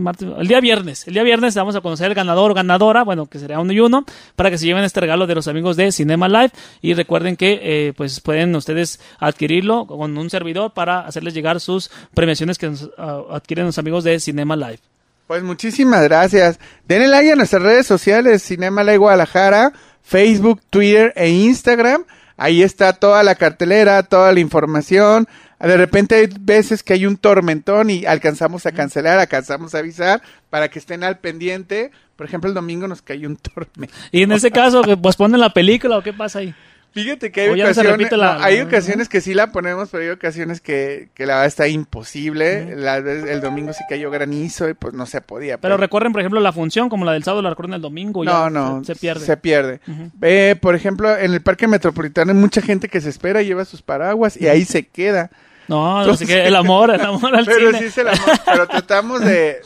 martes- 0.00 0.28
el 0.38 0.46
día 0.48 0.60
viernes. 0.60 1.06
El 1.08 1.14
día 1.14 1.22
viernes 1.22 1.54
vamos 1.54 1.74
a 1.76 1.80
conocer 1.80 2.08
el 2.08 2.14
ganador 2.14 2.50
o 2.50 2.54
ganadora. 2.54 3.02
Bueno, 3.04 3.26
que 3.26 3.38
sería 3.38 3.58
uno 3.60 3.72
y 3.72 3.80
uno. 3.80 4.04
Para 4.36 4.50
que 4.50 4.58
se 4.58 4.66
lleven 4.66 4.84
este 4.84 5.00
regalo 5.00 5.26
de 5.26 5.34
los 5.34 5.48
amigos 5.48 5.76
de 5.76 5.92
Cinema 5.92 6.28
Live. 6.28 6.50
Y 6.80 6.94
recuerden 6.94 7.36
que 7.36 7.60
eh, 7.62 7.92
pues 7.96 8.20
pueden 8.20 8.54
ustedes 8.54 9.00
adquirirlo 9.18 9.86
con 9.86 10.16
un 10.16 10.30
servidor 10.30 10.72
para 10.72 11.00
hacerles 11.00 11.34
llegar 11.34 11.60
sus 11.60 11.90
premiaciones 12.14 12.58
que 12.58 12.68
nos, 12.68 12.90
ah, 12.98 13.22
adquieren 13.30 13.66
los 13.66 13.78
amigos 13.78 14.04
de 14.04 14.20
Cinema 14.20 14.56
Live. 14.56 14.78
Pues 15.26 15.42
muchísimas 15.42 16.02
gracias. 16.02 16.58
Denle 16.86 17.08
like 17.08 17.32
a 17.32 17.36
nuestras 17.36 17.62
redes 17.62 17.86
sociales, 17.86 18.42
Cinema 18.42 18.82
La 18.84 18.96
Guadalajara, 18.96 19.72
Facebook, 20.02 20.60
Twitter 20.68 21.12
e 21.16 21.30
Instagram. 21.30 22.04
Ahí 22.42 22.60
está 22.60 22.92
toda 22.92 23.22
la 23.22 23.36
cartelera, 23.36 24.02
toda 24.02 24.32
la 24.32 24.40
información. 24.40 25.28
De 25.60 25.76
repente 25.76 26.16
hay 26.16 26.28
veces 26.40 26.82
que 26.82 26.92
hay 26.92 27.06
un 27.06 27.16
tormentón 27.16 27.88
y 27.88 28.04
alcanzamos 28.04 28.66
a 28.66 28.72
cancelar, 28.72 29.20
alcanzamos 29.20 29.76
a 29.76 29.78
avisar 29.78 30.22
para 30.50 30.68
que 30.68 30.80
estén 30.80 31.04
al 31.04 31.20
pendiente. 31.20 31.92
Por 32.16 32.26
ejemplo, 32.26 32.48
el 32.48 32.54
domingo 32.54 32.88
nos 32.88 33.00
cayó 33.00 33.28
un 33.28 33.36
tormento. 33.54 33.94
Y 34.10 34.24
en 34.24 34.32
ese 34.32 34.50
caso, 34.50 34.82
que 34.82 34.96
posponen 34.96 35.38
la 35.38 35.54
película 35.54 35.96
o 35.96 36.02
qué 36.02 36.12
pasa 36.12 36.40
ahí. 36.40 36.52
Fíjate 36.92 37.32
que 37.32 37.40
hay 37.42 37.62
ocasiones, 37.62 38.12
la- 38.12 38.34
no, 38.38 38.44
hay 38.44 38.58
la- 38.58 38.64
ocasiones 38.64 39.08
que 39.08 39.20
sí 39.22 39.32
la 39.34 39.50
ponemos, 39.50 39.88
pero 39.90 40.02
hay 40.04 40.10
ocasiones 40.10 40.60
que, 40.60 41.08
que 41.14 41.24
la 41.26 41.34
verdad 41.34 41.46
está 41.46 41.66
imposible. 41.68 42.76
La 42.76 43.00
vez- 43.00 43.24
el 43.28 43.40
domingo 43.40 43.72
sí 43.72 43.82
cayó 43.88 44.10
granizo 44.10 44.68
y 44.68 44.74
pues 44.74 44.92
no 44.94 45.06
se 45.06 45.20
podía. 45.22 45.58
Pero 45.58 45.76
recuerden, 45.76 46.12
por 46.12 46.20
ejemplo, 46.20 46.40
la 46.40 46.52
función, 46.52 46.88
como 46.88 47.04
la 47.04 47.12
del 47.12 47.24
sábado, 47.24 47.40
la 47.42 47.50
recuerdan 47.50 47.74
el 47.76 47.80
domingo. 47.82 48.24
No, 48.24 48.30
ya 48.44 48.50
no, 48.50 48.84
Se, 48.84 48.94
se 48.94 49.00
pierde. 49.00 49.24
Se 49.26 49.36
pierde. 49.36 49.80
Eh, 50.20 50.56
por 50.60 50.74
ejemplo, 50.74 51.16
en 51.16 51.32
el 51.32 51.40
parque 51.40 51.66
metropolitano 51.66 52.32
hay 52.32 52.38
mucha 52.38 52.60
gente 52.60 52.88
que 52.88 53.00
se 53.00 53.08
espera, 53.08 53.42
lleva 53.42 53.64
sus 53.64 53.80
paraguas 53.82 54.36
y 54.40 54.48
ahí 54.48 54.64
se 54.64 54.86
queda. 54.86 55.30
No, 55.68 55.94
no 55.94 56.00
Entonces- 56.02 56.28
sé 56.28 56.34
qué, 56.34 56.46
el 56.46 56.56
amor, 56.56 56.90
el 56.94 57.00
amor 57.00 57.34
al 57.34 57.44
Pero 57.46 57.68
cine. 57.70 57.78
sí 57.78 57.90
se 57.90 58.04
la 58.04 58.12
pero 58.44 58.66
tratamos 58.68 59.20
de 59.22 59.60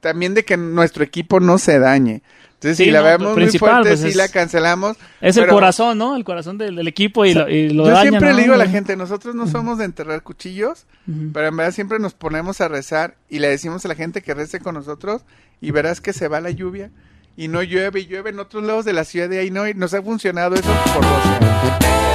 también 0.00 0.34
de 0.34 0.44
que 0.44 0.56
nuestro 0.56 1.02
equipo 1.04 1.40
no 1.40 1.58
se 1.58 1.78
dañe. 1.78 2.22
Entonces, 2.62 2.76
Sí, 2.76 2.84
si 2.84 2.90
la 2.92 3.00
no, 3.00 3.04
vemos 3.06 3.36
muy 3.36 3.58
fuerte, 3.58 3.88
pues, 3.88 4.04
es- 4.04 4.14
la 4.16 4.28
cancelamos. 4.28 4.96
Es 5.20 5.36
el 5.36 5.42
pero 5.44 5.54
corazón, 5.54 5.98
¿no? 5.98 6.14
El 6.14 6.22
corazón 6.22 6.58
del, 6.58 6.76
del 6.76 6.86
equipo 6.86 7.24
y 7.24 7.34
lo, 7.34 7.48
y 7.48 7.70
lo 7.70 7.86
Yo 7.86 7.90
daña, 7.90 8.02
siempre 8.10 8.30
¿no? 8.30 8.36
le 8.36 8.42
digo 8.42 8.54
a 8.54 8.56
la 8.58 8.68
gente, 8.68 8.96
nosotros 8.96 9.34
no 9.34 9.48
somos 9.48 9.78
de 9.78 9.84
enterrar 9.84 10.22
cuchillos, 10.22 10.86
pero 11.32 11.48
en 11.48 11.56
verdad 11.56 11.72
siempre 11.72 11.98
nos 11.98 12.14
ponemos 12.14 12.60
a 12.60 12.68
rezar 12.68 13.16
y 13.28 13.40
le 13.40 13.48
decimos 13.48 13.84
a 13.84 13.88
la 13.88 13.96
gente 13.96 14.22
que 14.22 14.32
rece 14.34 14.60
con 14.60 14.76
nosotros 14.76 15.22
y 15.60 15.72
verás 15.72 16.00
que 16.00 16.12
se 16.12 16.28
va 16.28 16.40
la 16.40 16.50
lluvia 16.50 16.90
y 17.36 17.48
no 17.48 17.62
llueve 17.62 18.00
y 18.00 18.06
llueve 18.06 18.30
en 18.30 18.38
otros 18.38 18.62
lados 18.62 18.84
de 18.84 18.92
la 18.92 19.04
ciudad 19.04 19.28
de 19.28 19.38
ahí 19.38 19.50
no 19.50 19.66
y 19.68 19.74
nos 19.74 19.94
ha 19.94 20.02
funcionado 20.02 20.54
eso 20.54 20.70
por 20.94 21.02
12 21.02 21.28
años. 21.28 21.52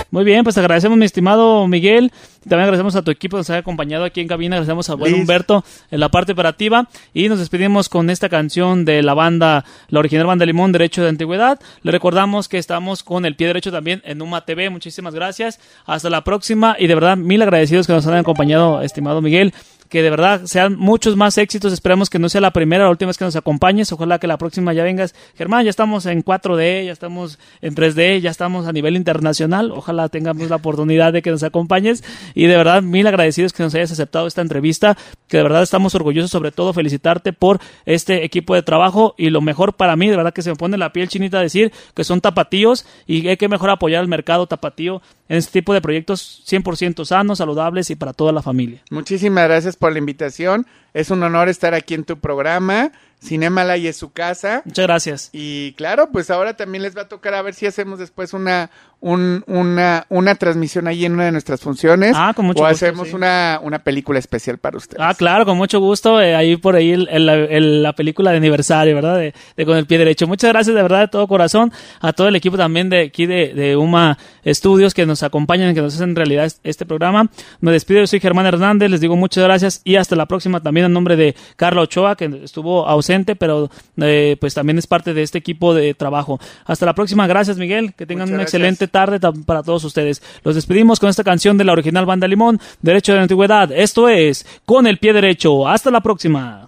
Muy 0.09 0.23
bien, 0.23 0.43
pues 0.43 0.57
agradecemos, 0.57 0.97
mi 0.97 1.05
estimado 1.05 1.67
Miguel. 1.67 2.13
También 2.43 2.61
agradecemos 2.61 2.95
a 2.95 3.01
tu 3.01 3.11
equipo 3.11 3.35
que 3.35 3.41
nos 3.41 3.49
ha 3.49 3.57
acompañado 3.57 4.05
aquí 4.05 4.21
en 4.21 4.27
cabina. 4.27 4.55
Agradecemos 4.55 4.89
a 4.89 4.95
buen. 4.95 5.13
Humberto 5.13 5.65
en 5.91 5.99
la 5.99 6.09
parte 6.09 6.31
operativa. 6.31 6.87
Y 7.13 7.27
nos 7.27 7.39
despedimos 7.39 7.89
con 7.89 8.09
esta 8.09 8.29
canción 8.29 8.85
de 8.85 9.03
la 9.03 9.13
banda, 9.13 9.65
la 9.89 9.99
original 9.99 10.25
banda 10.25 10.45
Limón, 10.45 10.71
Derecho 10.71 11.03
de 11.03 11.09
Antigüedad. 11.09 11.59
Le 11.83 11.91
recordamos 11.91 12.47
que 12.47 12.57
estamos 12.57 13.03
con 13.03 13.25
el 13.25 13.35
pie 13.35 13.47
derecho 13.47 13.71
también 13.71 14.01
en 14.05 14.21
Uma 14.21 14.45
TV. 14.45 14.69
Muchísimas 14.69 15.13
gracias. 15.13 15.59
Hasta 15.85 16.09
la 16.09 16.23
próxima. 16.23 16.77
Y 16.79 16.87
de 16.87 16.95
verdad, 16.95 17.17
mil 17.17 17.41
agradecidos 17.41 17.85
que 17.85 17.93
nos 17.93 18.07
han 18.07 18.13
acompañado, 18.13 18.81
estimado 18.81 19.21
Miguel. 19.21 19.53
Que 19.89 20.01
de 20.01 20.09
verdad 20.09 20.41
sean 20.45 20.75
muchos 20.77 21.15
más 21.15 21.37
éxitos. 21.37 21.73
Esperamos 21.73 22.09
que 22.09 22.19
no 22.19 22.29
sea 22.29 22.41
la 22.41 22.51
primera 22.51 22.83
o 22.83 22.87
la 22.87 22.91
última 22.91 23.07
vez 23.07 23.17
que 23.17 23.25
nos 23.25 23.35
acompañes. 23.35 23.91
Ojalá 23.91 24.19
que 24.19 24.27
la 24.27 24.37
próxima 24.37 24.73
ya 24.73 24.83
vengas. 24.83 25.15
Germán, 25.37 25.63
ya 25.63 25.69
estamos 25.69 26.05
en 26.05 26.23
4D, 26.23 26.85
ya 26.85 26.91
estamos 26.91 27.39
en 27.61 27.75
3D, 27.75 28.19
ya 28.19 28.29
estamos 28.29 28.67
a 28.67 28.71
nivel 28.71 28.95
internacional. 28.95 29.71
Ojalá 29.71 30.09
tengamos 30.09 30.49
la 30.49 30.57
oportunidad 30.57 31.13
de 31.13 31.21
que 31.21 31.31
nos 31.31 31.43
acompañes. 31.43 32.03
Y 32.33 32.47
de 32.47 32.57
verdad, 32.57 32.81
mil 32.81 33.07
agradecidos 33.07 33.53
que 33.53 33.63
nos 33.63 33.73
hayas 33.75 33.91
aceptado 33.91 34.27
esta 34.27 34.41
entrevista. 34.41 34.97
Que 35.27 35.37
de 35.37 35.43
verdad 35.43 35.63
estamos 35.63 35.95
orgullosos, 35.95 36.31
sobre 36.31 36.51
todo, 36.51 36.73
felicitarte 36.73 37.33
por 37.33 37.59
este 37.85 38.23
equipo 38.23 38.55
de 38.55 38.63
trabajo. 38.63 39.15
Y 39.17 39.29
lo 39.29 39.41
mejor 39.41 39.73
para 39.73 39.95
mí, 39.95 40.09
de 40.09 40.17
verdad 40.17 40.33
que 40.33 40.41
se 40.41 40.49
me 40.49 40.55
pone 40.55 40.77
la 40.77 40.93
piel 40.93 41.07
chinita 41.07 41.39
decir 41.39 41.71
que 41.93 42.03
son 42.03 42.21
tapatíos 42.21 42.85
y 43.05 43.27
hay 43.27 43.37
que 43.37 43.47
mejor 43.47 43.69
apoyar 43.69 44.01
al 44.01 44.07
mercado 44.07 44.47
tapatío 44.47 45.01
en 45.29 45.37
este 45.37 45.51
tipo 45.59 45.73
de 45.73 45.81
proyectos 45.81 46.43
100% 46.47 47.05
sanos, 47.05 47.39
saludables 47.39 47.89
y 47.89 47.95
para 47.95 48.13
toda 48.13 48.31
la 48.31 48.41
familia. 48.41 48.81
Muchísimas 48.89 49.45
gracias 49.45 49.75
por 49.77 49.93
la 49.93 49.99
invitación. 49.99 50.67
Es 50.93 51.11
un 51.11 51.23
honor 51.23 51.47
estar 51.47 51.73
aquí 51.73 51.93
en 51.93 52.03
tu 52.03 52.19
programa. 52.19 52.91
Cinema 53.19 53.77
y 53.77 53.87
es 53.87 53.97
su 53.97 54.11
casa. 54.11 54.61
Muchas 54.65 54.85
gracias. 54.85 55.29
Y 55.33 55.73
claro, 55.73 56.11
pues 56.11 56.29
ahora 56.29 56.55
también 56.55 56.83
les 56.83 56.95
va 56.95 57.03
a 57.03 57.07
tocar 57.07 57.33
a 57.33 57.41
ver 57.41 57.55
si 57.55 57.65
hacemos 57.65 57.97
después 57.97 58.33
una, 58.33 58.69
un, 58.99 59.43
una, 59.47 60.05
una 60.09 60.35
transmisión 60.35 60.87
ahí 60.87 61.05
en 61.05 61.13
una 61.13 61.25
de 61.25 61.31
nuestras 61.31 61.61
funciones. 61.61 62.13
Ah, 62.15 62.33
con 62.35 62.45
mucho 62.45 62.63
o 62.63 62.67
gusto, 62.67 62.85
hacemos 62.85 63.09
sí. 63.09 63.15
una, 63.15 63.59
una 63.61 63.79
película 63.79 64.17
especial 64.19 64.57
para 64.57 64.77
ustedes. 64.77 64.99
Ah, 65.01 65.13
claro, 65.13 65.45
con 65.45 65.55
mucho 65.57 65.79
gusto. 65.79 66.19
eh, 66.21 66.35
ahí 66.35 66.57
por 66.57 66.75
ahí 66.75 66.91
el- 66.91 67.07
el- 67.11 67.29
el- 67.29 67.83
la 67.83 67.93
película 67.93 68.31
de 68.31 68.37
aniversario, 68.37 68.95
¿verdad? 68.95 69.17
De, 69.17 69.33
de 69.55 69.65
Con 69.65 69.77
el 69.77 69.85
Pie 69.85 69.97
Derecho. 69.99 70.25
Muchas 70.27 70.51
gracias 70.51 70.75
de 70.75 70.81
verdad 70.81 71.01
de 71.01 71.07
todo 71.09 71.27
corazón 71.27 71.71
a 72.01 72.11
todo 72.13 72.27
el 72.27 72.35
equipo 72.35 72.57
también 72.57 72.89
de 72.89 73.03
aquí 73.03 73.25
de, 73.25 73.53
de 73.53 73.75
UMA 73.77 74.17
Estudios 74.43 74.93
que 74.93 75.05
nos 75.05 75.23
acompañan, 75.23 75.75
que 75.75 75.81
nos 75.81 75.95
hacen 75.95 76.15
realidad 76.15 76.45
es- 76.45 76.59
este 76.63 76.85
programa. 76.85 77.29
Me 77.59 77.71
despido, 77.71 77.99
yo 77.99 78.07
soy 78.07 78.19
Germán 78.19 78.45
Hernández, 78.45 78.89
les 78.89 79.01
digo 79.01 79.15
muchas 79.15 79.43
gracias 79.43 79.81
y 79.83 79.97
hasta 79.97 80.15
la 80.15 80.25
próxima 80.25 80.59
también 80.61 80.85
en 80.87 80.93
nombre 80.93 81.15
de 81.15 81.35
Carla 81.55 81.81
Ochoa, 81.81 82.15
que 82.15 82.25
estuvo 82.43 82.87
ausente, 82.87 83.35
pero 83.35 83.69
eh, 84.01 84.37
pues 84.39 84.53
también 84.53 84.77
es 84.77 84.87
parte 84.87 85.13
de 85.13 85.21
este 85.23 85.37
equipo 85.37 85.73
de 85.73 85.93
trabajo. 85.93 86.39
Hasta 86.65 86.85
la 86.85 86.95
próxima, 86.95 87.27
gracias 87.27 87.57
Miguel, 87.57 87.93
que 87.93 88.05
tengan 88.05 88.27
Muchas 88.29 88.37
gracias. 88.39 88.53
excelente 88.53 88.86
tarde 88.87 89.19
para 89.45 89.63
todos 89.63 89.83
ustedes. 89.83 90.21
Los 90.43 90.55
despedimos 90.55 90.99
con 90.99 91.09
esta 91.09 91.23
canción 91.23 91.57
de 91.57 91.63
la 91.63 91.73
original 91.73 92.05
Banda 92.05 92.27
Limón, 92.27 92.59
Derecho 92.81 93.11
de 93.11 93.17
la 93.17 93.23
Antigüedad. 93.23 93.71
Esto 93.71 94.09
es 94.09 94.45
Con 94.65 94.87
el 94.87 94.97
Pie 94.97 95.13
Derecho. 95.13 95.67
Hasta 95.67 95.91
la 95.91 96.01
próxima. 96.01 96.67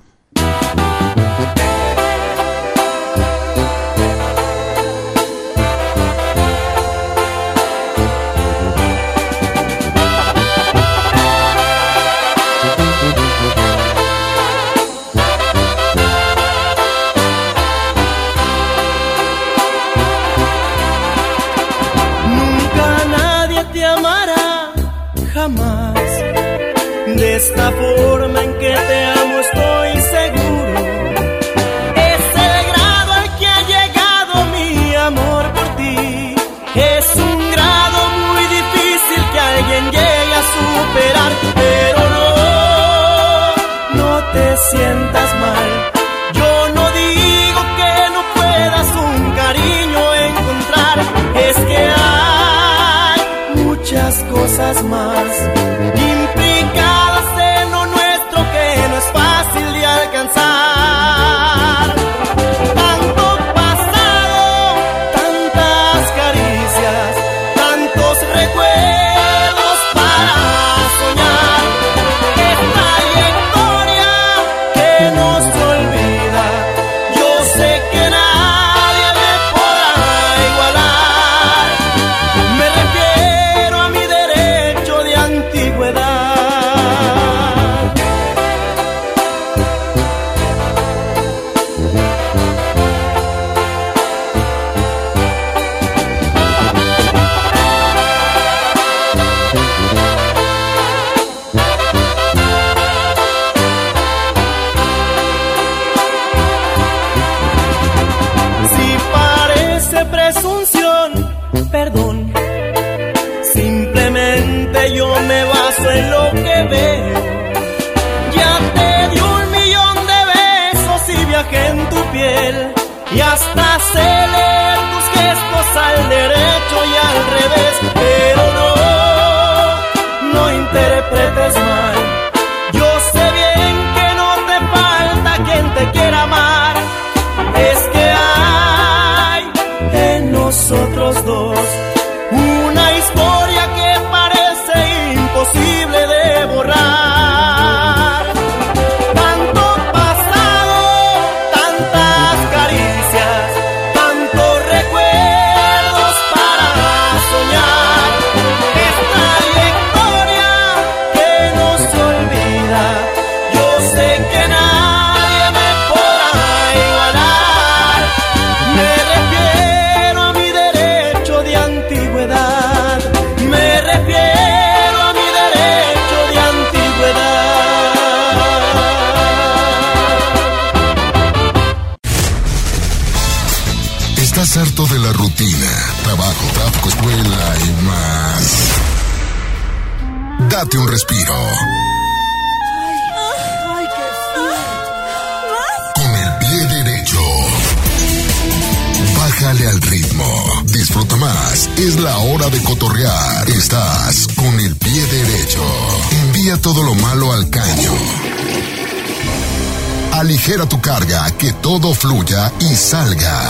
Que 211.39 211.53
todo 211.53 211.93
fluya 211.93 212.51
y 212.59 212.75
salga. 212.75 213.41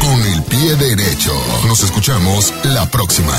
Con 0.00 0.22
el 0.32 0.42
pie 0.42 0.76
derecho. 0.76 1.32
Nos 1.66 1.82
escuchamos 1.82 2.52
la 2.64 2.84
próxima. 2.90 3.34